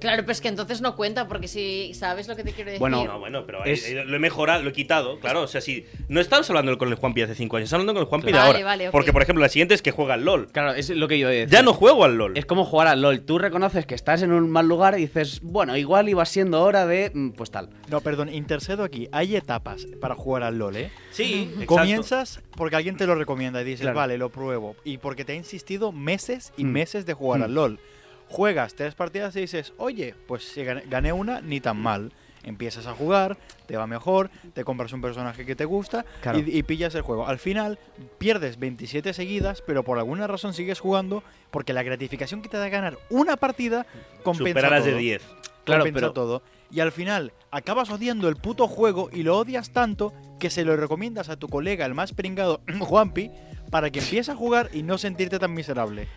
Claro, 0.00 0.22
pero 0.22 0.32
es 0.32 0.40
que 0.40 0.48
entonces 0.48 0.80
no 0.80 0.94
cuenta, 0.96 1.26
porque 1.28 1.48
si 1.48 1.92
sabes 1.94 2.28
lo 2.28 2.36
que 2.36 2.44
te 2.44 2.52
quiero 2.52 2.70
decir. 2.70 2.80
Bueno, 2.80 3.04
No, 3.04 3.18
bueno, 3.18 3.44
pero 3.46 3.64
Es- 3.64 3.84
ahí 3.86 3.94
lo 3.94 4.14
he 4.16 4.18
mejorado, 4.18 4.62
lo 4.62 4.70
he 4.70 4.72
quitado, 4.72 5.18
claro. 5.20 5.42
O 5.42 5.46
sea, 5.48 5.60
si 5.60 5.86
no 6.08 6.20
estamos 6.20 6.48
hablando 6.50 6.76
con 6.78 6.88
el 6.88 6.94
Juanpi 6.94 7.22
hace 7.22 7.34
5 7.34 7.56
años, 7.56 7.66
estamos 7.66 7.82
hablando 7.82 7.94
con 7.94 8.02
el 8.02 8.08
Juanpi 8.08 8.26
de 8.26 8.32
Vale, 8.32 8.46
ahora. 8.46 8.64
vale. 8.64 8.90
Porque, 8.90 9.12
por 9.12 9.22
ejemplo, 9.22 9.42
la 9.42 9.48
siguiente 9.48 9.74
es 9.74 9.82
que 9.82 9.90
juega 9.90 10.14
al 10.14 10.24
LOL. 10.24 10.48
Claro, 10.52 10.72
es 10.74 10.90
lo 10.90 11.08
que 11.08 11.18
yo 11.18 11.28
decía. 11.28 11.46
Ya 11.58 11.62
no 11.62 11.72
juego 11.74 12.04
al 12.04 12.16
LOL. 12.16 12.36
Es 12.38 12.46
como 12.46 12.64
jugar 12.64 12.86
al 12.88 13.02
LOL. 13.02 13.20
Tú 13.22 13.38
reconoces 13.38 13.86
que 13.86 13.94
estás 13.94 14.22
en 14.22 14.32
un 14.32 14.48
mal 14.50 14.66
lugar 14.68 14.98
y 14.98 15.02
dices, 15.02 15.40
bueno, 15.42 15.76
igual 15.76 16.08
iba 16.08 16.24
siendo 16.24 16.62
hora 16.62 16.86
de. 16.86 17.10
mm, 17.12 17.30
Pues 17.30 17.50
tal. 17.50 17.68
No, 17.90 18.00
perdón, 18.00 18.28
intercedo 18.32 18.84
aquí. 18.84 19.08
Hay 19.12 19.34
etapas 19.36 19.86
para 20.00 20.14
jugar 20.14 20.42
al 20.44 20.58
LOL, 20.58 20.76
¿eh? 20.76 20.90
Sí, 21.10 21.48
exacto. 21.52 21.66
Comienzas 21.66 22.40
porque 22.56 22.76
alguien 22.76 22.96
te 22.96 23.06
lo 23.06 23.14
recomienda 23.14 23.60
y 23.62 23.64
dices, 23.64 23.80
Claro. 23.82 23.96
vale, 23.96 24.18
lo 24.18 24.30
pruebo. 24.30 24.76
Y 24.84 24.98
porque 24.98 25.24
te 25.24 25.32
ha 25.32 25.36
insistido 25.36 25.92
meses 25.92 26.52
y 26.56 26.64
Mm. 26.64 26.68
meses 26.72 27.06
de 27.06 27.14
jugar 27.14 27.40
Mm. 27.40 27.44
al 27.44 27.54
LOL. 27.54 27.80
Juegas 28.28 28.74
tres 28.74 28.94
partidas 28.94 29.34
y 29.36 29.40
dices, 29.40 29.72
oye, 29.78 30.14
pues 30.26 30.44
si 30.44 30.62
gané, 30.64 31.12
una, 31.12 31.40
ni 31.40 31.60
tan 31.60 31.78
mal. 31.78 32.12
Empiezas 32.44 32.86
a 32.86 32.92
jugar, 32.94 33.36
te 33.66 33.76
va 33.76 33.86
mejor, 33.86 34.30
te 34.54 34.64
compras 34.64 34.92
un 34.92 35.00
personaje 35.02 35.44
que 35.44 35.56
te 35.56 35.64
gusta 35.64 36.04
Claro. 36.22 36.38
y, 36.38 36.56
y 36.58 36.62
pillas 36.62 36.94
el 36.94 37.02
juego. 37.02 37.26
Al 37.26 37.38
final 37.38 37.78
pierdes 38.18 38.58
27 38.58 39.12
seguidas, 39.12 39.62
pero 39.66 39.82
por 39.82 39.98
alguna 39.98 40.26
razón 40.26 40.54
sigues 40.54 40.78
jugando 40.80 41.22
porque 41.50 41.72
la 41.72 41.82
gratificación 41.82 42.40
que 42.40 42.48
te 42.48 42.56
da 42.56 42.68
ganar 42.68 42.96
una 43.10 43.36
partida 43.36 43.86
compensa 44.22 44.50
Supera 44.60 44.70
las 44.70 44.84
de 44.84 44.90
todo. 44.92 45.00
10. 45.00 45.22
Claro, 45.64 45.82
compensa 45.84 46.00
pero- 46.00 46.12
todo. 46.12 46.42
Y 46.70 46.80
al 46.80 46.92
final 46.92 47.32
acabas 47.50 47.90
odiando 47.90 48.28
el 48.28 48.36
puto 48.36 48.68
juego 48.68 49.08
y 49.12 49.22
lo 49.22 49.36
odias 49.38 49.70
tanto 49.72 50.12
que 50.38 50.50
se 50.50 50.64
lo 50.64 50.76
recomiendas 50.76 51.30
a 51.30 51.36
tu 51.36 51.48
colega, 51.48 51.86
el 51.86 51.94
más 51.94 52.12
pringado, 52.12 52.60
Juanpi, 52.78 53.30
para 53.70 53.90
que 53.90 53.98
empiece 54.00 54.30
a 54.30 54.36
jugar 54.36 54.70
y 54.72 54.82
no 54.82 54.96
sentirte 54.96 55.38
tan 55.38 55.52
miserable. 55.54 56.08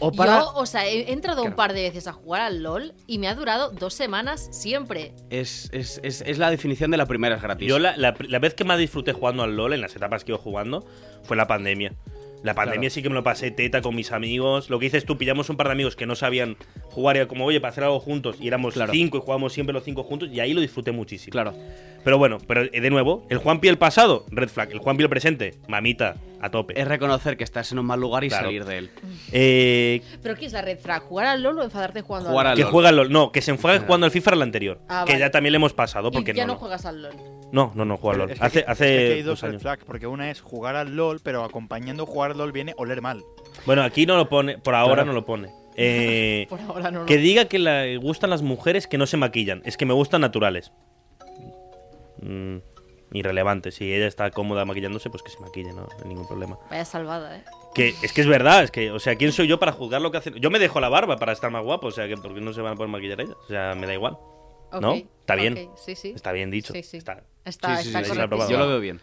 O 0.00 0.10
para... 0.12 0.40
Yo, 0.40 0.52
o 0.54 0.66
sea, 0.66 0.86
he 0.86 1.12
entrado 1.12 1.44
un 1.44 1.54
par 1.54 1.72
de 1.72 1.82
veces 1.82 2.06
a 2.06 2.12
jugar 2.12 2.42
al 2.42 2.62
LOL 2.62 2.94
y 3.06 3.18
me 3.18 3.28
ha 3.28 3.34
durado 3.34 3.70
dos 3.70 3.94
semanas 3.94 4.48
siempre. 4.50 5.12
Es, 5.30 5.68
es, 5.72 6.00
es, 6.02 6.20
es 6.26 6.38
la 6.38 6.50
definición 6.50 6.90
de 6.90 6.96
la 6.96 7.06
primera 7.06 7.36
es 7.36 7.42
gratis. 7.42 7.68
Yo 7.68 7.78
la, 7.78 7.96
la- 7.96 8.14
la 8.28 8.38
vez 8.38 8.54
que 8.54 8.64
más 8.64 8.78
disfruté 8.78 9.12
jugando 9.12 9.42
al 9.42 9.56
LOL, 9.56 9.72
en 9.72 9.80
las 9.80 9.94
etapas 9.96 10.24
que 10.24 10.32
iba 10.32 10.38
jugando, 10.38 10.84
fue 11.22 11.36
la 11.36 11.46
pandemia. 11.46 11.94
La 12.44 12.54
pandemia 12.54 12.82
Claro. 12.88 12.94
sí 12.94 13.02
que 13.02 13.08
me 13.08 13.14
lo 13.16 13.24
pasé 13.24 13.50
teta 13.50 13.80
con 13.82 13.96
mis 13.96 14.12
amigos. 14.12 14.70
Lo 14.70 14.78
que 14.78 14.84
dices 14.84 15.04
tú, 15.04 15.18
pillamos 15.18 15.48
un 15.50 15.56
par 15.56 15.66
de 15.66 15.72
amigos 15.72 15.96
que 15.96 16.06
no 16.06 16.14
sabían 16.14 16.56
jugar 16.84 17.16
y 17.16 17.20
era 17.20 17.28
como, 17.28 17.44
oye, 17.46 17.60
para 17.60 17.70
hacer 17.72 17.82
algo 17.84 17.98
juntos. 18.00 18.36
Y 18.38 18.46
éramos 18.48 18.74
Claro. 18.74 18.92
cinco 18.92 19.16
y 19.16 19.20
jugábamos 19.20 19.52
siempre 19.52 19.72
los 19.72 19.82
cinco 19.82 20.04
juntos 20.04 20.28
y 20.30 20.38
ahí 20.40 20.54
lo 20.54 20.60
disfruté 20.60 20.92
muchísimo. 20.92 21.32
Claro. 21.32 21.54
Pero 22.04 22.18
bueno, 22.18 22.36
pero 22.46 22.62
eh, 22.64 22.80
de 22.82 22.90
nuevo, 22.90 23.26
el 23.30 23.38
Juanpi 23.38 23.66
el 23.68 23.78
pasado, 23.78 24.26
red 24.30 24.48
flag. 24.50 24.70
El 24.72 24.78
Juanpi 24.78 25.02
el 25.02 25.08
presente, 25.08 25.54
mamita, 25.68 26.16
a 26.42 26.50
tope. 26.50 26.78
Es 26.78 26.86
reconocer 26.86 27.38
que 27.38 27.44
estás 27.44 27.72
en 27.72 27.78
un 27.78 27.86
mal 27.86 27.98
lugar 27.98 28.22
y 28.24 28.28
Claro. 28.28 28.44
salir 28.44 28.64
de 28.66 28.76
él. 28.78 28.90
Eh, 29.32 30.02
¿Pero 30.22 30.34
qué 30.36 30.44
es 30.44 30.52
la 30.52 30.60
red 30.60 30.78
flag? 30.78 31.02
¿Jugar 31.02 31.26
al 31.26 31.42
LOL 31.42 31.58
o 31.58 31.62
enfadarte 31.64 32.02
jugando 32.02 32.28
Jugar 32.28 32.48
al 32.48 32.56
que 32.56 32.60
LOL? 32.62 32.66
LOL. 32.66 32.72
juega 32.72 32.88
al 32.90 32.96
LOL. 32.96 33.10
No, 33.12 33.32
que 33.32 33.40
se 33.40 33.50
enfoque 33.52 33.78
jugando 33.78 34.04
al 34.04 34.12
FIFA 34.12 34.32
al 34.32 34.42
anterior. 34.42 34.80
Ah, 34.88 35.04
que 35.06 35.12
vale. 35.14 35.20
ya 35.24 35.30
también 35.30 35.52
le 35.52 35.56
hemos 35.56 35.72
pasado 35.72 36.08
Y 36.08 36.12
porque 36.12 36.34
ya 36.34 36.42
no, 36.44 36.48
no, 36.48 36.52
no. 36.54 36.58
juegas 36.60 36.84
al 36.84 37.00
LOL. 37.02 37.14
No, 37.52 37.72
no, 37.74 37.84
no 37.86 37.96
juega 37.96 38.14
al 38.14 38.18
LOL. 38.20 38.30
Es 38.32 38.38
que 38.38 38.44
hace 38.44 38.64
hace 38.66 39.02
es 39.04 39.08
que 39.10 39.14
hay 39.14 39.22
dos 39.22 39.32
dos 39.40 39.42
red 39.42 39.50
años. 39.50 39.62
flags, 39.62 39.84
porque 39.84 40.06
una 40.06 40.30
es 40.30 40.40
jugar 40.42 40.76
al 40.76 40.94
LOL, 40.94 41.20
pero 41.22 41.42
acompañando 41.44 42.04
jugar 42.04 42.33
LOL 42.36 42.52
viene 42.52 42.74
oler 42.76 43.00
mal. 43.02 43.22
Bueno, 43.66 43.82
aquí 43.82 44.06
no 44.06 44.16
lo 44.16 44.28
pone, 44.28 44.58
por 44.58 44.74
ahora 44.74 44.94
Claro. 44.96 45.06
no 45.08 45.12
lo 45.12 45.24
pone. 45.24 45.50
Eh, 45.76 46.46
Por 46.50 46.60
ahora 46.60 46.90
no. 46.90 47.00
no. 47.00 47.06
que 47.06 47.16
diga 47.18 47.46
que 47.46 47.58
le 47.58 47.96
gustan 47.96 48.30
las 48.30 48.42
mujeres 48.42 48.86
que 48.86 48.96
no 48.98 49.06
se 49.06 49.16
maquillan. 49.16 49.60
Es 49.64 49.76
que 49.76 49.86
me 49.86 49.92
gustan 49.94 50.20
naturales. 50.20 50.70
Mm, 52.22 52.58
irrelevante. 53.12 53.72
Si 53.72 53.92
ella 53.92 54.06
está 54.06 54.30
cómoda 54.30 54.64
maquillándose, 54.64 55.10
pues 55.10 55.22
que 55.22 55.30
se 55.30 55.40
maquille, 55.40 55.72
no 55.72 55.88
hay 56.02 56.08
ningún 56.08 56.26
problema. 56.26 56.58
Vaya 56.70 56.84
salvada, 56.84 57.38
¿eh? 57.38 57.44
Que 57.74 57.92
es 58.02 58.12
que 58.12 58.20
es 58.20 58.26
verdad, 58.28 58.62
es 58.62 58.70
que, 58.70 58.92
o 58.92 59.00
sea, 59.00 59.16
¿quién 59.16 59.32
soy 59.32 59.48
yo 59.48 59.58
para 59.58 59.72
juzgar 59.72 60.00
lo 60.00 60.10
que 60.12 60.18
hacen? 60.18 60.34
Yo 60.34 60.48
me 60.50 60.60
dejo 60.60 60.78
la 60.80 60.88
barba 60.88 61.16
para 61.16 61.32
estar 61.32 61.50
más 61.50 61.64
guapo, 61.64 61.88
o 61.88 61.90
sea, 61.90 62.06
que 62.06 62.16
¿por 62.16 62.32
qué 62.34 62.40
no 62.40 62.52
se 62.52 62.60
van 62.60 62.74
a 62.74 62.76
poder 62.76 62.90
maquillar 62.90 63.20
ellas? 63.20 63.36
O 63.44 63.48
sea, 63.48 63.74
me 63.74 63.86
da 63.86 63.94
igual. 63.94 64.16
¿No? 64.80 64.94
Está 64.94 65.34
bien. 65.36 65.56
ok, 65.70 65.76
Sí, 65.78 65.94
sí. 65.94 66.12
Está 66.14 66.32
bien 66.32 66.50
dicho. 66.50 66.72
Sí, 66.72 66.82
sí. 66.82 66.96
Está- 66.98 67.22
Está, 67.44 67.76
Sí, 67.76 67.90
sí, 67.92 67.96
está 67.98 68.26
lo. 68.26 68.48
Yo 68.48 68.58
lo 68.58 68.66
veo 68.68 68.80
bien. 68.80 69.00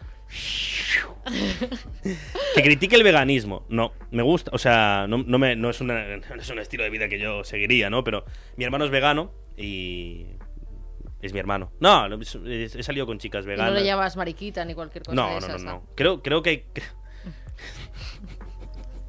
Que 2.54 2.62
critique 2.62 2.96
el 2.96 3.02
veganismo. 3.02 3.64
No, 3.68 3.92
me 4.10 4.22
gusta. 4.22 4.50
O 4.54 4.58
sea, 4.58 5.06
no, 5.08 5.18
no 5.18 5.38
me, 5.38 5.56
no, 5.56 5.70
es 5.70 5.80
una- 5.80 6.16
no 6.16 6.34
es 6.40 6.50
un 6.50 6.58
estilo 6.58 6.84
de 6.84 6.90
vida 6.90 7.08
que 7.08 7.18
yo 7.18 7.44
seguiría, 7.44 7.90
¿no? 7.90 8.02
Pero 8.04 8.24
mi 8.56 8.64
hermano 8.64 8.84
es 8.84 8.90
vegano 8.90 9.32
y. 9.56 10.26
Es 11.20 11.32
mi 11.32 11.38
hermano. 11.38 11.70
No, 11.78 12.08
he 12.46 12.82
salido 12.82 13.06
con 13.06 13.18
chicas 13.18 13.44
Y 13.44 13.46
no 13.46 13.50
veganas. 13.52 13.74
le 13.74 13.84
llamas 13.84 14.16
mariquita 14.16 14.64
ni 14.64 14.74
cualquier 14.74 15.04
cosa 15.04 15.14
no, 15.14 15.26
de 15.28 15.32
no, 15.32 15.38
esas, 15.38 15.62
no, 15.62 15.72
no. 15.72 15.86
Creo, 15.94 16.22
creo 16.22 16.42
que. 16.42 16.66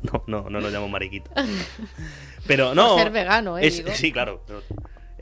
No, 0.03 0.21
no, 0.27 0.49
no 0.49 0.59
nos 0.59 0.69
llamo 0.69 0.89
mariquita. 0.89 1.31
Pero 2.45 2.75
no. 2.75 2.89
Por 2.89 3.03
ser 3.03 3.11
vegano, 3.13 3.57
¿eh? 3.57 3.67
Es- 3.67 3.81
sí, 3.93 4.11
claro. 4.11 4.43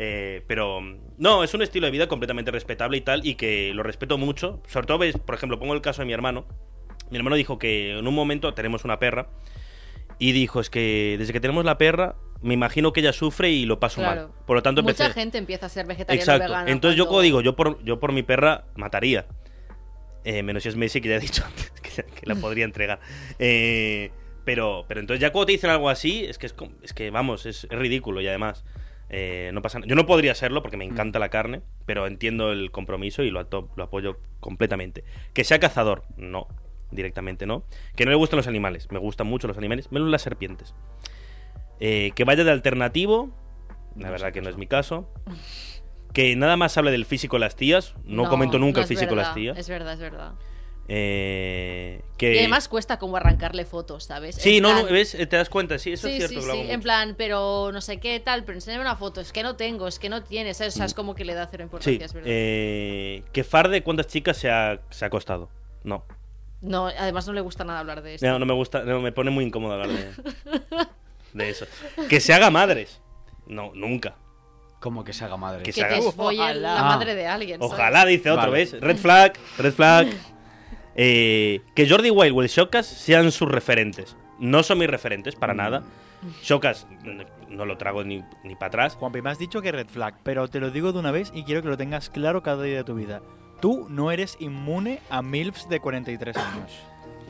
Pero, 0.02 0.38
eh, 0.38 0.44
pero 0.48 0.82
no, 1.18 1.44
es 1.44 1.54
un 1.54 1.62
estilo 1.62 1.86
de 1.86 1.92
vida 1.92 2.08
completamente 2.08 2.52
respetable 2.52 2.98
y 2.98 3.02
tal, 3.02 3.26
y 3.26 3.36
que 3.36 3.72
lo 3.74 3.84
respeto 3.84 4.18
mucho. 4.18 4.62
Sobre 4.68 4.88
todo, 4.88 4.98
ves, 4.98 5.18
por 5.18 5.36
ejemplo, 5.36 5.60
pongo 5.60 5.74
el 5.74 5.82
caso 5.82 6.02
de 6.02 6.06
mi 6.08 6.14
hermano. 6.14 6.46
Mi 7.12 7.18
hermano 7.18 7.36
dijo 7.36 7.60
que 7.60 7.98
en 8.00 8.08
un 8.08 8.16
momento 8.16 8.54
tenemos 8.54 8.84
una 8.86 8.98
perra 9.00 9.30
y 10.18 10.32
dijo, 10.32 10.60
es 10.60 10.70
que 10.70 11.16
desde 11.20 11.34
que 11.34 11.40
tenemos 11.40 11.66
la 11.66 11.78
perra, 11.78 12.16
me 12.42 12.54
imagino 12.54 12.94
que 12.94 13.02
ella 13.02 13.14
sufre 13.14 13.52
y 13.52 13.66
lo 13.66 13.80
paso 13.80 14.02
Claro. 14.02 14.30
mal. 14.30 14.46
Por 14.46 14.56
lo 14.56 14.64
tanto, 14.64 14.82
Mucha 14.82 15.04
empecé... 15.06 15.20
gente 15.20 15.38
empieza 15.38 15.66
a 15.66 15.70
ser 15.70 15.86
vegetariano 15.86 16.22
Exacto. 16.22 16.44
vegano. 16.52 16.70
Entonces 16.70 16.98
yo 16.98 17.04
cuando- 17.06 17.10
como 17.12 17.22
digo, 17.22 17.42
yo 17.42 17.56
por, 17.56 17.84
yo 17.84 18.00
por 18.00 18.12
mi 18.14 18.24
perra 18.24 18.66
mataría. 18.76 19.26
Eh, 20.24 20.42
menos 20.44 20.64
si 20.64 20.70
es 20.70 20.76
Messi, 20.76 21.02
que 21.02 21.10
ya 21.10 21.16
he 21.16 21.20
dicho 21.20 21.44
antes 21.46 21.72
que, 21.82 22.04
que 22.04 22.26
la 22.26 22.36
podría 22.36 22.66
entregar. 22.66 23.00
Eh, 23.40 24.12
pero, 24.46 24.86
pero 24.88 25.00
entonces 25.00 25.22
ya 25.22 25.32
cuando 25.32 25.48
te 25.48 25.52
dicen 25.52 25.70
algo 25.70 25.90
así, 25.90 26.26
es 26.26 26.38
que, 26.40 26.48
es, 26.48 26.56
es 26.82 26.94
que 26.94 27.12
vamos, 27.12 27.46
es, 27.46 27.66
es 27.66 27.78
ridículo 27.78 28.22
y 28.22 28.28
además 28.28 28.64
eh, 29.14 29.52
no 29.54 29.62
pasa 29.62 29.80
nada. 29.80 29.90
Yo 29.90 29.96
no 29.96 30.06
podría 30.06 30.34
serlo 30.36 30.62
porque 30.62 30.78
me 30.78 30.86
encanta 30.86 31.20
la 31.20 31.28
carne, 31.28 31.62
pero 31.86 32.08
entiendo 32.08 32.54
el 32.54 32.72
compromiso 32.72 33.24
y 33.24 33.30
lo, 33.30 33.46
lo 33.76 33.84
apoyo 33.84 34.18
completamente. 34.40 35.04
Que 35.34 35.44
sea 35.44 35.60
cazador, 35.60 36.06
no, 36.16 36.48
directamente 36.92 37.46
no. 37.46 37.66
Que 37.98 38.06
no 38.06 38.12
le 38.12 38.16
gustan 38.16 38.38
los 38.38 38.48
animales, 38.48 38.90
me 38.90 39.00
gustan 39.00 39.28
mucho 39.28 39.50
los 39.50 39.58
animales, 39.58 39.92
menos 39.92 40.08
las 40.10 40.22
serpientes. 40.22 40.74
Eh, 41.82 42.12
que 42.16 42.24
vaya 42.24 42.46
de 42.46 42.52
alternativo, 42.52 43.36
la 43.98 44.08
No 44.08 44.12
verdad 44.12 44.32
que 44.32 44.42
no 44.42 44.50
es 44.50 44.56
mi 44.56 44.66
caso. 44.66 45.12
Que 46.14 46.38
nada 46.38 46.56
más 46.56 46.78
hable 46.78 46.92
del 46.92 47.04
físico 47.04 47.36
de 47.36 47.42
las 47.42 47.58
tías, 47.58 47.96
no, 48.06 48.30
comento 48.30 48.60
nunca 48.60 48.80
no 48.80 48.84
el 48.84 48.88
físico 48.88 49.12
de 49.12 49.22
las 49.24 49.34
tías. 49.34 49.58
Es 49.58 49.68
verdad, 49.68 49.94
es 49.94 50.00
verdad. 50.00 50.36
Eh, 50.94 52.02
que... 52.18 52.36
Y 52.36 52.40
además 52.40 52.68
cuesta 52.68 53.00
como 53.00 53.16
arrancarle 53.18 53.64
fotos, 53.66 54.04
¿sabes? 54.04 54.36
Sí, 54.36 54.58
En 54.58 54.64
no, 54.64 54.70
plan- 54.72 54.86
no, 54.86 54.92
¿ves? 54.92 55.12
Te 55.18 55.26
das 55.38 55.50
cuenta, 55.50 55.80
sí, 55.80 55.94
eso 55.94 56.08
sí, 56.10 56.18
es 56.18 56.30
cierto. 56.30 56.52
sí, 56.52 56.66
en 56.70 56.82
plan, 56.82 57.16
pero 57.18 57.72
no 57.72 57.80
sé 57.80 58.00
qué 58.02 58.20
tal, 58.20 58.44
pero 58.44 58.58
enséñame 58.58 58.82
una 58.82 58.98
foto, 58.98 59.22
es 59.22 59.32
que 59.32 59.42
no 59.42 59.56
tengo, 59.56 59.88
es 59.88 60.00
que 60.00 60.10
no 60.10 60.22
tienes, 60.24 60.58
¿sabes? 60.58 60.74
O 60.76 60.78
sea, 60.78 60.86
es 60.86 60.94
como 60.94 61.16
que 61.16 61.24
le 61.24 61.34
da 61.34 61.48
cero 61.50 61.62
Sí, 61.64 61.64
importancia, 61.64 62.06
es 62.06 62.14
verdad. 62.14 62.30
eh, 62.32 63.24
que 63.32 63.44
Farde, 63.46 63.84
¿cuántas 63.84 64.08
chicas 64.08 64.36
se 64.38 64.50
ha, 64.52 64.82
se 64.90 65.06
ha 65.06 65.08
acostado? 65.08 65.50
No. 65.84 66.04
No, 66.62 66.88
además 66.88 67.26
no 67.26 67.34
le 67.34 67.42
gusta 67.42 67.64
nada 67.64 67.80
hablar 67.80 68.02
de 68.04 68.16
esto. 68.16 68.28
No, 68.28 68.38
no 68.38 68.46
me 68.46 68.54
gusta, 68.54 68.84
no, 68.84 69.00
me 69.02 69.12
pone 69.14 69.32
muy 69.32 69.46
incómodo 69.46 69.74
hablar 69.74 69.90
de, 69.90 70.12
de 71.34 71.50
eso. 71.50 71.66
Que 72.10 72.20
se 72.20 72.34
haga 72.34 72.52
madres. 72.52 73.02
No, 73.48 73.72
nunca. 73.74 74.16
Como 74.80 75.04
que 75.04 75.14
se 75.14 75.24
haga 75.26 75.38
madre. 75.38 75.60
Que 75.64 75.72
que 75.72 75.82
se 75.82 75.88
te 75.88 75.96
haga- 75.96 76.12
folle 76.12 76.38
Ojalá. 76.40 76.74
la 76.76 76.84
madre 76.84 77.16
de 77.16 77.28
alguien. 77.28 77.60
¿sabes? 77.60 77.74
Ojalá, 77.74 78.06
dice 78.06 78.30
otro, 78.30 78.52
Vale. 78.52 78.54
¿ves? 78.66 78.80
Red 78.82 78.98
flag, 78.98 79.34
red 79.58 79.74
flag. 79.74 80.08
Eh, 80.96 81.62
que 81.76 81.90
Jordi 81.90 82.10
Wild 82.10 82.40
el 82.40 82.48
Shokas 82.48 82.86
sean 82.86 83.32
sus 83.32 83.50
referentes. 83.50 84.16
No 84.40 84.64
son 84.64 84.80
mis 84.80 84.90
referentes, 84.90 85.36
para 85.36 85.54
nada. 85.54 85.84
Shokas 86.44 86.88
mm, 87.04 87.56
no 87.56 87.66
lo 87.66 87.78
trago 87.78 88.04
ni, 88.04 88.24
ni 88.44 88.56
para 88.56 88.68
atrás. 88.68 88.96
Juanpi, 88.96 89.22
me 89.22 89.30
has 89.30 89.40
dicho 89.40 89.62
que 89.62 89.72
red 89.72 89.88
flag, 89.88 90.16
pero 90.24 90.48
te 90.48 90.60
lo 90.60 90.72
digo 90.72 90.92
de 90.92 91.00
una 91.00 91.12
vez 91.12 91.32
y 91.34 91.44
quiero 91.44 91.62
que 91.62 91.70
lo 91.70 91.78
tengas 91.78 92.10
claro 92.10 92.44
cada 92.44 92.64
día 92.64 92.78
de 92.78 92.84
tu 92.84 92.96
vida. 92.96 93.22
Tú 93.62 93.88
no 93.90 94.12
eres 94.12 94.38
inmune 94.40 95.00
a 95.10 95.22
MILFs 95.22 95.70
de 95.70 95.80
43 95.80 96.36
años. 96.38 96.72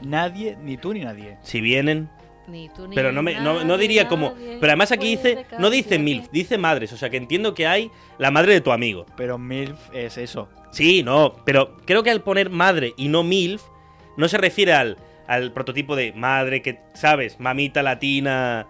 Nadie, 0.03 0.57
ni 0.61 0.77
tú 0.77 0.93
ni 0.93 1.01
nadie. 1.01 1.37
Si 1.41 1.61
vienen, 1.61 2.09
Ni 2.51 2.69
tú 2.69 2.87
ni 2.87 2.95
pero 2.95 3.11
no, 3.11 3.23
me, 3.23 3.39
no, 3.39 3.63
no 3.63 3.77
diría 3.77 4.07
como... 4.07 4.33
Pero 4.35 4.67
además 4.67 4.91
aquí 4.91 5.07
dice, 5.07 5.45
no 5.57 5.69
dice. 5.69 5.97
MILF, 5.97 6.29
dice 6.31 6.57
madres. 6.57 6.91
O 6.93 6.97
sea 6.97 7.09
que 7.09 7.17
entiendo 7.17 7.53
que 7.53 7.65
hay 7.65 7.89
la 8.17 8.29
madre 8.29 8.53
de 8.53 8.61
tu 8.61 8.71
amigo. 8.71 9.05
Pero 9.15 9.37
MILF 9.37 9.93
es 9.93 10.17
eso. 10.17 10.49
Sí, 10.71 11.03
no, 11.03 11.35
pero 11.45 11.77
creo 11.85 12.03
que 12.03 12.11
al 12.11 12.21
poner 12.21 12.49
madre 12.49 12.93
y 12.97 13.07
no 13.07 13.23
MILF, 13.23 13.63
no 14.17 14.27
se 14.27 14.37
refiere 14.37 14.73
al, 14.73 14.97
al 15.27 15.53
prototipo 15.53 15.95
de 15.95 16.13
madre 16.13 16.61
que, 16.61 16.79
¿sabes? 16.93 17.39
Mamita 17.39 17.81
latina, 17.81 18.67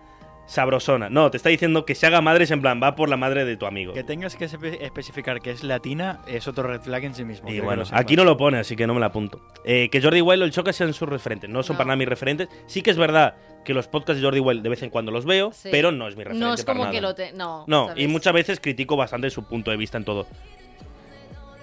sabrosona. 0.52 1.10
No, 1.10 1.32
te 1.32 1.38
está 1.38 1.48
diciendo 1.50 1.86
que 1.86 1.96
se 1.96 2.06
haga 2.06 2.20
madres 2.22 2.52
en 2.52 2.62
plan, 2.62 2.82
va 2.84 2.94
por 2.96 3.08
la 3.10 3.16
madre 3.18 3.46
de 3.46 3.56
tu 3.56 3.66
amigo. 3.66 3.94
Que 3.94 4.04
tengas 4.04 4.36
que 4.36 4.46
espe- 4.46 4.78
especificar 4.82 5.40
que 5.42 5.52
es 5.52 5.64
latina 5.64 6.20
es 6.28 6.48
otro 6.48 6.64
red 6.68 6.82
flag 6.82 7.06
en 7.06 7.16
sí 7.16 7.24
mismo. 7.24 7.50
Y 7.50 7.60
bueno, 7.62 7.84
aquí 7.92 8.16
no 8.18 8.24
lo 8.26 8.36
pone, 8.38 8.58
así 8.60 8.76
que 8.76 8.86
no 8.86 8.94
me 8.94 9.00
la 9.00 9.06
apunto. 9.08 9.40
Eh, 9.64 9.88
que 9.90 10.02
Jordi 10.02 10.20
Wild 10.22 10.42
o 10.42 10.46
el 10.46 10.52
Choca 10.52 10.74
sean 10.74 10.94
sus 10.94 11.08
referentes. 11.08 11.50
No 11.50 11.64
son 11.64 11.76
No. 11.76 11.78
para 11.78 11.88
nada 11.88 11.96
mis 11.96 12.10
referentes. 12.10 12.50
Sí 12.68 12.82
que 12.82 12.92
es 12.92 12.98
verdad 12.98 13.36
que 13.64 13.74
los 13.74 13.88
podcasts 13.88 14.20
de 14.22 14.26
Jordi 14.28 14.40
Wild 14.42 14.62
de 14.62 14.70
vez 14.70 14.84
en 14.84 14.90
cuando 14.90 15.12
los 15.12 15.24
veo, 15.26 15.52
Sí. 15.54 15.70
pero 15.72 15.92
no 15.92 16.08
es 16.08 16.16
mi 16.18 16.24
referente 16.24 16.46
No 16.46 16.54
es 16.54 16.66
para 16.66 16.74
como 16.74 16.84
nada. 16.86 16.92
que 16.96 17.02
lo 17.02 17.16
te. 17.16 17.32
No, 17.32 17.64
No, 17.68 17.88
¿sabes? 17.88 18.04
y 18.04 18.08
muchas 18.08 18.34
veces 18.34 18.60
critico 18.60 18.98
bastante 18.98 19.30
su 19.30 19.44
punto 19.48 19.72
de 19.72 19.78
vista 19.78 19.98
en 19.98 20.04
todo. 20.04 20.28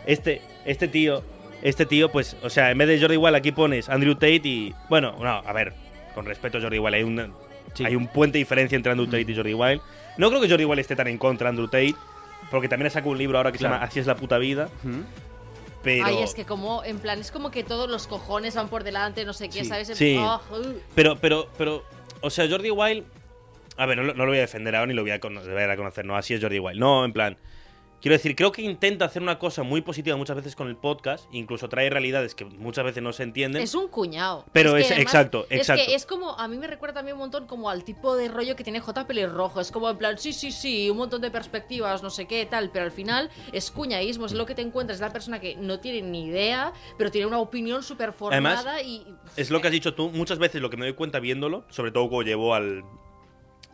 Este, 0.06 0.40
este 0.64 0.88
tío, 0.88 1.22
este 1.62 1.84
tío, 1.86 2.10
pues, 2.10 2.36
o 2.42 2.48
sea, 2.48 2.70
en 2.70 2.78
vez 2.78 2.88
de 2.88 3.00
Jordi 3.00 3.16
Wild 3.16 3.36
aquí 3.36 3.52
pones 3.52 3.88
Andrew 3.88 4.14
Tate 4.14 4.40
y. 4.44 4.74
Bueno, 4.88 5.14
no, 5.20 5.28
a 5.28 5.52
ver, 5.52 5.74
con 6.14 6.24
respeto 6.24 6.58
a 6.58 6.60
Jordi 6.60 6.78
Wild, 6.78 6.94
hay, 6.94 7.02
una, 7.02 7.28
Sí. 7.74 7.84
hay 7.84 7.94
un 7.96 8.08
puente 8.08 8.38
de 8.38 8.40
diferencia 8.40 8.76
entre 8.76 8.92
Andrew 8.92 9.06
Tate 9.06 9.30
y 9.32 9.36
Jordi 9.36 9.54
Wild. 9.54 9.80
No 10.16 10.28
creo 10.30 10.40
que 10.40 10.48
Jordi 10.48 10.64
Wild 10.64 10.80
esté 10.80 10.96
tan 10.96 11.06
en 11.08 11.18
contra 11.18 11.46
de 11.46 11.50
Andrew 11.50 11.68
Tate, 11.68 11.94
porque 12.50 12.68
también 12.68 12.86
ha 12.88 12.90
sacado 12.90 13.10
un 13.12 13.18
libro 13.18 13.38
ahora 13.38 13.52
que 13.52 13.58
Claro. 13.58 13.74
se 13.74 13.76
llama 13.78 13.86
Así 13.86 14.00
es 14.00 14.06
la 14.06 14.16
puta 14.16 14.38
vida, 14.38 14.68
pero. 15.82 16.04
Ay, 16.06 16.18
es 16.22 16.34
que 16.34 16.44
como, 16.44 16.82
en 16.84 16.98
plan, 16.98 17.18
es 17.20 17.30
como 17.30 17.50
que 17.50 17.62
todos 17.62 17.88
los 17.88 18.06
cojones 18.06 18.54
van 18.54 18.68
por 18.68 18.84
delante, 18.84 19.24
no 19.24 19.32
sé 19.32 19.48
qué, 19.48 19.60
Sí. 19.62 19.64
¿sabes? 19.66 19.88
Sí. 19.94 20.16
Ah, 20.18 20.40
uh. 20.50 20.74
Pero, 20.94 21.16
pero, 21.16 21.48
pero, 21.56 21.84
o 22.20 22.30
sea, 22.30 22.48
Jordi 22.48 22.70
Wild. 22.70 23.04
A 23.76 23.86
ver, 23.86 23.96
no, 23.96 24.02
lo- 24.02 24.14
no 24.14 24.24
lo 24.24 24.30
voy 24.32 24.38
a 24.38 24.42
defender 24.42 24.74
ahora 24.74 24.88
ni 24.88 24.94
lo 24.94 25.02
voy 25.02 25.12
a, 25.12 25.20
cono- 25.20 25.40
le 25.40 25.52
voy 25.52 25.62
a 25.62 25.76
conocer, 25.76 26.04
no, 26.04 26.16
así 26.16 26.34
es 26.34 26.40
Jordi 26.40 26.58
Wild. 26.58 26.80
No, 26.80 27.04
en 27.04 27.12
plan. 27.12 27.36
Quiero 28.00 28.12
decir, 28.12 28.36
creo 28.36 28.52
que 28.52 28.62
intenta 28.62 29.04
hacer 29.06 29.22
una 29.22 29.38
cosa 29.40 29.64
muy 29.64 29.80
positiva 29.80 30.16
muchas 30.16 30.36
veces 30.36 30.54
con 30.54 30.68
el 30.68 30.76
podcast, 30.76 31.24
incluso 31.32 31.68
trae 31.68 31.90
realidades 31.90 32.34
que 32.36 32.44
muchas 32.44 32.84
veces 32.84 33.02
no 33.02 33.12
se 33.12 33.24
entienden. 33.24 33.60
Es 33.60 33.74
un 33.74 33.88
cuñado. 33.88 34.44
Pero 34.52 34.74
que 34.74 34.80
es- 34.82 34.86
además- 34.92 35.02
exacto, 35.02 35.46
Es 35.50 35.58
exacto. 35.60 35.82
que 35.86 35.94
es 35.96 36.06
como, 36.06 36.30
a 36.38 36.46
mí 36.46 36.56
me 36.58 36.68
recuerda 36.68 36.94
también 36.94 37.16
un 37.16 37.20
montón 37.20 37.46
como 37.48 37.70
al 37.70 37.82
tipo 37.82 38.14
de 38.16 38.28
rollo 38.28 38.54
que 38.54 38.62
tiene 38.62 38.78
J. 38.78 39.06
Pelirrojo. 39.06 39.60
Es 39.60 39.72
como 39.72 39.90
en 39.90 39.98
plan, 39.98 40.16
sí, 40.16 40.32
sí, 40.32 40.52
sí, 40.52 40.88
un 40.90 40.96
montón 40.98 41.20
de 41.22 41.30
perspectivas, 41.32 42.02
no 42.02 42.10
sé 42.10 42.26
qué, 42.26 42.46
tal. 42.46 42.70
Pero 42.70 42.84
al 42.84 42.92
final 42.92 43.30
es 43.52 43.70
cuñaísmo, 43.72 44.26
es 44.26 44.32
lo 44.32 44.46
que 44.46 44.54
te 44.54 44.62
encuentras. 44.62 44.98
Es 44.98 45.00
la 45.00 45.12
persona 45.12 45.40
que 45.40 45.56
no 45.56 45.80
tiene 45.80 46.02
ni 46.02 46.26
idea, 46.26 46.72
pero 46.98 47.10
tiene 47.10 47.26
una 47.26 47.40
opinión 47.40 47.82
súper 47.82 48.12
formada 48.12 48.80
y. 48.80 49.04
Es 49.36 49.50
lo 49.50 49.60
que 49.60 49.66
has 49.68 49.72
dicho 49.72 49.94
tú, 49.94 50.08
muchas 50.10 50.38
veces 50.38 50.62
lo 50.62 50.70
que 50.70 50.76
me 50.76 50.86
doy 50.86 50.94
cuenta 50.94 51.18
viéndolo, 51.18 51.64
sobre 51.68 51.90
todo 51.90 52.08
cuando 52.08 52.28
llevó 52.28 52.54
al. 52.54 52.84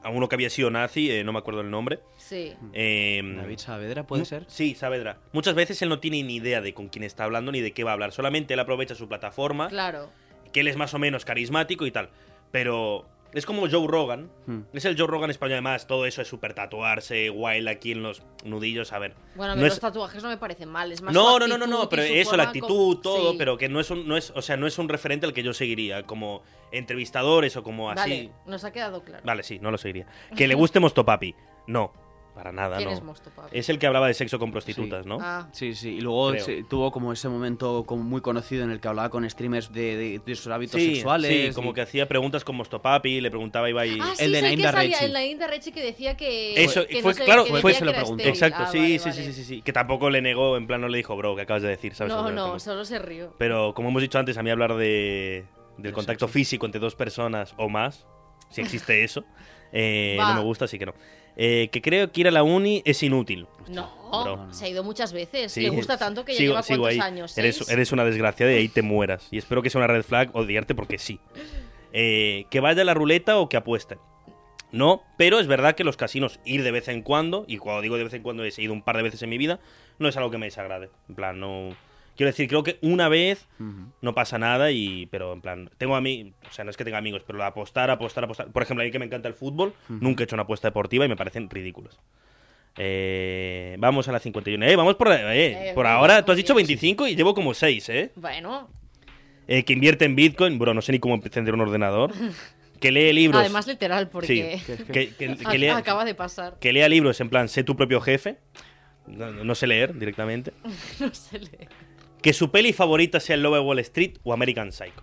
A 0.04 0.10
uno 0.10 0.28
que 0.28 0.36
había 0.36 0.50
sido 0.50 0.70
nazi, 0.70 1.10
eh, 1.10 1.24
no 1.24 1.32
me 1.32 1.38
acuerdo 1.38 1.62
el 1.62 1.70
nombre. 1.70 1.98
Sí. 2.16 2.54
eh, 2.72 3.22
David 3.36 3.58
Saavedra, 3.58 4.06
¿puede 4.06 4.24
ser? 4.24 4.44
Sí, 4.48 4.74
Saavedra. 4.74 5.18
Muchas 5.32 5.54
veces 5.54 5.80
él 5.82 5.88
no 5.88 5.98
tiene 5.98 6.22
ni 6.22 6.36
idea 6.36 6.60
de 6.60 6.74
con 6.74 6.88
quién 6.88 7.02
está 7.04 7.24
hablando 7.24 7.50
ni 7.52 7.60
de 7.60 7.72
qué 7.72 7.84
va 7.84 7.90
a 7.90 7.94
hablar. 7.94 8.12
Solamente 8.12 8.54
él 8.54 8.60
aprovecha 8.60 8.94
su 8.94 9.08
plataforma 9.08 9.68
Claro. 9.68 10.10
que 10.52 10.60
él 10.60 10.68
es 10.68 10.76
más 10.76 10.94
o 10.94 10.98
menos 10.98 11.24
carismático 11.24 11.86
y 11.86 11.90
tal. 11.90 12.10
Pero 12.52 13.06
Es 13.34 13.44
como 13.46 13.68
Joe 13.68 13.86
Rogan. 13.88 14.30
Hmm. 14.46 14.60
Es 14.72 14.84
el 14.84 14.96
Joe 14.96 15.06
Rogan 15.08 15.28
español, 15.30 15.54
además. 15.54 15.86
Todo 15.86 16.06
eso 16.06 16.22
es 16.22 16.28
súper 16.28 16.54
tatuarse, 16.54 17.28
wild 17.30 17.66
aquí 17.68 17.92
en 17.92 18.02
los 18.02 18.22
nudillos. 18.44 18.92
A 18.92 18.98
ver. 19.00 19.14
Bueno, 19.34 19.52
a 19.52 19.56
no 19.56 19.60
mí 19.62 19.66
es- 19.66 19.72
los 19.74 19.80
tatuajes 19.80 20.22
no 20.22 20.28
me 20.28 20.36
parecen 20.36 20.68
mal. 20.68 20.92
Es 20.92 21.02
más 21.02 21.12
no, 21.12 21.38
no, 21.38 21.46
no, 21.48 21.58
no, 21.58 21.66
no, 21.66 21.88
pero 21.88 22.02
eso, 22.02 22.36
la 22.36 22.44
actitud, 22.44 22.68
como- 22.68 23.00
todo, 23.00 23.30
Sí. 23.32 23.36
pero 23.38 23.58
que 23.58 23.68
no 23.68 23.80
es 23.80 23.90
un, 23.90 24.06
no 24.06 24.16
es, 24.16 24.30
o 24.36 24.40
sea, 24.40 24.56
no 24.56 24.66
es 24.66 24.78
un 24.78 24.88
referente 24.88 25.26
al 25.26 25.32
que 25.32 25.42
yo 25.42 25.52
seguiría, 25.52 26.04
como 26.04 26.42
entrevistadores 26.70 27.56
o 27.56 27.62
como 27.62 27.90
así. 27.90 27.98
Vale, 27.98 28.30
nos 28.46 28.64
ha 28.64 28.72
quedado 28.72 29.02
claro. 29.02 29.22
Vale, 29.24 29.42
sí, 29.42 29.58
no 29.58 29.70
lo 29.70 29.78
seguiría. 29.78 30.06
Que 30.36 30.46
le 30.46 30.54
guste 30.54 30.78
Mostopapi. 30.80 31.34
No, 31.66 31.92
para 32.34 32.50
nada, 32.50 32.76
¿Quién 32.78 32.88
no. 32.88 32.94
es 32.96 33.02
Mosto 33.02 33.30
Papi? 33.30 33.56
Es 33.56 33.68
el 33.68 33.78
que 33.78 33.86
hablaba 33.86 34.08
de 34.08 34.14
sexo 34.14 34.38
con 34.40 34.50
prostitutas, 34.50 35.04
Sí. 35.04 35.08
¿no? 35.08 35.18
Ah, 35.20 35.48
Sí, 35.52 35.72
sí. 35.74 35.90
Y 35.90 36.00
luego 36.00 36.36
se- 36.38 36.64
tuvo 36.64 36.90
como 36.90 37.12
ese 37.12 37.28
momento 37.28 37.84
como 37.86 38.02
muy 38.02 38.20
conocido 38.20 38.64
en 38.64 38.70
el 38.72 38.80
que 38.80 38.88
hablaba 38.88 39.08
con 39.08 39.28
streamers 39.30 39.72
de, 39.72 39.96
de- 39.96 40.18
de 40.24 40.34
sus 40.34 40.48
hábitos 40.48 40.80
Sí, 40.80 40.96
sexuales. 40.96 41.48
sí, 41.50 41.54
como 41.54 41.70
y- 41.70 41.74
que 41.74 41.80
hacía 41.82 42.08
preguntas 42.08 42.42
con 42.44 42.56
Mostopapi, 42.56 43.20
le 43.20 43.30
preguntaba 43.30 43.66
a 43.68 43.70
Ibai. 43.70 43.98
Ah, 44.00 44.12
sí, 44.16 44.24
El 44.24 44.32
de 44.32 44.42
Naim 44.42 44.56
que 44.58 44.64
Darrechi. 44.64 45.04
en 45.04 45.12
Naim 45.12 45.38
Darrechi 45.38 45.70
que 45.72 45.82
decía 45.84 46.16
que. 46.16 46.62
Eso, 46.64 46.86
que 46.86 47.00
fue, 47.02 47.12
no 47.12 47.18
se- 47.18 47.24
claro, 47.24 47.44
que 47.44 47.50
fue, 47.50 47.70
decía 47.72 47.74
se 47.74 47.78
que 47.78 48.00
lo 48.00 48.04
estéril. 48.06 48.26
Exacto, 48.28 48.62
Ah, 48.64 48.66
sí, 48.72 48.78
vale, 48.78 48.98
sí, 48.98 49.08
vale. 49.10 49.22
sí, 49.24 49.32
sí, 49.32 49.44
sí. 49.44 49.62
Que 49.62 49.72
tampoco 49.72 50.10
le 50.10 50.20
negó, 50.20 50.56
en 50.56 50.66
plan 50.66 50.80
no 50.80 50.88
le 50.88 50.96
dijo, 50.98 51.16
bro, 51.16 51.36
que 51.36 51.42
acabas 51.42 51.62
de 51.62 51.68
decir, 51.68 51.94
¿sabes? 51.94 52.12
No, 52.12 52.30
no, 52.32 52.58
solo 52.58 52.84
se 52.84 52.98
rió. 52.98 53.32
Pero 53.38 53.74
como 53.74 53.90
hemos 53.90 54.02
dicho 54.02 54.18
antes, 54.18 54.36
a 54.38 54.42
mí 54.42 54.50
hablar 54.50 54.74
de, 54.74 55.44
del 55.78 55.92
contacto 55.92 56.26
sexo. 56.26 56.32
físico 56.32 56.66
entre 56.66 56.80
dos 56.80 56.96
personas 56.96 57.54
o 57.58 57.68
más, 57.68 58.06
si 58.50 58.60
existe 58.60 59.02
eso, 59.04 59.24
eh, 59.72 60.16
no 60.18 60.34
me 60.34 60.40
gusta, 60.42 60.64
así 60.66 60.78
que 60.78 60.86
no. 60.86 60.94
Eh, 61.36 61.68
que 61.72 61.82
creo 61.82 62.12
que 62.12 62.20
ir 62.20 62.28
a 62.28 62.30
la 62.30 62.42
uni 62.44 62.82
es 62.84 63.02
inútil. 63.02 63.46
No, 63.68 63.90
Bro. 64.10 64.52
se 64.52 64.66
ha 64.66 64.68
ido 64.68 64.84
muchas 64.84 65.12
veces. 65.12 65.50
Sí, 65.52 65.62
Le 65.62 65.70
gusta 65.70 65.96
tanto 65.98 66.24
que 66.24 66.32
ya 66.32 66.38
sigo- 66.38 66.52
lleva 66.52 66.62
sigo 66.62 66.82
cuántos 66.82 67.02
ahí. 67.04 67.12
años. 67.12 67.36
Eres, 67.38 67.92
una 67.92 68.04
desgraciada 68.04 68.52
y 68.52 68.56
ahí 68.56 68.68
te 68.68 68.82
mueras. 68.82 69.26
Y 69.30 69.38
espero 69.38 69.62
que 69.62 69.70
sea 69.70 69.80
una 69.80 69.88
red 69.88 70.02
flag 70.04 70.30
odiarte 70.34 70.74
porque 70.74 70.98
sí. 70.98 71.18
Eh, 71.92 72.44
que 72.50 72.60
vaya 72.60 72.82
a 72.82 72.84
la 72.84 72.94
ruleta 72.94 73.38
o 73.38 73.48
que 73.48 73.56
apuesten. 73.56 73.98
No, 74.70 75.02
pero 75.16 75.38
es 75.38 75.46
verdad 75.46 75.76
que 75.76 75.84
los 75.84 75.96
casinos 75.96 76.40
ir 76.44 76.62
de 76.64 76.72
vez 76.72 76.88
en 76.88 77.02
cuando, 77.02 77.44
y 77.46 77.58
cuando 77.58 77.80
digo 77.80 77.96
de 77.96 78.04
vez 78.04 78.14
en 78.14 78.22
cuando 78.22 78.44
he 78.44 78.50
ido 78.58 78.72
un 78.72 78.82
par 78.82 78.96
de 78.96 79.04
veces 79.04 79.22
en 79.22 79.30
mi 79.30 79.38
vida, 79.38 79.60
no 80.00 80.08
es 80.08 80.16
algo 80.16 80.30
que 80.32 80.38
me 80.38 80.46
desagrade. 80.46 80.90
En 81.08 81.14
plan, 81.14 81.38
no. 81.38 81.70
Quiero 82.16 82.28
decir, 82.30 82.48
creo 82.48 82.62
que 82.62 82.78
una 82.82 83.08
vez 83.08 83.46
no 84.00 84.14
pasa 84.14 84.38
nada 84.38 84.70
y 84.70 85.06
pero 85.06 85.32
en 85.32 85.40
plan 85.40 85.70
tengo 85.78 85.96
a 85.96 86.00
mí 86.00 86.32
o 86.48 86.52
sea 86.52 86.64
no 86.64 86.70
es 86.70 86.76
que 86.76 86.84
tenga 86.84 86.98
amigos 86.98 87.22
pero 87.26 87.42
apostar 87.42 87.90
apostar 87.90 88.24
apostar. 88.24 88.46
Por 88.52 88.62
ejemplo 88.62 88.82
a 88.82 88.84
mí 88.84 88.90
que 88.92 88.98
me 89.00 89.04
encanta 89.06 89.26
el 89.28 89.34
fútbol 89.34 89.74
nunca 89.88 90.22
he 90.22 90.24
hecho 90.24 90.36
una 90.36 90.44
apuesta 90.44 90.68
deportiva 90.68 91.04
y 91.04 91.08
me 91.08 91.16
parecen 91.16 91.50
ridículos. 91.50 91.98
Eh, 92.76 93.76
vamos 93.78 94.08
a 94.08 94.12
la 94.12 94.18
51 94.18 94.66
eh, 94.66 94.74
vamos 94.76 94.96
por, 94.96 95.08
eh, 95.12 95.70
Eh, 95.70 95.72
por 95.74 95.86
ahora 95.86 96.24
tú 96.24 96.32
has 96.32 96.36
dicho 96.36 96.54
bien. 96.54 96.66
25 96.66 97.06
y 97.06 97.14
llevo 97.16 97.32
como 97.34 97.54
6 97.54 97.88
eh 97.88 98.10
Bueno, 98.16 98.68
Eh, 99.46 99.64
que 99.64 99.72
invierte 99.74 100.04
en 100.04 100.16
Bitcoin 100.16 100.58
bro 100.58 100.74
no 100.74 100.82
sé 100.82 100.90
ni 100.92 100.98
cómo 100.98 101.14
encender 101.16 101.54
un 101.54 101.60
ordenador. 101.60 102.12
Que 102.80 102.90
lee 102.92 103.12
libros. 103.14 103.40
Además 103.40 103.66
literal, 103.66 104.10
porque 104.10 104.58
sí. 104.58 104.74
Que, 104.92 105.14
que- 105.16 105.58
lea, 105.58 105.76
acaba 105.76 106.04
de 106.04 106.14
pasar. 106.14 106.58
que 106.60 106.70
lea 106.72 106.86
libros 106.88 107.18
en 107.20 107.30
plan 107.30 107.48
sé 107.48 107.64
tu 107.64 107.76
propio 107.76 108.00
jefe. 108.00 108.36
No, 109.06 109.30
no 109.32 109.54
sé 109.54 109.66
leer 109.66 109.96
directamente. 109.98 110.52
No 111.00 111.14
se 111.14 111.38
lee. 111.38 111.68
Que 112.24 112.32
su 112.32 112.50
peli 112.50 112.72
favorita 112.72 113.20
sea 113.20 113.34
El 113.34 113.42
Lobo 113.42 113.56
de 113.56 113.60
Wall 113.60 113.80
Street 113.80 114.16
o 114.22 114.32
American 114.32 114.72
Psycho. 114.72 115.02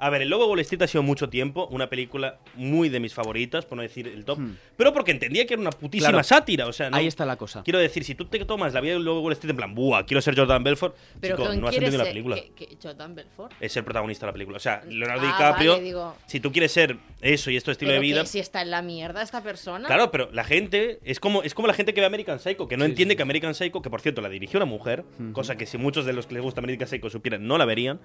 A 0.00 0.10
ver, 0.10 0.22
El 0.22 0.28
Lobo 0.28 0.44
de 0.44 0.50
Wall 0.50 0.60
Street 0.60 0.82
ha 0.82 0.86
sido 0.86 1.02
mucho 1.02 1.28
tiempo 1.28 1.66
una 1.70 1.88
película 1.90 2.38
muy 2.54 2.88
de 2.88 3.00
mis 3.00 3.14
favoritas, 3.14 3.64
por 3.66 3.76
no 3.76 3.82
decir 3.82 4.06
el 4.06 4.24
top, 4.24 4.38
Hmm. 4.38 4.56
pero 4.76 4.92
porque 4.92 5.10
entendía 5.10 5.46
que 5.46 5.54
era 5.54 5.60
una 5.60 5.70
putísima 5.70 6.10
Claro. 6.10 6.24
sátira, 6.24 6.66
o 6.66 6.72
sea, 6.72 6.88
no- 6.90 6.96
Ahí 6.96 7.06
está 7.06 7.26
la 7.26 7.36
cosa. 7.36 7.62
Quiero 7.64 7.78
decir, 7.80 8.04
si 8.04 8.14
tú 8.14 8.24
te 8.26 8.38
tomas 8.44 8.72
la 8.74 8.80
vida 8.80 8.92
del 8.94 9.04
Lobo 9.04 9.18
de 9.18 9.24
Wall 9.24 9.32
Street 9.32 9.50
en 9.50 9.56
plan, 9.56 9.74
buah, 9.74 10.04
quiero 10.04 10.20
ser 10.20 10.36
Jordan 10.36 10.62
Belfort, 10.62 10.94
Pero 11.20 11.36
chico, 11.36 11.48
¿quién 11.48 11.60
no 11.60 11.68
has 11.68 11.74
entendido 11.74 12.02
la 12.04 12.08
película. 12.10 12.36
que- 12.36 12.50
que 12.66 12.76
Jordan 12.82 13.14
Belfort. 13.14 13.52
Es 13.60 13.76
el 13.76 13.84
protagonista 13.84 14.26
de 14.26 14.28
la 14.28 14.32
película. 14.34 14.56
O 14.56 14.60
sea, 14.60 14.82
Leonardo 14.88 15.26
Ah, 15.26 15.32
DiCaprio, 15.32 15.72
vale, 15.72 15.84
digo. 15.84 16.16
si 16.26 16.40
tú 16.40 16.52
quieres 16.52 16.70
ser 16.72 16.96
eso 17.20 17.50
y 17.50 17.56
esto 17.56 17.72
estilo 17.72 17.90
Pero 17.90 18.00
de 18.00 18.06
vida... 18.06 18.20
que 18.22 18.26
si 18.28 18.38
está 18.38 18.62
en 18.62 18.70
la 18.70 18.82
mierda 18.82 19.22
esta 19.22 19.42
persona. 19.42 19.86
Claro, 19.88 20.10
pero 20.12 20.28
la 20.32 20.44
gente 20.44 21.00
es 21.04 21.18
como 21.18 21.42
es 21.42 21.54
como 21.54 21.66
la 21.66 21.74
gente 21.74 21.92
que 21.92 22.00
ve 22.00 22.06
American 22.06 22.38
Psycho, 22.38 22.68
que 22.68 22.76
no 22.76 22.84
Sí, 22.84 22.90
entiende 22.90 23.14
sí, 23.14 23.16
que 23.16 23.22
American 23.22 23.54
Psycho, 23.54 23.82
que 23.82 23.90
por 23.90 24.00
cierto 24.00 24.20
la 24.20 24.28
dirigió 24.28 24.58
una 24.58 24.66
mujer, 24.66 25.04
cosa 25.32 25.56
que 25.56 25.66
si 25.66 25.76
muchos 25.76 26.06
de 26.06 26.12
los 26.12 26.26
que 26.26 26.34
les 26.34 26.42
gusta 26.42 26.60
American 26.60 26.86
Psycho 26.86 27.10
supieran 27.10 27.46
no 27.46 27.58
la 27.58 27.64
verían. 27.64 27.98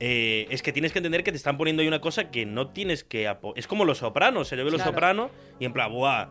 Eh, 0.00 0.46
es 0.50 0.62
que 0.62 0.72
tienes 0.72 0.92
que 0.92 0.98
entender 0.98 1.22
que 1.24 1.30
te 1.30 1.36
están 1.36 1.56
poniendo 1.56 1.82
ahí 1.82 1.88
una 1.88 2.00
cosa 2.00 2.30
que 2.30 2.46
no 2.46 2.68
tienes 2.68 3.04
que 3.04 3.32
es 3.56 3.66
como 3.66 3.84
los 3.84 3.98
sopranos, 3.98 4.48
se 4.48 4.56
yo 4.56 4.64
veo 4.64 4.72
los 4.72 4.82
sopranos 4.82 5.30
y 5.60 5.64
en 5.64 5.72
plan, 5.72 5.92
buah, 5.92 6.28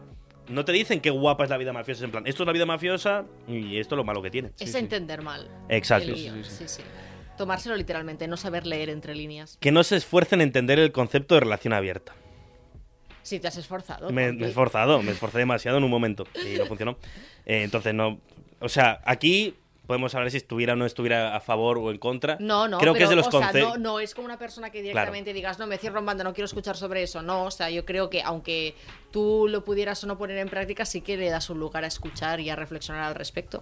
no 0.50 0.66
te 0.66 0.72
dicen 0.72 1.00
qué 1.00 1.10
guapa 1.10 1.46
es 1.46 1.50
la 1.50 1.58
vida 1.58 1.74
mafiosa, 1.74 2.00
es 2.00 2.04
en 2.04 2.12
plan, 2.12 2.28
esto 2.28 2.44
es 2.44 2.48
la 2.48 2.54
vida 2.54 2.66
mafiosa 2.66 3.26
y 3.48 3.78
esto 3.78 3.96
es 3.96 3.98
lo 3.98 4.04
malo 4.04 4.22
que 4.22 4.30
tiene. 4.30 4.52
es 4.60 4.72
sí. 4.72 4.78
entender 4.78 5.22
mal. 5.22 5.50
Exacto. 5.70 6.16
sí, 6.16 6.68
sí. 6.68 6.82
Tomárselo 7.38 7.76
literalmente, 7.76 8.28
no 8.28 8.38
saber 8.38 8.68
leer 8.68 8.90
entre 8.90 9.16
líneas. 9.16 9.58
Que 9.60 9.72
no 9.72 9.84
se 9.84 9.96
esfuercen 9.96 10.42
en 10.42 10.50
entender 10.50 10.78
el 10.78 10.92
concepto 10.92 11.34
de 11.34 11.42
relación 11.42 11.74
abierta. 11.74 12.14
Si 13.24 13.40
te 13.40 13.48
has 13.48 13.58
esforzado. 13.58 14.12
Me 14.12 14.28
he 14.28 14.46
esforzado, 14.46 15.02
me 15.02 15.12
esforcé 15.12 15.40
demasiado 15.40 15.78
en 15.78 15.84
un 15.86 15.90
momento 15.90 16.28
y 16.46 16.58
no 16.58 16.66
funcionó. 16.66 16.98
Eh, 17.46 17.64
entonces 17.64 17.94
no. 17.94 18.22
O 18.62 18.70
sea, 18.70 19.02
aquí 19.04 19.54
podemos 19.86 20.16
hablar 20.16 20.32
si 20.32 20.38
estuviera 20.38 20.74
o 20.74 20.76
no 20.76 20.86
estuviera 20.86 21.36
a 21.36 21.40
favor 21.40 21.78
o 21.78 21.92
en 21.92 21.98
contra. 21.98 22.38
No, 22.40 22.68
no, 22.68 22.78
Creo 22.80 22.94
pero, 22.94 23.00
que 23.00 23.04
es 23.04 23.10
de 23.10 23.16
los 23.16 23.28
o 23.28 23.32
sea, 23.32 23.52
no, 23.54 23.78
no 23.78 24.00
es 24.00 24.16
como 24.16 24.26
una 24.26 24.38
persona 24.38 24.70
que 24.70 24.82
directamente 24.82 25.34
digas, 25.34 25.60
no, 25.60 25.68
me 25.68 25.78
cierro 25.78 26.00
en 26.00 26.06
banda, 26.06 26.24
no 26.24 26.34
quiero 26.34 26.46
escuchar 26.46 26.78
sobre 26.78 27.04
eso. 27.04 27.22
No, 27.22 27.46
o 27.46 27.52
sea, 27.52 27.70
yo 27.70 27.86
creo 27.86 28.10
que 28.10 28.22
aunque 28.22 28.76
tú 29.12 29.48
lo 29.50 29.64
pudieras 29.64 30.04
o 30.04 30.08
no 30.08 30.18
poner 30.18 30.38
en 30.38 30.50
práctica, 30.50 30.86
sí 30.86 31.02
que 31.02 31.18
le 31.18 31.30
das 31.30 31.50
un 31.50 31.60
lugar 31.60 31.84
a 31.84 31.88
escuchar 31.88 32.40
y 32.40 32.50
a 32.50 32.56
reflexionar 32.56 33.04
al 33.04 33.16
respecto. 33.16 33.62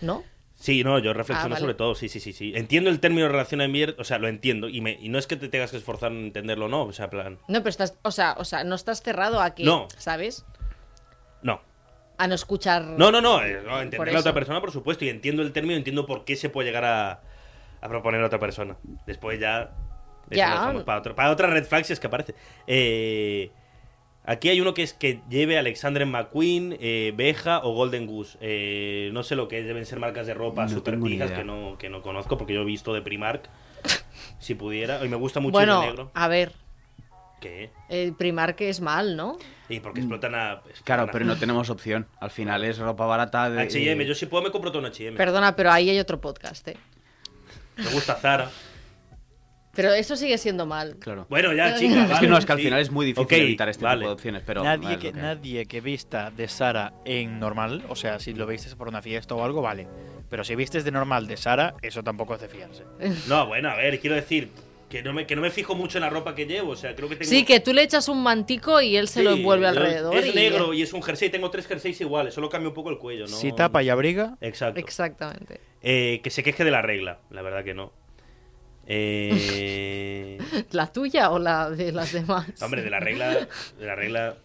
¿No? 0.00 0.22
Sí, 0.54 0.82
no, 0.82 0.98
yo 0.98 1.12
reflexiono 1.12 1.46
Ah, 1.46 1.48
vale. 1.50 1.60
sobre 1.60 1.74
todo, 1.74 1.94
sí, 1.94 2.08
sí, 2.08 2.18
sí, 2.18 2.32
sí. 2.32 2.52
Entiendo 2.56 2.90
el 2.90 2.98
término 2.98 3.28
relación 3.28 3.60
abierta, 3.60 4.02
o 4.02 4.04
sea, 4.04 4.18
lo 4.18 4.26
entiendo. 4.26 4.68
Y, 4.68 4.80
me, 4.80 4.98
y 5.00 5.08
no 5.08 5.18
es 5.18 5.28
que 5.28 5.36
te 5.36 5.48
tengas 5.48 5.70
que 5.70 5.76
esforzar 5.76 6.10
en 6.10 6.18
entenderlo, 6.26 6.68
no. 6.68 6.82
O 6.82 6.92
sea, 6.92 7.10
plan. 7.10 7.38
No, 7.46 7.60
pero 7.60 7.68
estás, 7.68 7.94
o 8.02 8.10
sea, 8.10 8.34
o 8.38 8.44
sea, 8.44 8.64
no 8.64 8.74
estás 8.74 9.00
cerrado 9.02 9.40
a 9.40 9.54
que, 9.54 9.62
No. 9.62 9.86
¿sabes? 9.98 10.44
No. 11.42 11.60
A 12.18 12.26
no 12.26 12.34
escuchar. 12.34 12.82
No, 12.82 13.10
no, 13.12 13.20
no. 13.20 13.42
eh, 13.44 13.60
no, 13.64 13.80
entender 13.80 14.08
a 14.10 14.12
la 14.12 14.20
otra 14.20 14.34
persona, 14.34 14.60
por 14.60 14.72
supuesto. 14.72 15.04
Y 15.04 15.08
entiendo 15.08 15.42
el 15.42 15.52
término, 15.52 15.76
entiendo 15.76 16.04
por 16.04 16.24
qué 16.24 16.36
se 16.36 16.48
puede 16.50 16.66
llegar 16.68 16.84
a, 16.84 17.22
a 17.80 17.88
proponer 17.88 18.20
a 18.22 18.26
otra 18.26 18.38
persona. 18.38 18.76
Después 19.06 19.38
ya. 19.40 19.70
Ya. 20.30 20.72
para, 20.84 20.98
otro- 21.00 21.14
para 21.14 21.30
otra 21.30 21.46
red 21.48 21.64
flag 21.64 21.84
si 21.84 21.92
es 21.94 22.00
que 22.00 22.06
aparece. 22.08 22.34
Eh, 22.66 23.50
aquí 24.24 24.48
hay 24.50 24.60
uno 24.60 24.74
que 24.74 24.82
es 24.82 24.92
que 24.92 25.20
lleve 25.30 25.58
Alexander 25.58 26.04
McQueen, 26.04 26.76
eh, 26.80 27.12
Beja 27.16 27.60
o 27.64 27.72
Golden 27.72 28.06
Goose. 28.06 28.36
Eh, 28.40 29.10
no 29.12 29.22
sé 29.22 29.36
lo 29.36 29.48
que 29.48 29.60
es, 29.60 29.66
deben 29.66 29.86
ser 29.86 30.00
marcas 30.00 30.26
de 30.26 30.34
ropa 30.34 30.64
No 30.64 30.68
super 30.68 30.98
que 30.98 31.44
no, 31.44 31.78
que 31.78 31.88
no 31.88 32.02
conozco 32.02 32.36
porque 32.36 32.52
yo 32.52 32.62
he 32.62 32.66
visto 32.66 32.92
de 32.92 33.00
Primark. 33.00 33.48
si 34.38 34.54
pudiera. 34.54 35.04
Y 35.04 35.08
me 35.08 35.16
gusta 35.16 35.40
mucho 35.40 35.52
bueno, 35.52 35.82
el 35.82 35.88
negro. 35.90 36.10
a 36.14 36.28
ver, 36.28 36.52
¿Qué? 37.40 37.70
el 37.88 38.14
primar 38.14 38.56
que 38.56 38.68
es 38.68 38.80
mal, 38.80 39.16
¿no? 39.16 39.36
Y 39.68 39.80
porque 39.80 40.00
explotan 40.00 40.34
a. 40.34 40.52
explotan 40.54 40.82
Claro, 40.84 41.02
a- 41.04 41.06
pero 41.12 41.24
no 41.24 41.36
tenemos 41.36 41.70
opción. 41.70 42.06
Al 42.20 42.30
final 42.30 42.64
es 42.64 42.78
ropa 42.78 43.06
barata 43.06 43.48
de. 43.50 43.62
H&M, 43.62 44.04
yo 44.06 44.14
si 44.14 44.26
puedo 44.26 44.42
me 44.42 44.50
compro 44.50 44.70
todo 44.70 44.80
un 44.80 44.86
H&M. 44.86 45.16
Perdona, 45.16 45.54
pero 45.56 45.70
ahí 45.70 45.90
hay 45.90 45.98
otro 46.00 46.20
podcast, 46.20 46.66
¿eh? 46.68 46.76
Me 47.76 47.86
gusta 47.90 48.14
Zara. 48.16 48.50
Pero 49.74 49.92
eso 49.92 50.16
sigue 50.16 50.38
siendo 50.38 50.66
mal. 50.66 50.96
Claro. 50.98 51.26
Bueno, 51.30 51.52
ya, 51.52 51.74
chicas. 51.78 52.10
Es 52.10 52.18
que 52.18 52.26
no, 52.26 52.36
es 52.36 52.44
que 52.44 52.52
al 52.52 52.58
sí. 52.58 52.64
final 52.64 52.80
es 52.80 52.90
muy 52.90 53.06
difícil 53.06 53.40
evitar 53.42 53.68
este 53.68 53.84
vale. 53.84 54.00
tipo 54.00 54.08
de 54.08 54.14
opciones, 54.14 54.42
pero. 54.44 54.64
nadie, 54.64 54.98
que, 54.98 55.12
nadie 55.12 55.66
que 55.66 55.80
vista 55.80 56.30
de 56.32 56.48
Sara 56.48 56.94
en 57.04 57.38
normal, 57.38 57.84
o 57.88 57.94
sea, 57.94 58.18
si 58.18 58.34
lo 58.34 58.46
vistes 58.46 58.74
por 58.74 58.88
una 58.88 59.02
fiesta 59.02 59.34
o 59.36 59.44
algo, 59.44 59.62
vale. 59.62 59.86
Pero 60.28 60.42
si 60.42 60.56
vistes 60.56 60.84
de 60.84 60.90
normal 60.90 61.26
de 61.28 61.36
Sara, 61.36 61.74
eso 61.82 62.02
tampoco 62.02 62.34
es 62.34 62.40
de 62.40 62.48
fiarse. 62.48 62.84
No, 63.28 63.46
bueno, 63.46 63.70
a 63.70 63.76
ver, 63.76 64.00
quiero 64.00 64.16
decir 64.16 64.50
que 64.88 65.02
no 65.02 65.12
me, 65.12 65.26
que 65.26 65.36
no 65.36 65.42
me 65.42 65.50
fijo 65.50 65.74
mucho 65.74 65.98
en 65.98 66.02
la 66.02 66.10
ropa 66.10 66.34
que 66.34 66.46
llevo. 66.46 66.72
O 66.72 66.76
sea, 66.76 66.94
creo 66.94 67.08
que 67.08 67.16
tengo. 67.16 67.28
Sí, 67.30 67.44
que 67.44 67.60
tú 67.60 67.72
le 67.74 67.82
echas 67.82 68.08
un 68.08 68.22
mantico 68.22 68.80
y 68.80 68.96
él 68.96 69.08
se 69.08 69.22
lo 69.22 69.32
envuelve 69.32 69.66
alrededor. 69.66 70.16
Es 70.16 70.26
y- 70.26 70.34
negro 70.34 70.72
y 70.72 70.82
es 70.82 70.92
un 70.92 71.02
jersey. 71.02 71.28
Tengo 71.30 71.50
tres 71.50 71.66
jerseys 71.66 72.00
iguales. 72.00 72.34
Solo 72.34 72.48
cambio 72.48 72.70
un 72.70 72.74
poco 72.74 72.90
el 72.90 72.98
cuello, 72.98 73.26
¿no? 73.26 73.36
Si 73.36 73.52
tapa 73.52 73.82
y 73.82 73.90
abriga, 73.90 74.36
Exacto. 74.40 74.80
Exactamente. 74.80 75.60
Eh, 75.82 76.20
que 76.24 76.30
se 76.30 76.42
queje 76.42 76.64
de 76.64 76.70
la 76.70 76.82
regla. 76.82 77.18
La 77.30 77.42
verdad 77.42 77.64
que 77.64 77.74
no. 77.74 77.92
Eh, 78.86 80.38
¿La 80.72 80.90
tuya 80.90 81.30
o 81.30 81.38
la 81.38 81.70
de 81.70 81.92
las 81.92 82.12
demás? 82.12 82.46
hombre, 82.62 82.82
de 82.82 82.90
la 82.90 83.00
regla. 83.00 83.46
De 83.78 83.86
la 83.86 83.94
regla. 83.94 84.36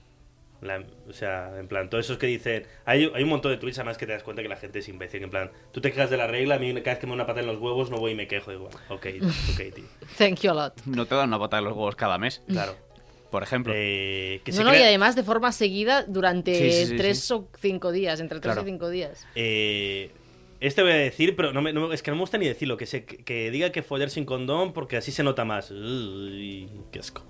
La- 0.64 0.84
o 1.08 1.14
sea, 1.14 1.60
en 1.60 1.68
plan, 1.68 1.90
todos 1.90 2.06
esos 2.06 2.18
que 2.18 2.28
dicen. 2.28 2.66
Hay, 2.86 3.12
hay 3.14 3.24
un 3.24 3.30
montón 3.30 3.52
de 3.52 3.58
tweets 3.58 3.78
además 3.80 3.98
que 3.98 4.06
te 4.06 4.12
das 4.14 4.24
cuenta 4.24 4.42
que 4.42 4.50
la 4.50 4.56
gente 4.56 4.80
es 4.80 4.88
imbécil. 4.90 5.24
En 5.24 5.30
plan, 5.30 5.52
tú 5.72 5.82
te 5.82 5.92
quejas 5.92 6.10
de 6.10 6.18
la 6.18 6.28
regla, 6.28 6.56
a 6.56 6.60
mí 6.60 6.72
cada 6.76 6.92
vez 6.96 7.00
que 7.00 7.08
me 7.08 7.12
da 7.12 7.16
una 7.16 7.26
pata 7.26 7.40
en 7.42 7.48
los 7.48 7.58
huevos 7.60 7.90
no 7.90 7.98
voy 7.98 8.12
y 8.12 8.16
me 8.16 8.28
quejo 8.28 8.52
igual. 8.52 8.74
Ok, 8.90 9.08
ok, 9.52 9.74
tío. 9.76 9.86
Thank 10.18 10.40
you 10.42 10.52
a 10.52 10.54
lot. 10.54 10.74
No 10.86 11.06
te 11.06 11.16
dan 11.16 11.30
una 11.30 11.40
patada 11.40 11.60
en 11.60 11.66
los 11.66 11.74
huevos 11.76 11.96
cada 11.96 12.18
mes, 12.18 12.42
Claro. 12.48 12.76
por 13.32 13.44
ejemplo. 13.44 13.74
Eh, 13.76 14.42
que 14.44 14.52
se 14.52 14.60
No, 14.60 14.66
no, 14.66 14.74
y 14.74 14.78
crea- 14.78 14.88
además 14.88 15.16
de 15.16 15.24
forma 15.24 15.52
seguida 15.52 16.04
durante 16.04 16.54
Sí, 16.56 16.72
sí, 16.72 16.86
sí, 16.92 16.96
tres 16.98 17.20
sí. 17.20 17.34
o 17.34 17.48
cinco 17.60 17.92
días, 17.92 18.20
entre 18.20 18.40
tres 18.40 18.54
Claro. 18.54 18.68
y 18.68 18.72
cinco 18.72 18.90
días. 18.90 19.28
Eh, 19.36 20.12
este 20.60 20.82
voy 20.82 20.92
a 20.92 20.96
decir, 20.96 21.36
pero 21.36 21.52
no 21.52 21.62
me- 21.62 21.74
no- 21.74 21.92
es 21.92 22.02
que 22.02 22.10
no 22.12 22.16
me 22.16 22.22
gusta 22.22 22.38
ni 22.38 22.48
decirlo. 22.48 22.78
Que, 22.78 22.86
se, 22.86 23.04
que 23.06 23.52
diga 23.52 23.72
que 23.72 23.84
follar 23.84 24.10
sin 24.10 24.24
condón 24.24 24.72
porque 24.72 24.96
así 24.98 25.12
se 25.12 25.22
nota 25.24 25.44
más. 25.44 25.72
Uy, 25.72 26.70
qué 26.92 27.00
asco. 27.00 27.22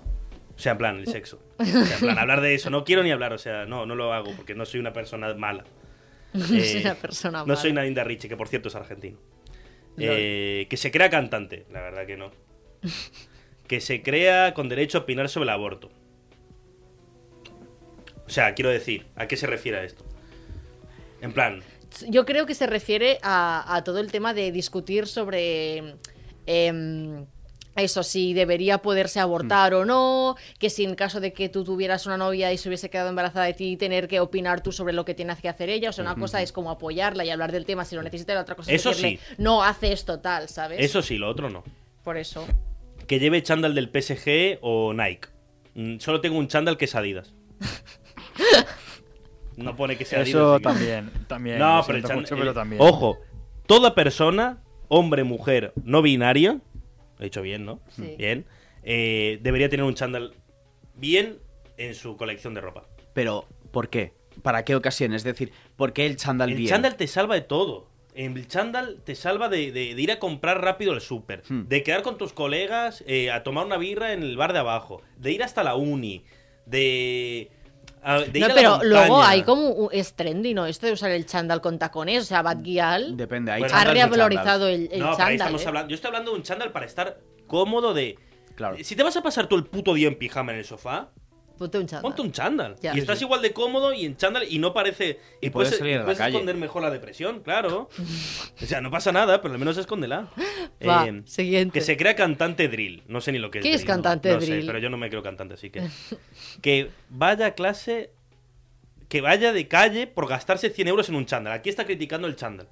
O 0.56 0.58
sea, 0.58 0.72
en 0.72 0.78
plan, 0.78 0.96
el 0.98 1.06
sexo. 1.06 1.40
O 1.58 1.64
sea, 1.64 1.94
en 1.94 2.00
plan, 2.00 2.18
hablar 2.18 2.40
de 2.40 2.54
eso. 2.54 2.70
No 2.70 2.84
quiero 2.84 3.02
ni 3.02 3.10
hablar, 3.10 3.32
o 3.32 3.38
sea, 3.38 3.66
no, 3.66 3.86
no 3.86 3.94
lo 3.94 4.12
hago 4.12 4.32
porque 4.36 4.54
no 4.54 4.64
soy 4.66 4.80
una 4.80 4.92
persona 4.92 5.34
mala. 5.34 5.64
No 6.34 6.44
Eh, 6.56 6.64
soy 6.64 6.80
una 6.80 6.94
persona 6.96 7.38
No 7.40 7.46
mala. 7.46 7.60
soy 7.60 7.72
Nadine 7.72 8.02
Richie, 8.04 8.28
que 8.28 8.36
por 8.36 8.48
cierto 8.48 8.68
es 8.68 8.74
argentino. 8.74 9.18
Eh, 9.96 10.66
que 10.68 10.76
se 10.76 10.90
crea 10.90 11.08
cantante, 11.10 11.66
la 11.70 11.80
verdad 11.80 12.06
que 12.06 12.16
no. 12.16 12.32
Que 13.68 13.80
se 13.80 14.02
crea 14.02 14.52
con 14.54 14.68
derecho 14.68 14.98
a 14.98 15.00
opinar 15.02 15.28
sobre 15.28 15.44
el 15.44 15.50
aborto. 15.50 15.90
O 18.26 18.30
sea, 18.30 18.54
quiero 18.54 18.70
decir, 18.70 19.06
¿a 19.16 19.26
qué 19.28 19.36
se 19.36 19.46
refiere 19.46 19.84
esto? 19.84 20.04
En 21.20 21.32
plan, 21.32 21.62
Yo 22.08 22.24
creo 22.26 22.46
que 22.46 22.54
se 22.54 22.66
refiere 22.66 23.18
a, 23.22 23.76
a 23.76 23.84
todo 23.84 24.00
el 24.00 24.10
tema 24.10 24.34
de 24.34 24.50
discutir 24.50 25.06
sobre 25.06 25.94
em, 26.46 27.26
eso, 27.82 28.02
si 28.02 28.34
debería 28.34 28.78
poderse 28.78 29.20
abortar 29.20 29.74
o 29.74 29.84
no, 29.84 30.36
que 30.58 30.70
si 30.70 30.84
en 30.84 30.94
caso 30.94 31.20
de 31.20 31.32
que 31.32 31.48
tú 31.48 31.64
tuvieras 31.64 32.06
una 32.06 32.16
novia 32.16 32.52
y 32.52 32.58
se 32.58 32.68
hubiese 32.68 32.88
quedado 32.90 33.08
embarazada 33.08 33.46
de 33.46 33.54
ti, 33.54 33.76
tener 33.76 34.06
que 34.08 34.20
opinar 34.20 34.62
tú 34.62 34.72
sobre 34.72 34.92
lo 34.92 35.04
que 35.04 35.14
tiene 35.14 35.34
que 35.36 35.48
hacer 35.48 35.70
ella. 35.70 35.90
O 35.90 35.92
sea, 35.92 36.04
una 36.04 36.14
cosa 36.14 36.40
es 36.42 36.52
como 36.52 36.70
apoyarla 36.70 37.24
y 37.24 37.30
hablar 37.30 37.50
del 37.52 37.64
tema 37.66 37.84
si 37.84 37.96
lo 37.96 38.02
necesita, 38.02 38.32
y 38.32 38.36
la 38.36 38.42
otra 38.42 38.54
cosa 38.54 38.70
es 38.70 38.80
Eso 38.80 38.90
decirle, 38.90 39.18
sí. 39.18 39.34
no 39.38 39.62
hace 39.64 39.92
esto 39.92 40.20
tal, 40.20 40.48
¿sabes? 40.48 40.78
eso 40.80 41.02
sí, 41.02 41.16
lo 41.16 41.28
otro 41.28 41.50
no. 41.50 41.64
Por 42.04 42.16
eso. 42.16 42.46
Que 43.06 43.18
lleve 43.18 43.42
chándal 43.42 43.74
del 43.74 43.90
PSG 43.90 44.58
o 44.60 44.92
Nike. 44.92 45.28
Mm, 45.74 45.98
Solo 45.98 46.20
tengo 46.20 46.38
un 46.38 46.48
chándal 46.48 46.76
que 46.76 46.84
es 46.84 46.94
Adidas. 46.94 47.34
No 49.56 49.76
pone 49.76 49.96
que 49.96 50.04
sea 50.04 50.20
Adidas. 50.20 50.40
Eso 50.40 50.60
también, 50.60 51.10
también. 51.28 51.58
No, 51.58 51.82
pero 51.86 52.14
mucho, 52.14 52.36
pero 52.36 52.52
también. 52.52 52.80
Ojo, 52.82 53.18
toda 53.66 53.94
persona, 53.94 54.62
hombre, 54.88 55.24
mujer, 55.24 55.72
no 55.84 56.02
binaria, 56.02 56.60
he 57.20 57.24
dicho 57.24 57.42
bien, 57.42 57.64
¿no? 57.64 57.80
Sí. 57.90 58.14
Bien. 58.18 58.44
eh, 58.82 59.38
debería 59.42 59.68
tener 59.68 59.84
un 59.84 59.94
chándal 59.94 60.34
bien 60.94 61.38
en 61.76 61.94
su 61.94 62.16
colección 62.16 62.54
de 62.54 62.60
ropa. 62.60 62.86
Pero, 63.14 63.46
¿por 63.70 63.88
qué? 63.88 64.12
¿Para 64.42 64.64
qué 64.64 64.74
ocasión? 64.76 65.14
Es 65.14 65.24
decir, 65.24 65.52
¿por 65.76 65.92
qué 65.92 66.06
el 66.06 66.16
chándal 66.16 66.50
El 66.50 66.56
bien? 66.56 66.68
chándal 66.68 66.96
te 66.96 67.06
salva 67.06 67.34
de 67.34 67.40
todo. 67.42 67.88
El 68.14 68.46
chándal 68.46 69.00
te 69.04 69.14
salva 69.14 69.48
de, 69.48 69.72
de- 69.72 69.94
de 69.94 70.02
ir 70.02 70.12
a 70.12 70.18
comprar 70.20 70.60
rápido 70.62 70.92
al 70.92 71.00
súper, 71.00 71.42
Hmm. 71.48 71.62
de 71.68 71.82
quedar 71.82 72.02
con 72.02 72.16
tus 72.18 72.32
colegas 72.32 73.02
eh, 73.06 73.30
a 73.30 73.42
tomar 73.42 73.64
una 73.66 73.76
birra 73.78 74.12
en 74.12 74.22
el 74.22 74.36
bar 74.36 74.52
de 74.52 74.58
abajo, 74.60 75.02
de 75.16 75.32
ir 75.32 75.42
hasta 75.42 75.64
la 75.64 75.74
uni, 75.76 76.24
de, 76.66 77.50
a- 78.04 78.20
de 78.20 78.38
ir 78.38 78.40
No, 78.40 78.44
a 78.44 78.48
la 78.48 78.54
pero 78.54 78.78
luego 78.84 79.22
hay 79.22 79.42
como 79.42 79.68
un- 79.70 79.88
es 79.92 80.14
trendy, 80.14 80.54
¿no? 80.54 80.66
Esto 80.66 80.86
de 80.86 80.92
usar 80.92 81.10
el 81.10 81.26
chándal 81.26 81.60
con 81.60 81.78
tacones, 81.78 82.22
o 82.22 82.26
sea, 82.26 82.42
Bad 82.42 82.58
Gyal 82.62 83.16
Depende, 83.16 83.50
hay 83.52 83.60
Bueno, 83.60 83.74
ha 83.76 83.84
revalorizado 83.84 84.68
el, 84.68 84.88
el 84.92 85.00
no, 85.00 85.16
chándal. 85.16 85.32
estamos 85.34 85.62
¿eh? 85.62 85.68
hablando. 85.68 85.88
Yo 85.90 85.94
estoy 85.94 86.08
hablando 86.08 86.30
de 86.32 86.36
un 86.36 86.42
chándal 86.42 86.70
para 86.72 86.86
estar 86.86 87.18
cómodo 87.46 87.94
de. 87.94 88.18
Claro. 88.54 88.76
Si 88.82 88.94
te 88.94 89.02
vas 89.02 89.16
a 89.16 89.22
pasar 89.22 89.46
todo 89.48 89.58
el 89.58 89.66
puto 89.66 89.94
día 89.94 90.06
en 90.08 90.16
pijama 90.16 90.52
en 90.52 90.58
el 90.58 90.64
sofá, 90.64 91.08
Ponte 91.58 91.78
un 91.78 91.86
chándal. 91.86 92.02
ponte 92.02 92.22
un 92.22 92.32
chándal. 92.32 92.76
Ya. 92.80 92.90
y 92.90 92.94
Sí, 92.94 93.00
estás 93.00 93.18
sí. 93.18 93.24
igual 93.24 93.40
de 93.42 93.52
cómodo 93.52 93.92
y 93.92 94.04
en 94.04 94.16
chándal 94.16 94.44
y 94.50 94.58
no 94.58 94.74
parece. 94.74 95.20
Y 95.40 95.50
puedes 95.50 95.68
puedes, 95.70 95.78
salir 95.78 95.94
a 95.94 95.98
la 95.98 96.04
puedes 96.04 96.18
calle. 96.18 96.30
esconder 96.36 96.56
mejor 96.56 96.82
la 96.82 96.90
depresión, 96.90 97.40
claro. 97.40 97.88
o 98.62 98.66
sea, 98.66 98.80
no 98.80 98.90
pasa 98.90 99.12
nada, 99.12 99.40
pero 99.40 99.54
al 99.54 99.58
menos 99.60 99.76
escóndela. 99.78 100.30
Va, 100.86 101.06
Eh, 101.06 101.22
siguiente. 101.26 101.78
Que 101.78 101.84
se 101.84 101.96
crea 101.96 102.16
cantante 102.16 102.68
drill. 102.68 103.02
No 103.06 103.20
sé 103.20 103.30
ni 103.32 103.38
lo 103.38 103.50
que 103.50 103.58
es. 103.60 103.62
¿Qué 103.64 103.70
es 103.74 103.80
drill. 103.82 103.86
cantante 103.86 104.30
no 104.32 104.36
drill? 104.40 104.60
sé, 104.62 104.66
pero 104.66 104.78
yo 104.80 104.90
no 104.90 104.96
me 104.96 105.08
creo 105.10 105.22
cantante, 105.22 105.54
así 105.54 105.70
que. 105.70 105.88
que 106.62 106.90
vaya 107.08 107.46
a 107.46 107.50
clase. 107.52 108.10
Que 109.08 109.20
vaya 109.20 109.52
de 109.52 109.68
calle 109.68 110.06
por 110.08 110.28
gastarse 110.28 110.70
100 110.70 110.88
euros 110.88 111.08
en 111.08 111.14
un 111.14 111.26
chándal. 111.26 111.52
Aquí 111.52 111.68
está 111.70 111.84
criticando 111.84 112.26
el 112.26 112.34
chándal. 112.36 112.68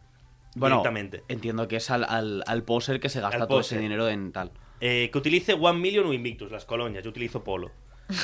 Bueno, 0.55 0.77
directamente. 0.77 1.23
entiendo 1.29 1.69
que 1.69 1.77
es 1.77 1.91
al, 1.91 2.05
al, 2.05 2.43
al 2.47 2.63
poser 2.65 3.01
que 3.01 3.09
se 3.09 3.21
gasta 3.21 3.47
todo 3.47 3.61
ese 3.61 3.79
dinero 3.79 4.09
en 4.09 4.33
tal. 4.33 4.51
Eh, 4.81 5.09
que 5.13 5.19
utilice 5.19 5.53
One 5.55 5.79
Million 5.79 6.05
o 6.07 6.13
Invictus, 6.13 6.51
las 6.51 6.65
colonias. 6.65 7.05
Yo 7.05 7.11
utilizo 7.11 7.45
Polo. 7.45 7.71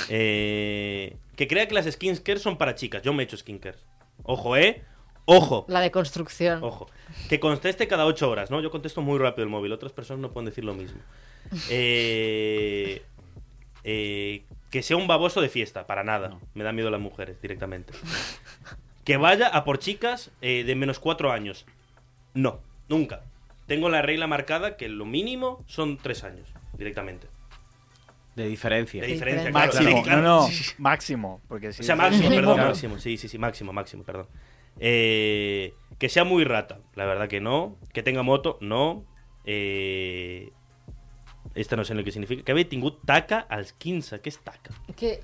Eh, 0.08 1.16
que 1.36 1.46
crea 1.46 1.68
que 1.68 1.74
las 1.74 1.86
skincare 1.86 2.38
son 2.38 2.58
para 2.58 2.74
chicas. 2.74 3.02
Yo 3.02 3.12
me 3.12 3.22
he 3.22 3.26
hecho 3.26 3.36
skincare. 3.36 3.78
Ojo, 4.24 4.56
¿eh? 4.56 4.82
Ojo. 5.30 5.66
La 5.68 5.80
de 5.80 5.90
construcción. 5.90 6.64
Ojo. 6.64 6.88
Que 7.28 7.38
conteste 7.38 7.86
cada 7.86 8.06
8 8.06 8.30
horas, 8.30 8.50
¿no? 8.50 8.62
Yo 8.62 8.70
contesto 8.70 9.02
muy 9.02 9.18
rápido 9.18 9.44
el 9.44 9.50
móvil. 9.50 9.72
Otras 9.72 9.92
personas 9.92 10.22
no 10.22 10.32
pueden 10.32 10.46
decir 10.46 10.64
lo 10.64 10.74
mismo. 10.74 11.00
Eh, 11.70 13.02
eh, 13.84 14.42
que 14.70 14.82
sea 14.82 14.96
un 14.96 15.06
baboso 15.06 15.40
de 15.40 15.48
fiesta. 15.48 15.86
Para 15.86 16.02
nada. 16.02 16.28
No. 16.28 16.40
Me 16.54 16.64
da 16.64 16.72
miedo 16.72 16.90
las 16.90 17.00
mujeres 17.00 17.40
directamente. 17.40 17.92
Que 19.04 19.16
vaya 19.16 19.48
a 19.48 19.64
por 19.64 19.78
chicas 19.78 20.30
eh, 20.40 20.64
de 20.64 20.74
menos 20.74 20.98
4 20.98 21.30
años. 21.30 21.66
No, 22.34 22.60
nunca. 22.88 23.22
Tengo 23.66 23.88
la 23.90 24.02
regla 24.02 24.26
marcada 24.26 24.76
que 24.76 24.88
lo 24.88 25.04
mínimo 25.04 25.62
son 25.66 25.98
3 25.98 26.24
años. 26.24 26.48
Directamente. 26.76 27.26
De 28.38 28.48
diferencia. 28.48 29.00
De 29.02 29.08
diferencia, 29.08 29.50
claro, 29.50 29.66
Máximo, 29.72 30.02
claro. 30.02 30.22
no, 30.22 30.42
no, 30.42 30.48
máximo. 30.78 31.42
Porque 31.48 31.72
si 31.72 31.82
O 31.82 31.84
sea, 31.84 31.96
máximo, 31.96 32.28
perdón, 32.30 32.54
Claro. 32.54 32.68
máximo. 32.70 32.98
Sí, 32.98 33.16
sí, 33.16 33.28
sí, 33.28 33.36
máximo, 33.38 33.72
máximo, 33.72 34.04
perdón. 34.04 34.28
Eh, 34.78 35.74
que 35.98 36.08
sea 36.08 36.22
muy 36.24 36.44
rata, 36.44 36.78
la 36.94 37.04
verdad 37.04 37.28
que 37.28 37.40
no. 37.40 37.76
Que 37.92 38.02
tenga 38.04 38.22
moto, 38.22 38.58
no. 38.60 39.04
Eh, 39.44 40.52
esta 41.56 41.74
no 41.74 41.84
sé 41.84 41.94
lo 41.94 42.04
que 42.04 42.12
significa. 42.12 42.44
Que 42.44 42.52
haya 42.52 42.68
tingut 42.68 43.04
taca 43.04 43.40
als 43.48 43.72
15. 43.72 44.20
¿Qué 44.20 44.28
es 44.28 44.38
taca? 44.38 44.70
¿Qué? 44.96 45.20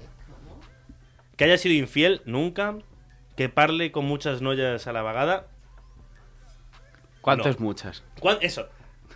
Que 1.36 1.44
haya 1.44 1.56
sido 1.58 1.74
infiel, 1.74 2.20
nunca. 2.24 2.76
Que 3.36 3.48
parle 3.48 3.92
con 3.92 4.04
muchas 4.06 4.42
noyas 4.42 4.86
a 4.88 4.92
la 4.92 5.02
vagada. 5.02 5.46
¿Cuántas 7.20 7.60
No. 7.60 7.66
muchas? 7.66 8.02
¿Cuán- 8.20 8.38
Eso. 8.40 8.68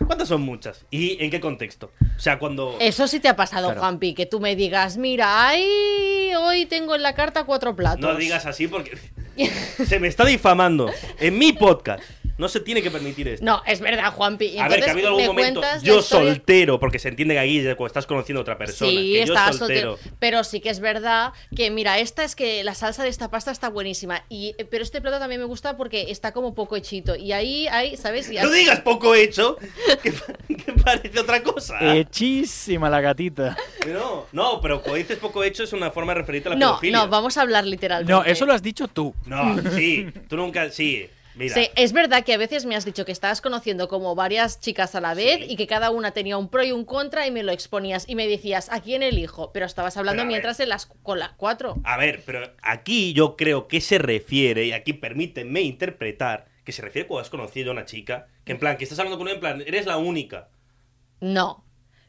¿Cuántas 0.05 0.27
son 0.27 0.41
muchas? 0.41 0.85
¿Y 0.91 1.23
en 1.23 1.29
qué 1.29 1.39
contexto? 1.39 1.91
O 2.15 2.19
sea, 2.19 2.39
cuando... 2.39 2.77
Eso 2.79 3.07
sí 3.07 3.19
te 3.19 3.27
ha 3.27 3.35
pasado, 3.35 3.67
Claro. 3.67 3.81
Juanpi, 3.81 4.13
que 4.13 4.25
tú 4.25 4.39
me 4.39 4.55
digas, 4.55 4.97
mira, 4.97 5.47
ay, 5.49 6.33
hoy 6.37 6.65
tengo 6.65 6.95
en 6.95 7.03
la 7.03 7.13
carta 7.13 7.43
cuatro 7.43 7.75
platos. 7.75 8.01
No 8.01 8.15
digas 8.15 8.45
así 8.45 8.67
porque... 8.67 8.97
Se 9.85 9.99
me 9.99 10.07
está 10.07 10.25
difamando. 10.25 10.91
En 11.19 11.37
mi 11.37 11.53
podcast. 11.53 12.03
No 12.39 12.47
se 12.47 12.61
tiene 12.61 12.81
que 12.81 12.89
permitir 12.89 13.27
esto. 13.27 13.45
No, 13.45 13.61
es 13.67 13.81
verdad, 13.81 14.13
Juanpi. 14.13 14.57
A 14.59 14.69
ver, 14.69 14.81
que 14.81 14.89
ha 14.89 14.93
habido 14.93 15.09
algún 15.09 15.23
me 15.23 15.27
momento. 15.27 15.61
Yo 15.83 16.01
soltero, 16.01 16.79
porque 16.79 16.97
se 16.97 17.09
entiende 17.09 17.33
que 17.33 17.39
aquí 17.41 17.61
cuando 17.75 17.87
estás 17.87 18.05
conociendo 18.05 18.39
a 18.39 18.43
otra 18.43 18.57
persona. 18.57 18.89
Sí, 18.89 19.11
que 19.11 19.23
estaba 19.23 19.51
soltero. 19.51 19.97
soltero. 19.97 20.15
Pero 20.19 20.45
sí 20.45 20.61
que 20.61 20.69
es 20.69 20.79
verdad 20.79 21.33
que, 21.53 21.69
mira, 21.69 21.99
esta 21.99 22.23
es 22.23 22.37
que 22.37 22.63
la 22.63 22.75
salsa 22.75 23.03
de 23.03 23.09
esta 23.09 23.29
pasta 23.29 23.51
está 23.51 23.67
buenísima. 23.67 24.23
Y, 24.29 24.55
pero 24.71 24.83
este 24.85 25.01
plato 25.01 25.19
también 25.19 25.41
me 25.41 25.47
gusta 25.47 25.75
porque 25.75 26.11
está 26.11 26.31
como 26.31 26.55
poco 26.55 26.77
hechito. 26.77 27.17
Y 27.17 27.33
ahí, 27.33 27.67
ahí 27.67 27.97
¿sabes? 27.97 28.31
Y 28.31 28.37
No 28.37 28.49
digas 28.49 28.79
poco 28.79 29.15
hecho, 29.15 29.57
que, 30.03 30.55
que 30.55 30.73
parece 30.73 31.19
otra 31.19 31.41
cosa. 31.43 31.95
Hechísima 31.95 32.89
la 32.89 33.01
gatita. 33.01 33.57
No, 33.87 34.25
no, 34.31 34.61
pero 34.61 34.81
cuando 34.81 34.97
dices 34.97 35.17
poco 35.17 35.43
hecho 35.43 35.63
es 35.63 35.73
una 35.73 35.91
forma 35.91 36.13
de 36.13 36.19
referirte 36.21 36.49
a 36.49 36.51
la 36.51 36.55
No, 36.57 36.67
pedofilia. 36.71 36.97
no, 36.97 37.07
vamos 37.09 37.37
a 37.37 37.41
hablar 37.41 37.65
literalmente. 37.65 38.11
No, 38.11 38.23
eso 38.23 38.45
lo 38.45 38.53
has 38.53 38.61
dicho 38.63 38.87
tú. 38.87 39.13
No, 39.25 39.57
sí, 39.71 40.07
tú 40.27 40.35
nunca. 40.37 40.69
Sí, 40.69 41.07
mira. 41.35 41.53
Sí, 41.55 41.67
es 41.75 41.93
verdad 41.93 42.23
que 42.23 42.33
a 42.33 42.37
veces 42.37 42.65
me 42.65 42.75
has 42.75 42.85
dicho 42.85 43.05
que 43.05 43.11
estabas 43.11 43.41
conociendo 43.41 43.87
como 43.87 44.15
varias 44.15 44.59
chicas 44.59 44.93
a 44.95 45.01
la 45.01 45.13
vez 45.13 45.37
Sí. 45.39 45.45
y 45.49 45.55
que 45.55 45.67
cada 45.67 45.89
una 45.91 46.11
tenía 46.11 46.37
un 46.37 46.49
pro 46.49 46.63
y 46.63 46.71
un 46.71 46.85
contra 46.85 47.25
y 47.27 47.31
me 47.31 47.43
lo 47.43 47.51
exponías 47.51 48.05
y 48.07 48.15
me 48.15 48.27
decías, 48.27 48.69
¿a 48.71 48.81
quién 48.81 49.03
elijo? 49.03 49.51
Pero 49.53 49.65
estabas 49.65 49.95
hablando 49.97 50.21
Pero 50.21 50.27
ver. 50.27 50.33
mientras 50.33 50.59
en 50.59 50.69
las, 50.69 50.85
con 51.03 51.19
las 51.19 51.31
cuatro. 51.37 51.77
A 51.83 51.97
ver, 51.97 52.21
pero 52.25 52.51
aquí 52.61 53.13
yo 53.13 53.35
creo 53.35 53.67
que 53.67 53.81
se 53.81 53.97
refiere, 53.97 54.65
y 54.67 54.71
aquí 54.73 54.93
permítanme 54.93 55.61
interpretar, 55.61 56.47
que 56.69 56.73
se 56.73 56.81
refiere 56.83 57.07
cuando 57.07 57.21
has 57.23 57.29
conocido 57.31 57.71
a 57.71 57.73
una 57.73 57.85
chica, 57.85 58.27
que 58.45 58.51
en 58.51 58.59
plan, 58.59 58.77
que 58.77 58.83
estás 58.83 58.99
hablando 58.99 59.17
con 59.17 59.25
una, 59.25 59.33
en 59.33 59.39
plan, 59.39 59.61
eres 59.65 59.87
la 59.87 59.97
única. 59.97 60.49
No. 61.19 61.65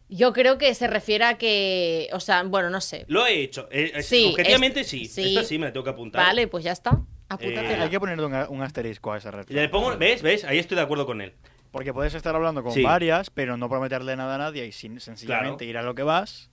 Yo 0.09 0.33
creo 0.33 0.59
que 0.59 0.75
se 0.75 0.87
refiere 0.87 1.25
a 1.25 1.39
que, 1.39 2.09
o 2.13 2.21
sea, 2.21 2.43
bueno, 2.43 2.69
no 2.69 2.81
sé. 2.81 3.05
Lo 3.09 3.27
he 3.27 3.41
hecho. 3.43 3.69
eh, 3.71 3.93
eh, 3.95 4.03
Sí, 4.03 4.27
objetivamente 4.31 4.81
es- 4.81 4.89
sí. 4.89 5.07
sí. 5.07 5.29
Esta 5.29 5.45
sí 5.45 5.59
me 5.59 5.67
la 5.67 5.73
tengo 5.73 5.85
que 5.85 5.91
apuntar. 5.91 6.25
Vale, 6.27 6.47
pues 6.49 6.65
ya 6.65 6.73
está. 6.73 6.91
Apúntatela. 7.29 7.79
Eh, 7.79 7.83
Hay 7.85 7.91
que 7.91 8.01
ponerle 8.01 8.27
un, 8.27 8.35
un 8.35 8.63
asterisco 8.63 9.13
a 9.13 9.19
esa 9.19 9.31
red. 9.31 9.47
Y 9.49 9.55
le 9.55 9.69
pongo, 9.69 9.97
¿ves? 9.97 10.21
¿Ves? 10.21 10.45
Ahí 10.45 10.59
estoy 10.59 10.75
de 10.77 10.83
acuerdo 10.83 11.07
con 11.07 11.21
él. 11.21 11.33
Porque 11.71 11.95
puedes 11.95 12.13
estar 12.15 12.35
hablando 12.35 12.63
con 12.65 12.73
Sí. 12.73 12.83
varias, 12.83 13.31
pero 13.31 13.57
no 13.57 13.69
prometerle 13.69 14.17
nada 14.17 14.35
a 14.35 14.39
nadie 14.39 14.67
y 14.67 14.73
sin, 14.73 14.99
sencillamente 15.01 15.65
ir 15.65 15.79
a 15.79 15.83
lo 15.83 15.95
que 15.95 16.03
vas. 16.03 16.50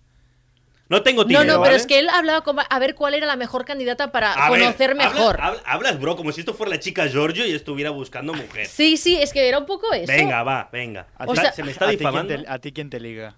No 0.89 1.03
tengo 1.03 1.23
No, 1.23 1.27
Tinder, 1.27 1.47
no, 1.47 1.59
¿vale? 1.59 1.69
pero 1.71 1.75
es 1.75 1.85
que 1.85 1.99
él 1.99 2.07
hablaba 2.09 2.41
con, 2.43 2.57
a 2.69 2.79
ver 2.79 2.95
cuál 2.95 3.13
era 3.13 3.27
la 3.27 3.35
mejor 3.35 3.65
candidata 3.65 4.11
para 4.11 4.45
A 4.45 4.47
conocer 4.49 4.95
mejor. 4.95 5.38
habla- 5.41 5.61
hablas, 5.65 5.99
bro, 5.99 6.15
como 6.15 6.31
si 6.31 6.39
esto 6.39 6.53
fuera 6.53 6.69
la 6.69 6.79
chica 6.79 7.07
Giorgio 7.07 7.45
y 7.45 7.51
estuviera 7.53 7.89
buscando 7.89 8.33
mujer. 8.33 8.65
Sí, 8.67 8.95
sí, 8.95 9.17
es 9.21 9.33
que 9.33 9.47
era 9.49 9.59
un 9.59 9.65
poco 9.65 9.91
eso. 9.93 10.07
Venga, 10.11 10.43
va, 10.43 10.69
venga. 10.71 11.07
A 11.17 11.25
O 11.25 11.35
sea- 11.35 11.51
se 11.51 11.63
me 11.63 11.71
está 11.71 11.85
¿A 11.85 11.89
ti 11.89 11.97
quién 11.97 12.09
difamando. 12.09 12.41
te- 12.41 12.49
¿A 12.49 12.59
ti 12.59 12.71
quién 12.71 12.89
te 12.89 12.99
liga? 13.01 13.35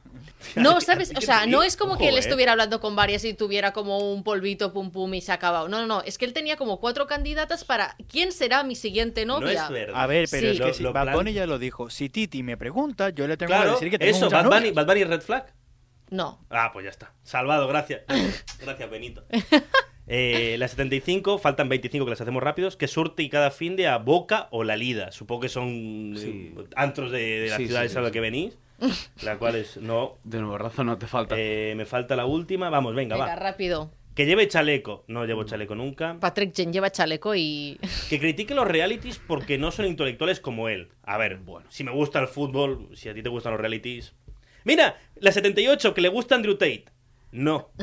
No, 0.55 0.71
¿A 0.71 0.79
ti- 0.79 0.85
¿sabes? 0.85 1.11
O 1.17 1.21
sea, 1.21 1.45
no 1.47 1.63
es 1.63 1.75
como 1.75 1.97
que 1.97 2.07
él 2.09 2.15
eh. 2.17 2.19
estuviera 2.19 2.51
hablando 2.51 2.79
con 2.79 2.95
varias 2.95 3.25
y 3.25 3.33
tuviera 3.33 3.73
como 3.73 3.97
un 4.13 4.23
polvito 4.23 4.71
pum 4.71 4.91
pum 4.91 5.11
y 5.15 5.21
se 5.21 5.31
ha 5.31 5.35
acabado. 5.35 5.67
No, 5.69 5.79
no, 5.81 5.87
no. 5.87 6.01
Es 6.03 6.17
que 6.19 6.25
él 6.25 6.33
tenía 6.33 6.55
como 6.55 6.79
cuatro 6.79 7.07
candidatas 7.07 7.63
para 7.63 7.95
quién 8.09 8.31
será 8.31 8.63
mi 8.63 8.75
siguiente 8.75 9.25
No 9.25 9.39
novia. 9.39 9.63
es 9.65 9.69
verdad. 9.69 10.01
A 10.01 10.05
ver, 10.07 10.27
pero 10.29 10.51
Sí. 10.51 10.57
es 10.59 10.61
que 10.65 10.73
si 10.75 10.83
lo 10.83 10.93
Bad 10.93 11.03
plan- 11.03 11.15
Bunny 11.15 11.33
ya 11.33 11.47
lo 11.47 11.57
dijo. 11.57 11.89
Si 11.89 12.09
Titi 12.09 12.43
me 12.43 12.57
pregunta, 12.57 13.09
yo 13.09 13.27
le 13.27 13.37
tengo 13.37 13.53
que 13.59 13.67
decir 13.69 13.89
que 13.89 13.97
tengo 13.97 14.15
eso, 14.27 14.29
Bunny. 14.43 14.71
Bad 14.71 14.85
Bunny 14.85 15.03
Red 15.03 15.21
Flag. 15.21 15.45
No. 16.09 16.39
Ah, 16.49 16.71
pues 16.73 16.83
ya 16.85 16.89
está. 16.89 17.13
Salvado, 17.23 17.67
gracias. 17.67 18.01
Gracias, 18.61 18.89
Benito. 18.89 19.23
Eh, 20.07 20.55
las 20.57 20.71
75, 20.71 21.37
faltan 21.37 21.69
25 21.69 22.03
que 22.05 22.09
las 22.09 22.21
hacemos 22.21 22.41
rápidos, 22.41 22.75
que 22.75 22.87
surte 22.87 23.21
y 23.21 23.29
cada 23.29 23.51
fin 23.51 23.75
de 23.75 23.87
a 23.87 23.97
Boca 23.99 24.47
o 24.51 24.63
La 24.63 24.75
Lida. 24.75 25.11
Supongo 25.11 25.41
que 25.41 25.49
son 25.49 26.15
Sí. 26.17 26.53
eh, 26.57 26.63
antros 26.75 27.11
de, 27.11 27.41
de 27.41 27.47
las 27.49 27.57
Sí, 27.57 27.67
ciudades 27.67 27.91
sí, 27.91 27.97
a 27.97 28.01
las 28.01 28.09
sí. 28.09 28.13
que 28.13 28.19
venís. 28.19 28.57
La 29.23 29.37
cual 29.37 29.55
es, 29.55 29.77
no. 29.77 30.17
De 30.23 30.39
nuevo, 30.39 30.57
razón 30.57 30.87
no 30.87 30.97
te 30.97 31.05
falta. 31.05 31.35
Eh, 31.37 31.73
me 31.77 31.85
falta 31.85 32.15
la 32.15 32.25
última. 32.25 32.69
Vamos, 32.71 32.95
venga, 32.95 33.15
Venga, 33.17 33.27
va. 33.27 33.35
rápido. 33.35 33.91
Que 34.15 34.25
lleve 34.25 34.47
chaleco. 34.47 35.03
No 35.07 35.25
llevo 35.25 35.43
chaleco 35.43 35.75
nunca. 35.75 36.17
Patrick 36.19 36.55
Jen 36.55 36.73
lleva 36.73 36.89
chaleco 36.89 37.35
y. 37.35 37.77
Que 38.09 38.19
critique 38.19 38.55
los 38.55 38.67
realities 38.67 39.19
porque 39.19 39.57
no 39.59 39.69
son 39.71 39.85
intelectuales 39.85 40.39
como 40.39 40.69
él. 40.69 40.89
A 41.03 41.17
ver, 41.17 41.37
bueno, 41.37 41.67
si 41.69 41.83
me 41.83 41.91
gusta 41.91 42.19
el 42.19 42.27
fútbol, 42.27 42.89
si 42.95 43.09
a 43.09 43.13
ti 43.13 43.21
te 43.21 43.29
gustan 43.29 43.51
los 43.51 43.61
realities. 43.61 44.15
Mira, 44.69 44.99
la 45.15 45.31
78, 45.31 45.93
que 45.95 46.01
le 46.01 46.09
gusta 46.09 46.35
Andrew 46.35 46.53
Tate. 46.55 46.85
No. 47.31 47.69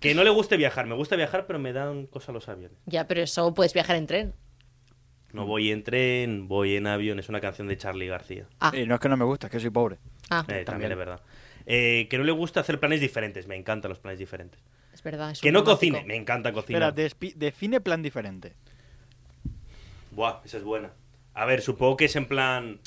Que 0.00 0.16
no 0.16 0.24
le 0.24 0.30
guste 0.30 0.56
viajar. 0.56 0.88
Me 0.88 0.96
gusta 0.96 1.14
viajar, 1.14 1.46
pero 1.46 1.60
me 1.60 1.72
dan 1.72 2.06
cosa 2.08 2.32
los 2.32 2.48
aviones. 2.48 2.76
Ya, 2.86 3.06
pero 3.06 3.22
eso 3.22 3.54
puedes 3.54 3.72
viajar 3.72 3.94
en 3.94 4.08
tren. 4.08 4.34
No 5.32 5.46
voy 5.46 5.70
en 5.70 5.84
tren, 5.84 6.48
voy 6.48 6.74
en 6.74 6.88
avión. 6.88 7.20
Es 7.20 7.28
una 7.28 7.40
canción 7.40 7.68
de 7.68 7.76
Charlie 7.76 8.08
García. 8.08 8.48
Ah, 8.58 8.72
Y 8.76 8.84
no 8.84 8.96
es 8.96 9.00
que 9.00 9.08
no 9.08 9.16
me 9.16 9.24
gusta, 9.24 9.46
es 9.46 9.52
que 9.52 9.60
soy 9.60 9.70
pobre. 9.70 9.98
ah, 10.28 10.40
Eh, 10.40 10.42
también. 10.46 10.64
también. 10.64 10.90
es 10.92 10.98
verdad. 10.98 11.20
Eh, 11.66 12.08
que 12.10 12.18
no 12.18 12.24
le 12.24 12.32
gusta 12.32 12.58
hacer 12.58 12.80
planes 12.80 13.00
diferentes. 13.00 13.46
Me 13.46 13.54
encantan 13.54 13.90
los 13.90 14.00
planes 14.00 14.18
diferentes. 14.18 14.60
es 14.92 15.04
verdad. 15.04 15.30
es 15.30 15.40
Que 15.40 15.52
no 15.52 15.60
romántico. 15.60 15.92
cocine. 15.94 16.04
Me 16.08 16.16
encanta 16.16 16.48
Espera, 16.48 16.90
cocinar. 16.90 16.94
despi- 16.96 17.34
define 17.36 17.80
plan 17.80 18.02
diferente. 18.02 18.54
Buah, 20.10 20.40
esa 20.44 20.56
es 20.58 20.64
buena. 20.64 20.90
A 21.32 21.44
ver, 21.46 21.62
supongo 21.62 21.96
que 21.96 22.06
es 22.06 22.16
en 22.16 22.26
plan. 22.26 22.80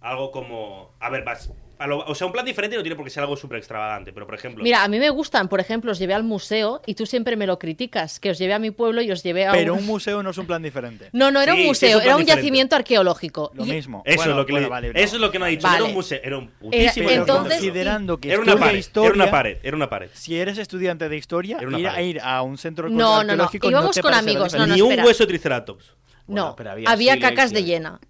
Algo 0.00 0.32
como. 0.32 0.96
A 0.98 1.10
ver, 1.10 1.22
vas. 1.22 1.52
A 1.78 1.86
lo- 1.86 1.98
o 2.06 2.14
sea, 2.14 2.26
un 2.26 2.32
plan 2.32 2.44
diferente 2.44 2.76
no 2.76 2.82
tiene 2.82 2.96
por 2.96 3.04
qué 3.04 3.10
ser 3.10 3.22
algo 3.22 3.36
súper 3.36 3.58
extravagante. 3.58 4.12
Pero, 4.12 4.26
por 4.26 4.34
ejemplo. 4.34 4.62
Mira, 4.64 4.82
a 4.82 4.88
mí 4.88 4.98
me 4.98 5.10
gustan, 5.10 5.48
por 5.48 5.60
ejemplo, 5.60 5.92
os 5.92 5.98
llevé 5.98 6.14
al 6.14 6.22
museo 6.24 6.80
y 6.86 6.94
tú 6.94 7.06
siempre 7.06 7.36
me 7.36 7.46
lo 7.46 7.58
criticas, 7.58 8.18
que 8.20 8.30
os 8.30 8.38
llevé 8.38 8.54
a 8.54 8.58
mi 8.58 8.70
pueblo 8.70 9.02
y 9.02 9.10
os 9.10 9.22
llevé 9.22 9.46
a 9.46 9.52
Pero 9.52 9.74
un... 9.74 9.80
un 9.80 9.86
museo 9.86 10.22
no 10.22 10.30
es 10.30 10.38
un 10.38 10.46
plan 10.46 10.62
diferente. 10.62 11.10
No, 11.12 11.30
no 11.30 11.40
era 11.40 11.54
Sí, 11.54 11.60
un 11.60 11.66
museo, 11.66 11.98
un 11.98 12.02
era 12.04 12.16
un 12.16 12.20
diferente. 12.22 12.42
yacimiento 12.42 12.76
arqueológico. 12.76 13.50
Lo 13.54 13.64
Y- 13.66 13.70
mismo. 13.72 14.02
Eso, 14.04 14.16
Bueno, 14.16 14.30
es 14.32 14.36
lo 14.38 14.46
que 14.46 14.52
le- 14.52 14.58
bueno, 14.60 14.70
vale, 14.70 14.92
eso 14.94 15.16
es 15.16 15.20
lo 15.20 15.30
que 15.30 15.38
no 15.38 15.44
ha 15.44 15.48
dicho. 15.48 15.62
Vale. 15.62 15.76
Era 15.76 15.84
un 15.84 15.92
museo. 15.94 16.20
Era 16.22 16.38
un 16.38 16.44
Era- 16.44 16.58
putísimo 16.60 17.08
Pero 17.08 17.20
entonces- 17.20 17.52
considerando 17.54 18.18
que 18.18 18.28
Era 18.32 18.40
una 18.40 18.56
pared. 18.56 18.78
historia, 18.78 19.08
Era 19.08 19.14
una 19.24 19.30
pared. 19.30 19.58
Era 19.62 19.76
una 19.76 19.90
pared. 19.90 20.10
si 20.14 20.36
eres 20.38 20.58
estudiante 20.58 21.08
de 21.08 21.16
historia, 21.16 21.58
Era 21.58 21.68
una 21.68 21.78
ir 21.78 21.88
a, 21.88 22.02
ir 22.02 22.20
a 22.22 22.42
un 22.42 22.58
centro 22.58 22.88
No, 22.88 22.96
no, 22.96 23.06
no, 23.24 23.44
arqueológico 23.44 23.70
íbamos 23.70 23.94
te 23.96 24.02
con 24.02 24.14
amigos, 24.14 24.54
no, 24.54 24.66
no, 24.66 24.74
Ni 24.74 24.80
un 24.80 24.98
hueso 25.00 25.24
de 25.24 25.28
triceratops. 25.28 25.94
No, 26.28 26.56
pero 26.56 26.72
había 26.72 26.90
había, 26.90 27.18
cacas 27.20 27.52
de 27.52 27.62
hiena. 27.64 28.00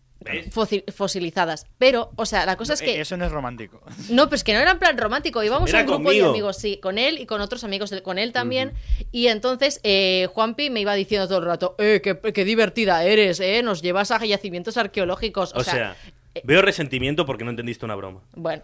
Fosilizadas. 0.92 1.66
Pero, 1.78 2.10
o 2.16 2.26
sea, 2.26 2.46
la 2.46 2.56
cosa 2.56 2.74
es 2.74 2.82
que. 2.82 2.96
Eh, 2.96 3.00
Eso 3.00 3.16
no 3.16 3.24
es 3.26 3.32
romántico. 3.32 3.80
No, 4.10 4.28
pues 4.28 4.42
que 4.44 4.52
no 4.54 4.60
era 4.60 4.70
en 4.72 4.78
plan 4.78 4.96
romántico. 4.98 5.42
Íbamos 5.42 5.68
Era 5.70 5.80
a 5.80 5.82
un 5.82 5.86
grupo 5.88 6.04
conmigo. 6.04 6.24
de 6.26 6.30
amigos, 6.30 6.56
sí, 6.58 6.78
con 6.82 6.98
él 6.98 7.18
y 7.18 7.26
con 7.26 7.40
otros 7.40 7.64
amigos, 7.64 7.94
con 8.02 8.18
él 8.18 8.32
también. 8.32 8.72
Y 9.12 9.28
entonces 9.28 9.80
eh, 9.84 10.28
Juanpi 10.32 10.70
me 10.70 10.80
iba 10.80 10.94
diciendo 10.94 11.28
todo 11.28 11.38
el 11.38 11.44
rato: 11.44 11.74
¡Eh, 11.78 12.00
qué, 12.02 12.18
qué 12.32 12.44
divertida 12.44 13.04
eres! 13.04 13.40
¿eh? 13.40 13.62
Nos 13.62 13.82
llevas 13.82 14.10
a 14.10 14.24
yacimientos 14.24 14.76
arqueológicos. 14.76 15.52
O, 15.54 15.58
O 15.58 15.64
sea, 15.64 15.96
veo 16.44 16.62
resentimiento 16.62 17.24
porque 17.26 17.44
no 17.44 17.50
entendiste 17.50 17.84
una 17.84 17.94
broma. 17.94 18.20
bueno. 18.34 18.62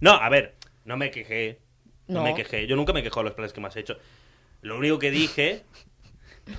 No, 0.00 0.12
a 0.12 0.28
ver, 0.28 0.54
no 0.84 0.96
me 0.96 1.10
quejé. 1.10 1.58
No, 2.06 2.20
No. 2.20 2.24
me 2.26 2.34
quejé. 2.34 2.66
Yo 2.66 2.76
nunca 2.76 2.92
me 2.92 3.02
quejo 3.02 3.20
de 3.20 3.24
los 3.24 3.34
planes 3.34 3.52
que 3.52 3.60
me 3.60 3.66
has 3.68 3.76
hecho. 3.76 3.96
Lo 4.62 4.78
único 4.78 4.98
que 4.98 5.10
dije. 5.10 5.64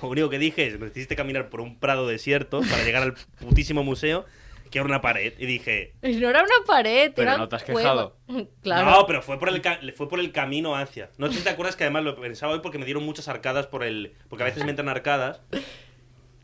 Lo 0.02 0.08
único 0.08 0.30
que 0.30 0.38
dije 0.38 0.66
es: 0.66 0.78
me 0.78 0.88
hiciste 0.88 1.16
caminar 1.16 1.48
por 1.48 1.60
un 1.60 1.78
prado 1.78 2.06
desierto 2.06 2.60
para 2.60 2.84
llegar 2.84 3.02
al 3.02 3.14
putísimo 3.40 3.82
museo, 3.82 4.24
que 4.70 4.78
era 4.78 4.86
una 4.86 5.00
pared. 5.00 5.34
Y 5.38 5.46
dije. 5.46 5.92
No 6.02 6.30
era 6.30 6.42
una 6.42 6.64
pared, 6.66 7.12
Pero 7.14 7.30
era 7.30 7.38
no 7.38 7.48
te 7.48 7.56
has 7.56 7.64
quejado. 7.64 8.16
Claro. 8.62 8.90
No, 8.90 9.06
pero 9.06 9.22
fue 9.22 9.38
por, 9.38 9.48
el 9.48 9.92
fue 9.92 10.08
por 10.08 10.20
el 10.20 10.32
camino 10.32 10.76
hacia. 10.76 11.10
No 11.18 11.26
sé 11.28 11.38
si 11.38 11.44
te 11.44 11.50
acuerdas 11.50 11.76
que 11.76 11.84
además 11.84 12.04
lo 12.04 12.20
pensaba 12.20 12.52
hoy 12.52 12.60
porque 12.60 12.78
me 12.78 12.84
dieron 12.84 13.04
muchas 13.04 13.28
arcadas 13.28 13.66
por 13.66 13.82
el. 13.82 14.14
Porque 14.28 14.44
a 14.44 14.46
veces 14.46 14.64
me 14.64 14.70
entran 14.70 14.88
arcadas. 14.88 15.40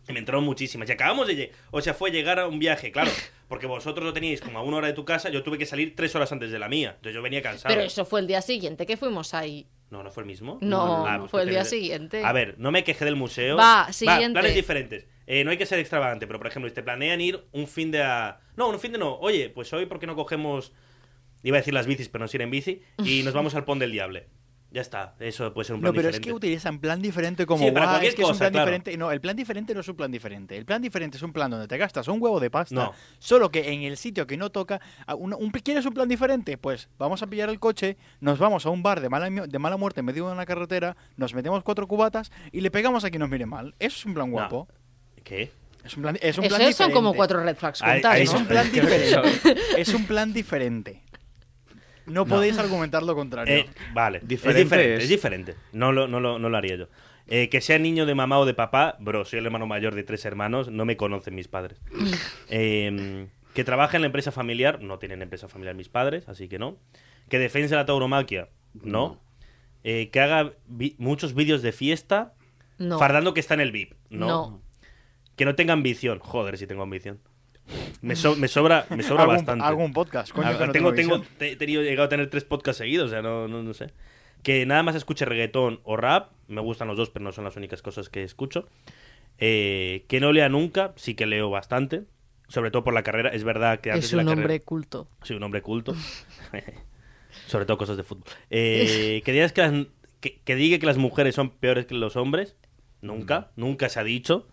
Y 0.09 0.13
me 0.13 0.21
entraron 0.21 0.45
muchísimas. 0.45 0.89
Y 0.89 0.93
acabamos 0.93 1.27
de 1.27 1.35
llegar. 1.35 1.57
O 1.73 1.81
sea, 1.81 1.93
fue 1.95 2.11
llegar 2.11 2.39
a 2.39 2.47
un 2.47 2.59
viaje, 2.59 2.93
claro. 2.93 3.11
Porque 3.49 3.67
vosotros 3.67 4.05
lo 4.05 4.13
teníais 4.13 4.41
como 4.41 4.59
a 4.59 4.63
una 4.63 4.79
hora 4.79 4.87
de 4.87 4.93
tu 4.93 5.05
casa. 5.05 5.31
Yo 5.31 5.43
tuve 5.43 5.59
que 5.59 5.67
salir 5.67 5.95
tres 5.97 6.15
horas 6.15 6.31
antes 6.33 6.51
de 6.51 6.59
la 6.59 6.69
mía. 6.69 6.91
Entonces 6.97 7.15
yo 7.15 7.23
venía 7.23 7.43
cansado. 7.43 7.75
Pero 7.75 7.87
eso 7.87 8.05
fue 8.05 8.21
el 8.21 8.27
día 8.27 8.41
siguiente 8.41 8.87
que 8.87 8.97
fuimos 8.97 9.35
ahí. 9.35 9.67
No, 9.91 10.03
no 10.03 10.11
fue 10.11 10.23
el 10.23 10.27
mismo. 10.27 10.59
No, 10.63 11.07
Ah, 11.07 11.17
pues 11.19 11.31
fue 11.31 11.43
el 11.43 11.51
día 11.51 11.65
siguiente. 11.65 12.25
A 12.25 12.33
ver, 12.33 12.57
no 12.59 12.73
me 12.73 12.83
quejé 12.85 13.05
del 13.05 13.17
museo. 13.17 13.57
Va, 13.57 13.93
siguiente. 13.93 14.33
planes 14.33 14.55
diferentes. 14.55 15.07
Eh, 15.29 15.45
no 15.45 15.51
hay 15.51 15.59
que 15.59 15.67
ser 15.67 15.79
extravagante, 15.79 16.27
pero 16.27 16.39
por 16.39 16.47
ejemplo, 16.49 16.69
si 16.69 16.75
te 16.75 16.83
planean 16.83 17.21
ir 17.21 17.45
un 17.53 17.67
fin 17.67 17.91
de 17.91 18.03
a... 18.03 18.41
No, 18.57 18.69
un 18.69 18.81
fin 18.81 18.93
de 18.93 18.99
no. 18.99 19.17
Oye, 19.19 19.49
pues 19.51 19.73
hoy, 19.73 19.87
¿por 19.87 19.99
qué 19.99 20.07
no 20.07 20.17
cogemos... 20.17 20.73
Iba 21.43 21.59
a 21.59 21.61
decir 21.61 21.75
las 21.75 21.87
bicis, 21.87 22.09
pero 22.09 22.25
no 22.25 22.31
ir 22.33 22.43
en 22.43 22.51
bici. 22.51 22.83
Y 23.05 23.23
nos 23.23 23.33
vamos 23.35 23.55
al 23.55 23.65
Pont 23.65 23.81
del 23.81 23.93
Diable. 23.93 24.27
Ya 24.73 24.81
está. 24.83 25.15
Eso 25.21 25.55
puede 25.55 25.65
ser 25.65 25.75
un 25.77 25.81
plan 25.81 25.91
No, 25.91 25.95
pero 25.97 26.09
diferente. 26.09 26.29
es 26.29 26.33
que 26.33 26.37
utilizan 26.37 26.81
plan 26.81 27.01
diferente 27.01 27.47
como 27.47 27.65
Sí, 27.65 27.71
para 27.71 27.87
"Guau, 27.87 27.95
cualquier 27.95 28.11
es 28.11 28.17
que 28.17 28.23
es 28.23 28.29
un 28.29 28.37
plan 28.37 28.51
claro. 28.53 28.67
diferente. 28.67 28.97
No, 28.99 29.11
el 29.13 29.21
plan 29.21 29.37
diferente 29.37 29.73
no 29.75 29.81
es 29.81 29.89
un 29.89 29.97
plan 29.97 30.11
diferente. 30.11 30.57
El 30.57 30.67
plan 30.67 30.83
diferente 30.83 31.17
es 31.17 31.23
un 31.23 31.33
plan 31.33 31.51
donde 31.51 31.69
te 31.69 31.79
gastas 31.79 32.09
un 32.09 32.21
huevo 32.21 32.41
de 32.41 32.51
pasta, 32.51 32.75
No. 32.75 32.93
solo 33.19 33.51
que 33.51 33.73
en 33.73 33.83
el 33.85 33.97
sitio 33.97 34.27
que 34.27 34.37
no 34.37 34.51
toca. 34.51 34.81
a 35.07 35.15
un, 35.15 35.33
un- 35.35 35.51
¿Quieres 35.53 35.87
un 35.87 35.95
plan 35.95 36.09
diferente? 36.09 36.59
Pues 36.59 36.89
vamos 36.99 37.23
a 37.23 37.27
pillar 37.29 37.49
el 37.49 37.59
coche, 37.61 37.97
nos 38.21 38.39
vamos 38.39 38.67
a 38.67 38.71
un 38.71 38.83
bar 38.83 39.01
de 39.01 39.09
mala, 39.09 39.31
de 39.31 39.59
mala 39.59 39.77
muerte 39.77 40.01
en 40.01 40.07
medio 40.07 40.27
de 40.27 40.33
una 40.33 40.45
carretera, 40.47 40.97
nos 41.17 41.33
metemos 41.33 41.63
cuatro 41.63 41.87
cubatas 41.87 42.31
y 42.53 42.61
le 42.61 42.71
pegamos 42.71 43.05
a 43.05 43.11
quien 43.11 43.21
nos 43.21 43.31
mire 43.31 43.47
mal. 43.47 43.75
Eso 43.79 43.97
es 43.99 44.05
un 44.07 44.15
plan 44.15 44.31
guapo. 44.31 44.69
¿Qué? 45.25 45.53
Es 45.85 45.97
un 45.97 46.03
plan, 46.03 46.19
es 46.21 46.37
un 46.37 46.45
Esos 46.45 46.59
plan 46.59 46.73
son 46.75 46.91
como 46.91 47.13
diferente. 47.13 47.17
cuatro 47.17 47.45
red 47.45 47.57
flags 47.57 47.81
Es 48.21 48.31
un 48.35 48.47
plan 48.47 48.67
diferente. 48.73 49.57
es 49.79 49.95
un 49.95 50.05
plan 50.05 50.33
diferente. 50.33 51.03
No, 52.07 52.25
podéis 52.27 52.57
argumentar 52.59 53.03
lo 53.03 53.15
contrario. 53.15 53.55
Eh, 53.55 53.67
vale. 53.93 54.21
Diferente 54.23 54.61
es 54.63 54.65
diferente. 54.67 54.95
es- 54.97 55.03
Es 55.05 55.09
diferente. 55.09 55.55
No 55.73 55.93
lo, 55.93 56.07
no, 56.09 56.21
lo, 56.21 56.39
no 56.39 56.49
lo 56.49 56.57
haría 56.57 56.77
yo. 56.77 56.89
Eh, 57.29 57.49
que 57.49 57.61
sea 57.61 57.79
niño 57.81 58.07
de 58.07 58.15
mamá 58.15 58.39
o 58.39 58.47
de 58.47 58.55
papá, 58.55 58.97
bro, 59.01 59.25
soy 59.25 59.41
el 59.41 59.47
hermano 59.47 59.67
mayor 59.67 59.95
de 59.97 60.05
tres 60.05 60.25
hermanos, 60.25 60.71
no 60.71 60.85
me 60.85 60.97
conocen 60.97 61.35
mis 61.35 61.49
padres. 61.49 61.81
Eh, 62.49 63.27
que 63.55 63.65
trabaje 63.65 63.97
en 63.97 64.03
la 64.03 64.07
empresa 64.07 64.31
familiar, 64.33 64.83
no 64.83 64.99
tienen 64.99 65.23
empresa 65.23 65.49
familiar 65.49 65.75
mis 65.75 65.89
padres, 65.89 66.29
así 66.29 66.47
que 66.49 66.59
no. 66.59 66.77
Que 67.29 67.39
defense 67.39 67.75
la 67.75 67.87
tauromaquia, 67.87 68.49
no. 68.83 69.21
Eh, 69.83 70.11
que 70.11 70.21
haga 70.21 70.53
vi- 70.67 70.95
muchos 70.99 71.35
vídeos 71.35 71.63
de 71.63 71.73
fiesta, 71.73 72.35
No. 72.79 72.99
fardando 72.99 73.35
que 73.35 73.41
está 73.41 73.55
en 73.55 73.61
el 73.61 73.73
VIP, 73.73 73.95
no. 74.11 74.27
No. 74.27 74.63
Que 75.37 75.45
no 75.45 75.55
tenga 75.55 75.73
ambición, 75.73 76.19
joder, 76.21 76.57
si 76.59 76.67
tengo 76.67 76.83
ambición. 76.83 77.19
Me, 78.03 78.15
so- 78.17 78.37
me 78.37 78.49
sobra, 78.49 78.87
me 78.91 79.03
sobra 79.03 79.23
algún, 79.25 79.37
bastante. 79.37 79.65
algún 79.65 79.93
podcast, 79.93 80.33
coño, 80.33 80.57
que 80.59 80.67
no 80.67 80.73
tengo, 80.73 80.93
tengo 80.95 81.21
te- 81.39 81.53
he 81.53 81.57
tenido- 81.57 81.83
he 81.83 81.85
llegado 81.85 82.07
a 82.07 82.09
tener 82.09 82.31
tres 82.31 82.45
podcasts 82.45 82.79
seguidos, 82.79 83.09
o 83.09 83.11
sea, 83.11 83.23
no, 83.23 83.49
no, 83.49 83.63
no 83.63 83.75
sé. 83.75 83.93
Que 84.43 84.65
nada 84.67 84.83
más 84.85 84.95
escuche 84.95 85.25
reggaetón 85.25 85.81
o 85.83 85.97
rap, 85.97 86.31
me 86.47 86.61
gustan 86.61 86.87
los 86.89 86.97
dos, 86.97 87.11
pero 87.11 87.25
no 87.25 87.33
son 87.33 87.45
las 87.45 87.57
únicas 87.57 87.83
cosas 87.83 88.09
que 88.09 88.23
escucho. 88.23 88.69
Eh, 89.39 90.05
que 90.09 90.21
no 90.21 90.33
lea 90.33 90.49
nunca, 90.49 90.93
sí 90.97 91.15
que 91.15 91.27
leo 91.27 91.51
bastante, 91.51 92.05
sobre 92.49 92.71
todo 92.71 92.85
por 92.85 92.95
la 92.95 93.03
carrera. 93.03 93.31
Es 93.31 93.43
verdad 93.45 93.81
que 93.81 93.91
antes 93.91 94.05
Es 94.07 94.11
de 94.13 94.17
la 94.19 94.23
un 94.23 94.29
carrera- 94.29 94.43
hombre 94.45 94.61
culto. 94.63 95.09
Soy 95.23 95.37
un 95.37 95.43
hombre 95.43 95.63
culto. 95.63 95.95
sobre 97.47 97.67
todo 97.67 97.79
cosas 97.79 97.97
de 97.97 98.03
fútbol. 98.03 98.25
Eh, 98.51 99.23
que, 99.25 99.33
digas 99.33 99.53
que, 99.53 99.63
las- 99.63 99.87
que, 100.21 100.41
que 100.45 100.55
diga 100.57 100.79
que 100.79 100.87
las 100.87 100.97
mujeres 100.99 101.35
son 101.35 101.51
peores 101.51 101.87
que 101.87 101.95
los 101.95 102.17
hombres, 102.17 102.57
nunca, 103.01 103.51
nunca 103.57 103.89
se 103.89 104.01
ha 104.01 104.05
dicho. 104.05 104.47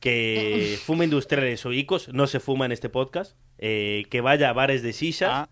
Que 0.00 0.78
fume 0.84 1.04
industriales 1.04 1.64
o 1.66 1.72
icos, 1.72 2.08
no 2.12 2.26
se 2.26 2.40
fuma 2.40 2.66
en 2.66 2.72
este 2.72 2.88
podcast. 2.88 3.36
Eh, 3.58 4.04
que 4.10 4.20
vaya 4.20 4.50
a 4.50 4.52
bares 4.52 4.82
de 4.82 4.92
sishas. 4.92 5.30
Ah, 5.32 5.48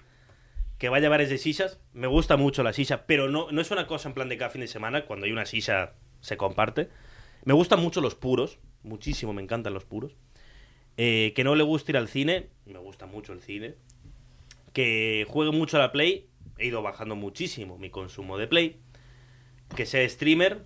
Que 0.78 0.88
vaya 0.88 1.06
a 1.06 1.10
bares 1.10 1.30
de 1.30 1.38
sishas. 1.38 1.80
Me 1.92 2.06
gusta 2.06 2.36
mucho 2.36 2.62
la 2.62 2.72
shisha, 2.72 3.06
pero 3.06 3.28
no, 3.30 3.50
no 3.50 3.60
es 3.60 3.70
una 3.70 3.86
cosa 3.86 4.08
en 4.08 4.14
plan 4.14 4.28
de 4.28 4.36
cada 4.36 4.50
fin 4.50 4.60
de 4.60 4.68
semana. 4.68 5.06
Cuando 5.06 5.26
hay 5.26 5.32
una 5.32 5.44
shisha 5.44 5.94
se 6.20 6.36
comparte. 6.36 6.88
Me 7.44 7.54
gustan 7.54 7.80
mucho 7.80 8.00
los 8.00 8.14
puros. 8.14 8.58
Muchísimo 8.82 9.32
me 9.32 9.42
encantan 9.42 9.72
los 9.74 9.84
puros. 9.84 10.16
Eh, 10.96 11.32
que 11.34 11.42
no 11.44 11.54
le 11.54 11.64
guste 11.64 11.92
ir 11.92 11.96
al 11.96 12.08
cine. 12.08 12.48
Me 12.66 12.78
gusta 12.78 13.06
mucho 13.06 13.32
el 13.32 13.40
cine. 13.40 13.74
Que 14.72 15.26
juegue 15.28 15.52
mucho 15.52 15.76
a 15.78 15.80
la 15.80 15.92
Play. 15.92 16.28
He 16.58 16.66
ido 16.66 16.82
bajando 16.82 17.16
muchísimo 17.16 17.78
mi 17.78 17.90
consumo 17.90 18.36
de 18.38 18.46
Play. 18.46 18.76
Que 19.76 19.86
sea 19.86 20.06
streamer. 20.08 20.64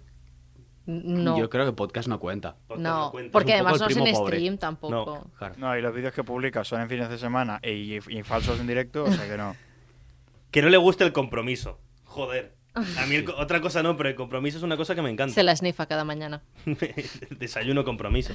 No. 0.91 1.39
Yo 1.39 1.51
creo 1.51 1.67
que 1.67 1.73
podcast 1.73 2.09
no 2.09 2.19
cuenta. 2.19 2.57
podcast 2.67 2.81
No, 2.83 3.11
cuenta. 3.11 3.31
porque 3.33 3.53
además 3.53 3.79
no 3.79 3.89
es 3.89 3.97
en 3.97 4.13
pobre. 4.15 4.37
stream 4.39 4.57
tampoco. 4.57 5.31
Claro. 5.37 5.55
no, 5.59 5.77
y 5.77 5.83
los 5.83 5.95
vídeos 5.95 6.15
que 6.15 6.25
publicas 6.25 6.67
son 6.67 6.81
en 6.81 6.89
fines 6.89 7.11
de 7.11 7.19
semana 7.19 7.61
y, 7.63 7.97
y 7.97 8.23
falsos 8.23 8.59
en 8.59 8.67
directo, 8.67 9.05
o 9.05 9.13
sea 9.13 9.29
que 9.29 9.37
no. 9.37 9.55
Que 10.51 10.63
no 10.63 10.71
le 10.71 10.79
guste 10.79 11.05
el 11.05 11.13
compromiso. 11.13 11.79
Joder. 12.05 12.55
A 12.75 13.05
mí 13.07 13.17
el 13.17 13.29
otra 13.37 13.61
cosa 13.61 13.83
no, 13.83 13.99
pero 13.99 14.09
el 14.09 14.15
compromiso 14.15 14.57
es 14.57 14.65
una 14.65 14.79
cosa 14.79 14.95
que 14.95 15.03
me 15.03 15.11
encanta. 15.11 15.35
Se 15.35 15.43
la 15.43 15.55
snifa 15.55 15.85
cada 15.85 16.05
mañana. 16.05 16.43
Desayuno 17.39 17.85
compromiso. 17.85 18.33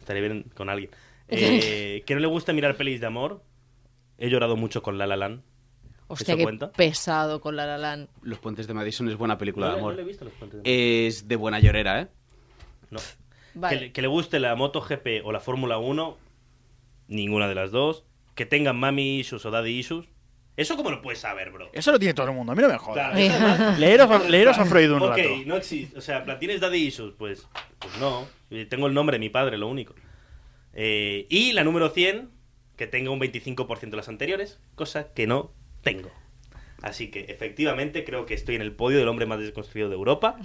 Estaré 0.00 0.20
bien 0.20 0.46
con 0.56 0.68
alguien. 0.70 0.90
Eh, 1.28 2.02
que 2.04 2.14
no 2.14 2.20
le 2.20 2.26
gusta 2.26 2.52
mirar 2.52 2.76
pelis 2.76 3.00
de 3.00 3.06
amor. 3.06 3.44
He 4.18 4.28
llorado 4.28 4.56
mucho 4.56 4.82
con 4.82 4.98
La 4.98 5.06
La 5.06 5.16
Land. 5.16 5.42
Hostia, 6.08 6.32
¿Eso 6.34 6.36
qué 6.38 6.42
cuenta? 6.44 6.72
pesado 6.72 7.40
con 7.40 7.56
la 7.56 7.64
La 7.66 7.78
Land. 7.78 8.08
Los 8.22 8.38
puentes 8.38 8.66
de 8.66 8.74
Madison 8.74 9.08
es 9.08 9.16
buena 9.16 9.38
película 9.38 9.66
No 9.68 9.72
de 9.74 9.78
no 9.80 9.86
amor. 9.86 9.96
le 9.96 10.02
he 10.02 10.04
visto 10.04 10.24
los 10.24 10.34
puentes 10.34 10.62
de. 10.62 11.06
Es 11.06 11.26
de 11.28 11.36
buena 11.36 11.58
llorera, 11.60 12.00
¿eh? 12.02 12.08
No. 12.90 13.00
Vale. 13.54 13.76
Que, 13.78 13.84
le- 13.86 13.92
que 13.92 14.02
le 14.02 14.08
guste 14.08 14.38
la 14.40 14.54
MotoGP 14.54 15.24
o 15.24 15.32
la 15.32 15.40
Fórmula 15.40 15.78
1. 15.78 16.18
Ninguna 17.08 17.48
de 17.48 17.54
las 17.54 17.70
dos. 17.70 18.04
Que 18.34 18.46
tengan 18.46 18.76
mami 18.78 19.18
issues 19.18 19.44
o 19.46 19.50
daddy 19.50 19.70
issues. 19.78 20.06
¿Eso 20.56 20.76
cómo 20.76 20.90
lo 20.90 21.00
puedes 21.00 21.18
saber, 21.20 21.50
bro? 21.50 21.70
Eso 21.72 21.92
lo 21.92 21.98
tiene 21.98 22.12
todo 22.12 22.26
el 22.28 22.34
mundo, 22.34 22.52
a 22.52 22.54
mí 22.54 22.60
no 22.62 22.68
me 22.68 22.76
jodas. 22.76 23.12
Claro, 23.14 23.74
Leeros, 23.78 24.10
a- 24.10 24.28
leeros 24.28 24.58
a 24.58 24.64
Freud 24.66 24.90
un 24.92 25.02
ok, 25.02 25.08
rato. 25.16 25.22
no 25.46 25.56
existe. 25.56 25.96
O 25.96 26.00
sea, 26.02 26.24
¿tienes 26.38 26.60
daddy 26.60 26.76
issues? 26.88 27.14
Pues, 27.16 27.46
pues 27.78 27.96
no. 27.98 28.26
Eh, 28.50 28.66
Tengo 28.66 28.86
el 28.86 28.92
nombre 28.94 29.14
de 29.14 29.20
mi 29.20 29.30
padre, 29.30 29.56
lo 29.56 29.68
único. 29.68 29.94
Eh, 30.74 31.26
y 31.30 31.52
la 31.52 31.64
número 31.64 31.88
100, 31.88 32.30
que 32.76 32.86
tenga 32.86 33.10
un 33.10 33.18
25% 33.20 33.90
de 33.90 33.96
las 33.96 34.08
anteriores, 34.08 34.58
cosa 34.74 35.12
que 35.14 35.26
no 35.26 35.52
tengo. 35.82 36.10
Así 36.82 37.10
que, 37.10 37.20
efectivamente, 37.28 38.04
creo 38.04 38.26
que 38.26 38.34
estoy 38.34 38.56
en 38.56 38.62
el 38.62 38.72
podio 38.72 38.98
del 38.98 39.08
hombre 39.08 39.24
más 39.26 39.38
desconstruido 39.38 39.88
de 39.88 39.94
Europa. 39.94 40.36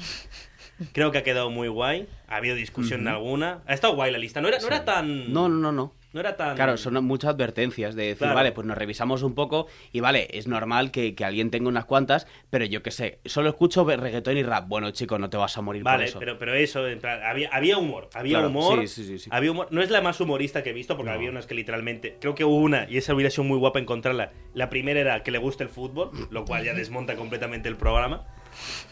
Creo 0.94 1.12
que 1.12 1.18
ha 1.18 1.24
quedado 1.24 1.50
muy 1.50 1.68
guay. 1.68 2.08
Ha 2.28 2.36
habido 2.36 2.56
discusión 2.56 3.08
alguna. 3.08 3.64
Ha 3.66 3.74
estado 3.74 3.96
guay 3.96 4.12
la 4.12 4.20
lista. 4.20 4.40
No 4.40 4.48
era, 4.48 4.60
no 4.60 4.68
era 4.68 4.86
tan... 4.86 5.34
No, 5.34 5.50
no, 5.50 5.58
no, 5.58 5.72
no. 5.72 5.94
No 6.18 6.22
era 6.22 6.36
tan. 6.36 6.56
Claro, 6.56 6.78
son 6.78 7.04
muchas 7.06 7.30
advertencias 7.36 7.94
de 7.94 8.02
decir, 8.06 8.18
Claro. 8.18 8.34
vale, 8.34 8.52
pues 8.52 8.66
nos 8.66 8.76
revisamos 8.76 9.22
un 9.22 9.36
poco 9.36 9.68
y 9.92 10.00
vale, 10.00 10.28
es 10.32 10.48
normal 10.48 10.90
que, 10.90 11.14
que 11.14 11.24
alguien 11.24 11.52
tenga 11.52 11.70
unas 11.70 11.86
cuantas, 11.86 12.26
pero 12.50 12.66
yo 12.66 12.82
qué 12.82 12.90
sé, 12.90 13.20
solo 13.26 13.50
escucho 13.50 13.86
reggaetón 13.86 14.36
y 14.36 14.42
rap. 14.42 14.68
Bueno, 14.68 14.90
chico, 14.90 15.20
no 15.20 15.30
te 15.30 15.38
vas 15.38 15.56
a 15.60 15.62
morir 15.62 15.84
por 15.84 15.92
Vale, 15.92 16.06
eso. 16.06 16.18
pero, 16.18 16.40
pero 16.40 16.56
eso, 16.56 16.88
en 16.88 17.00
plan, 17.00 17.22
había, 17.24 17.50
había 17.54 17.78
humor. 17.78 18.10
Había 18.16 18.40
Claro, 18.40 18.48
humor. 18.48 18.80
sí, 18.82 18.88
sí, 18.88 19.04
sí, 19.06 19.20
sí. 19.20 19.30
Había 19.32 19.52
humor. 19.52 19.68
No 19.70 19.84
es 19.84 19.92
la 19.92 20.02
más 20.02 20.20
humorista 20.20 20.64
que 20.64 20.72
he 20.72 20.74
visto, 20.74 20.98
porque 20.98 21.12
No. 21.12 21.16
había 21.18 21.30
unas 21.30 21.46
que 21.46 21.54
literalmente. 21.54 22.18
Creo 22.20 22.34
que 22.34 22.44
hubo 22.46 22.56
una, 22.58 22.88
y 22.90 22.98
esa 22.98 23.14
hubiera 23.14 23.30
sido 23.30 23.44
muy 23.44 23.60
guapa 23.60 23.78
encontrarla. 23.78 24.32
La 24.56 24.72
primera 24.72 25.00
era 25.00 25.22
que 25.22 25.30
le 25.30 25.38
gusta 25.38 25.64
el 25.64 25.70
fútbol, 25.70 26.10
lo 26.32 26.46
cual 26.46 26.64
ya 26.64 26.74
desmonta 26.74 27.16
completamente 27.16 27.70
el 27.70 27.78
programa. 27.78 28.26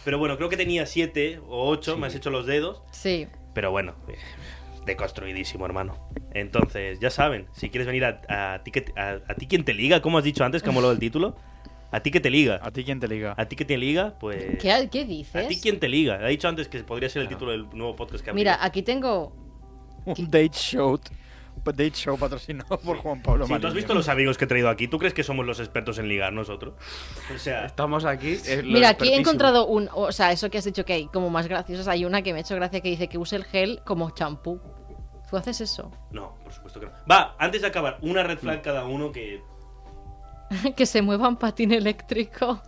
Pero 0.03 0.19
bueno, 0.19 0.37
creo 0.37 0.49
que 0.49 0.57
tenía 0.57 0.85
siete 0.85 1.39
o 1.47 1.67
ocho, 1.69 1.97
me 1.97 2.05
has 2.05 2.13
hecho 2.13 2.29
los 2.29 2.45
dedos. 2.45 2.83
Sí. 2.91 3.25
Pero 3.55 3.71
bueno, 3.71 3.95
eh, 4.09 4.15
deconstruidísimo, 4.85 5.65
hermano. 5.65 6.09
Entonces, 6.33 6.99
ya 6.99 7.09
saben, 7.09 7.47
si 7.53 7.69
quieres 7.69 7.87
venir 7.87 8.05
a, 8.05 8.53
a, 8.55 8.63
ti, 8.63 8.71
que- 8.71 8.85
a, 8.97 9.19
a 9.27 9.35
ti 9.35 9.47
quien 9.47 9.63
te 9.65 9.73
liga, 9.73 10.01
como 10.01 10.17
has 10.17 10.23
dicho 10.23 10.43
antes, 10.43 10.61
que 10.63 10.69
ha 10.69 10.73
molado 10.73 10.93
el 10.93 10.99
título. 10.99 11.35
A 11.91 12.01
ti 12.01 12.11
que 12.11 12.19
te 12.19 12.29
liga. 12.29 12.59
¿A 12.61 12.71
ti 12.71 12.83
quién 12.83 12.99
te 12.99 13.07
liga? 13.07 13.33
A 13.37 13.45
ti 13.45 13.55
que 13.55 13.63
te 13.63 13.77
liga, 13.77 14.15
pues. 14.19 14.43
¿Qué, 14.59 14.89
qué 14.91 15.01
A 15.01 15.03
dices? 15.05 15.47
ti 15.47 15.61
quien 15.61 15.79
te 15.79 15.87
liga. 15.87 16.15
Ha 16.15 16.27
dicho 16.27 16.47
antes 16.47 16.67
que 16.67 16.83
podría 16.83 17.07
ser 17.09 17.21
el 17.21 17.29
título 17.29 17.51
del 17.51 17.69
nuevo 17.69 17.95
podcast 17.95 18.23
que 18.25 18.33
Mira, 18.33 18.57
aquí 18.61 18.81
tengo. 18.81 19.33
Un 20.05 20.25
date 20.25 20.49
show. 20.51 20.99
Date 21.63 21.91
show 21.91 22.17
patrocinado 22.17 22.77
por 22.79 22.97
Juan 22.97 23.23
Pablo 23.23 23.47
Si 23.47 23.57
tú 23.59 23.67
has 23.67 23.73
visto 23.73 23.93
los 23.95 24.09
amigos 24.09 24.37
que 24.37 24.43
he 24.43 24.47
traído 24.47 24.67
aquí, 24.69 24.87
¿tú 24.89 24.99
crees 24.99 25.13
que 25.13 25.23
somos 25.23 25.45
los 25.45 25.59
expertos 25.59 25.97
en 25.99 26.09
ligar 26.09 26.33
nosotros? 26.33 26.73
O 27.33 27.37
sea, 27.39 27.65
Estamos 27.65 28.03
aquí. 28.03 28.37
eh, 28.45 28.61
lo 28.61 28.73
Mira, 28.73 28.89
aquí 28.89 29.07
he 29.07 29.15
encontrado 29.15 29.65
un. 29.65 29.89
O 29.93 30.11
sea, 30.11 30.31
eso 30.33 30.49
que 30.49 30.57
has 30.57 30.65
dicho 30.65 30.83
que 30.83 30.93
hay 30.93 31.05
como 31.07 31.29
más 31.29 31.47
graciosas. 31.47 31.87
Hay 31.87 32.03
una 32.03 32.21
que 32.23 32.33
me 32.33 32.39
ha 32.39 32.41
hecho 32.41 32.55
gracia 32.55 32.81
que 32.81 32.89
dice 32.89 33.07
que 33.07 33.17
use 33.17 33.37
el 33.37 33.45
gel 33.45 33.79
como 33.85 34.09
champú. 34.11 34.59
¿Tú 35.29 35.37
haces 35.37 35.59
eso? 35.61 35.91
no, 36.11 36.35
por 36.43 36.53
supuesto 36.53 36.79
que 36.79 36.85
no. 36.87 36.91
Va, 37.09 37.35
antes 37.39 37.61
de 37.61 37.67
acabar, 37.67 37.97
una 38.01 38.23
red 38.23 38.37
flag 38.37 38.61
cada 38.61 38.85
uno 38.85 39.11
que. 39.11 39.41
que 40.75 40.85
se 40.85 41.01
mueva 41.01 41.27
un 41.27 41.35
patín 41.37 41.71
eléctrico. 41.73 42.61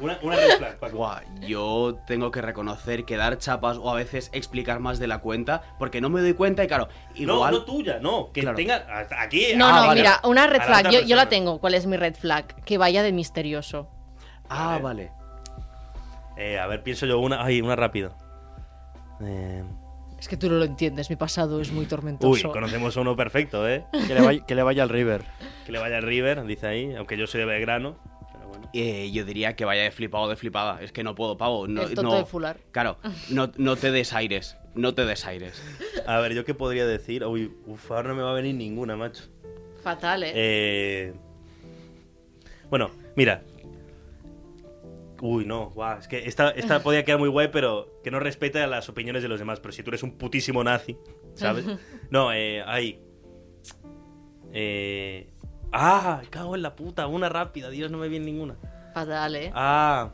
Una, 0.00 0.18
una 0.22 0.34
red 0.36 0.56
flag, 0.58 0.78
Paco. 0.78 0.96
Buah, 0.96 1.20
yo 1.46 1.98
tengo 2.06 2.30
que 2.32 2.42
reconocer 2.42 3.04
que 3.04 3.16
dar 3.16 3.38
chapas 3.38 3.76
o 3.76 3.88
a 3.90 3.94
veces 3.94 4.28
explicar 4.32 4.80
más 4.80 4.98
de 4.98 5.06
la 5.06 5.18
cuenta, 5.18 5.62
porque 5.78 6.00
no 6.00 6.08
me 6.10 6.20
doy 6.20 6.34
cuenta 6.34 6.64
y 6.64 6.66
claro, 6.66 6.88
No, 7.14 7.34
igual... 7.34 7.52
no 7.54 7.64
tuya, 7.64 7.98
no. 8.00 8.32
Que 8.32 8.40
Claro. 8.40 8.56
tenga. 8.56 8.76
hasta 8.90 9.22
Aquí. 9.22 9.48
No, 9.54 9.66
ah, 9.68 9.72
no, 9.72 9.86
vale. 9.88 10.00
mira, 10.00 10.20
una 10.24 10.46
red 10.48 10.58
la 10.58 10.64
flag. 10.64 10.90
Yo, 10.90 11.00
yo 11.02 11.14
la 11.14 11.28
tengo. 11.28 11.60
¿Cuál 11.60 11.74
es 11.74 11.86
mi 11.86 11.96
red 11.96 12.14
flag? 12.16 12.46
Que 12.64 12.76
vaya 12.78 13.02
de 13.04 13.12
misterioso. 13.12 13.88
Ah, 14.48 14.78
Vale. 14.82 14.82
vale. 14.82 15.12
Eh, 16.36 16.58
a 16.58 16.66
ver, 16.66 16.82
pienso 16.82 17.06
yo 17.06 17.20
una. 17.20 17.44
Ay, 17.44 17.60
una 17.60 17.76
rápida. 17.76 18.10
Eh, 19.22 19.62
Es 20.24 20.28
que 20.28 20.38
tú 20.38 20.48
no 20.48 20.56
lo 20.56 20.64
entiendes. 20.64 21.10
Mi 21.10 21.16
pasado 21.16 21.60
es 21.60 21.70
muy 21.70 21.80
Uy, 21.82 21.86
tormentoso. 21.86 22.50
conocemos 22.50 22.96
uno 22.96 23.14
perfecto, 23.14 23.68
¿eh? 23.68 23.84
Que 24.08 24.14
le, 24.14 24.22
vaya, 24.22 24.46
que 24.46 24.54
le 24.54 24.62
vaya 24.62 24.82
al 24.82 24.88
River. 24.88 25.22
Que 25.66 25.72
le 25.72 25.78
vaya 25.78 25.98
al 25.98 26.02
River, 26.02 26.42
dice 26.46 26.66
ahí. 26.66 26.94
Aunque 26.94 27.18
yo 27.18 27.26
soy 27.26 27.40
de 27.40 27.44
Belgrano. 27.44 27.98
Pero 28.32 28.48
bueno. 28.48 28.70
Eh, 28.72 29.10
yo 29.12 29.26
diría 29.26 29.54
que 29.54 29.66
vaya 29.66 29.82
de 29.82 29.90
flipado 29.90 30.24
o 30.24 30.28
de 30.30 30.36
flipada. 30.36 30.80
Es 30.80 30.92
que 30.92 31.04
no 31.04 31.14
puedo, 31.14 31.36
pavo. 31.36 31.68
No, 31.68 31.82
El 31.82 31.88
tonto 31.94 32.10
no- 32.12 32.16
de 32.16 32.24
fular. 32.24 32.56
Claro, 32.70 32.96
no, 33.28 33.52
no 33.58 33.76
te 33.76 33.90
des 33.90 34.14
aires. 34.14 34.56
No 34.74 34.94
te 34.94 35.04
des 35.04 35.26
aires. 35.26 35.62
A 36.06 36.18
ver, 36.20 36.32
¿yo 36.32 36.46
qué 36.46 36.54
podría 36.54 36.86
decir? 36.86 37.22
Uy, 37.26 37.52
uf, 37.66 37.90
ahora 37.92 38.08
no 38.08 38.14
me 38.14 38.22
va 38.22 38.30
a 38.30 38.34
venir 38.34 38.54
ninguna, 38.54 38.96
macho. 38.96 39.24
Fatal, 39.82 40.22
¿eh? 40.22 40.32
Eh... 40.34 41.12
Bueno, 42.70 42.90
mira. 43.14 43.42
Uy, 45.26 45.46
no, 45.46 45.70
guau, 45.70 45.98
es 45.98 46.06
que 46.06 46.26
esta, 46.28 46.50
esta 46.50 46.82
podía 46.82 47.02
quedar 47.02 47.18
muy 47.18 47.30
guay, 47.30 47.48
pero 47.50 47.98
que 48.04 48.10
no 48.10 48.20
respeta 48.20 48.66
las 48.66 48.90
opiniones 48.90 49.22
de 49.22 49.28
los 49.30 49.38
demás. 49.38 49.58
Pero 49.58 49.72
si 49.72 49.82
tú 49.82 49.88
eres 49.88 50.02
un 50.02 50.18
putísimo 50.18 50.62
nazi, 50.62 50.98
¿sabes? 51.34 51.64
No, 52.10 52.30
eh, 52.30 52.62
ahí. 52.66 53.00
Eh... 54.52 55.30
Ah, 55.72 56.22
cago 56.30 56.54
en 56.54 56.62
la 56.62 56.76
puta, 56.76 57.06
una 57.06 57.28
rápida, 57.28 57.68
Dios, 57.70 57.90
no 57.90 57.98
me 57.98 58.08
viene 58.08 58.26
ninguna. 58.26 58.56
Fatal, 58.92 59.34
¿eh? 59.34 59.50
Ah, 59.54 60.12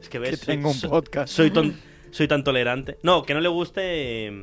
es 0.00 0.08
que 0.08 0.18
ves. 0.18 0.40
Que 0.40 0.46
tengo 0.46 0.70
un 0.70 0.74
soy- 0.74 0.90
podcast. 0.90 1.32
Soy, 1.32 1.50
ton- 1.50 1.78
soy 2.10 2.26
tan 2.26 2.42
tolerante. 2.42 2.98
No, 3.02 3.24
que 3.24 3.34
no 3.34 3.40
le 3.40 3.48
guste. 3.48 3.82
eh, 4.26 4.42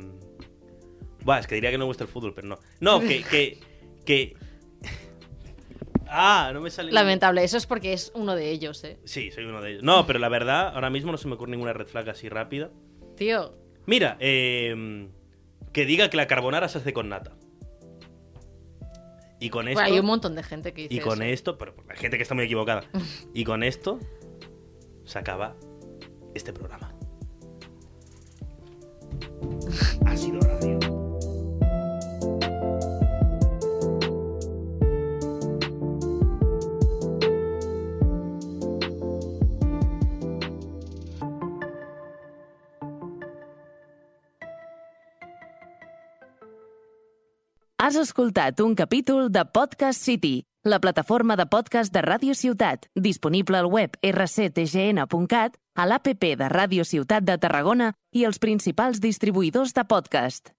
Buah, 1.24 1.40
es 1.40 1.46
que 1.46 1.56
diría 1.56 1.70
que 1.70 1.76
no 1.76 1.84
le 1.84 1.88
gusta 1.88 2.04
el 2.04 2.08
fútbol, 2.10 2.32
pero 2.34 2.48
no. 2.48 2.58
No, 2.80 3.00
que. 3.00 3.22
que, 3.24 3.58
que... 4.06 4.34
Ah, 6.14 6.50
no 6.52 6.60
me 6.60 6.70
sale. 6.70 6.92
Lamentable. 6.92 7.42
Eso 7.42 7.56
es 7.56 7.66
porque 7.66 7.92
es 7.92 8.12
uno 8.14 8.34
de 8.34 8.50
ellos, 8.50 8.84
¿eh? 8.84 8.98
Sí, 9.04 9.30
soy 9.30 9.44
uno 9.44 9.62
de 9.62 9.70
ellos. 9.70 9.82
No, 9.82 10.06
pero 10.06 10.18
la 10.18 10.28
verdad, 10.28 10.74
ahora 10.74 10.90
mismo 10.90 11.10
no 11.10 11.18
se 11.18 11.26
me 11.26 11.34
ocurre 11.34 11.52
ninguna 11.52 11.72
red 11.72 11.86
flag 11.86 12.08
así 12.10 12.28
rápida. 12.28 12.70
Tío, 13.16 13.54
Mira, 13.86 14.16
eh, 14.20 15.08
que 15.72 15.86
diga 15.86 16.10
que 16.10 16.16
la 16.16 16.26
carbonara 16.26 16.68
se 16.68 16.78
hace 16.78 16.92
con 16.92 17.08
nata. 17.08 17.32
Y 19.40 19.50
con 19.50 19.66
esto. 19.66 19.80
bueno, 19.80 19.94
hay 19.94 19.98
un 19.98 20.06
montón 20.06 20.36
de 20.36 20.42
gente 20.44 20.72
que 20.72 20.82
dice 20.82 20.94
y 20.94 21.00
con 21.00 21.20
eso. 21.20 21.32
esto, 21.32 21.58
pero 21.58 21.74
hay 21.88 21.96
gente 21.96 22.16
que 22.16 22.22
está 22.22 22.34
muy 22.34 22.44
equivocada. 22.44 22.84
y 23.34 23.44
con 23.44 23.64
esto 23.64 23.98
se 25.04 25.18
acaba 25.18 25.56
este 26.34 26.52
programa. 26.52 26.91
Has 47.82 47.96
escoltat 47.98 48.60
un 48.62 48.76
capítol 48.78 49.32
de 49.34 49.42
Podcast 49.44 50.00
City, 50.00 50.44
la 50.62 50.78
plataforma 50.78 51.34
de 51.34 51.48
podcast 51.50 51.90
de 51.90 51.98
Ràdio 52.04 52.36
Ciutat, 52.38 52.86
disponible 52.94 53.58
al 53.58 53.66
web 53.66 53.96
rctgn.cat, 54.06 55.58
a 55.74 55.86
l'APP 55.90 56.28
de 56.38 56.52
Ràdio 56.52 56.86
Ciutat 56.86 57.26
de 57.26 57.34
Tarragona 57.42 57.90
i 58.14 58.22
els 58.22 58.38
principals 58.38 59.02
distribuïdors 59.02 59.74
de 59.74 59.82
podcast. 59.82 60.54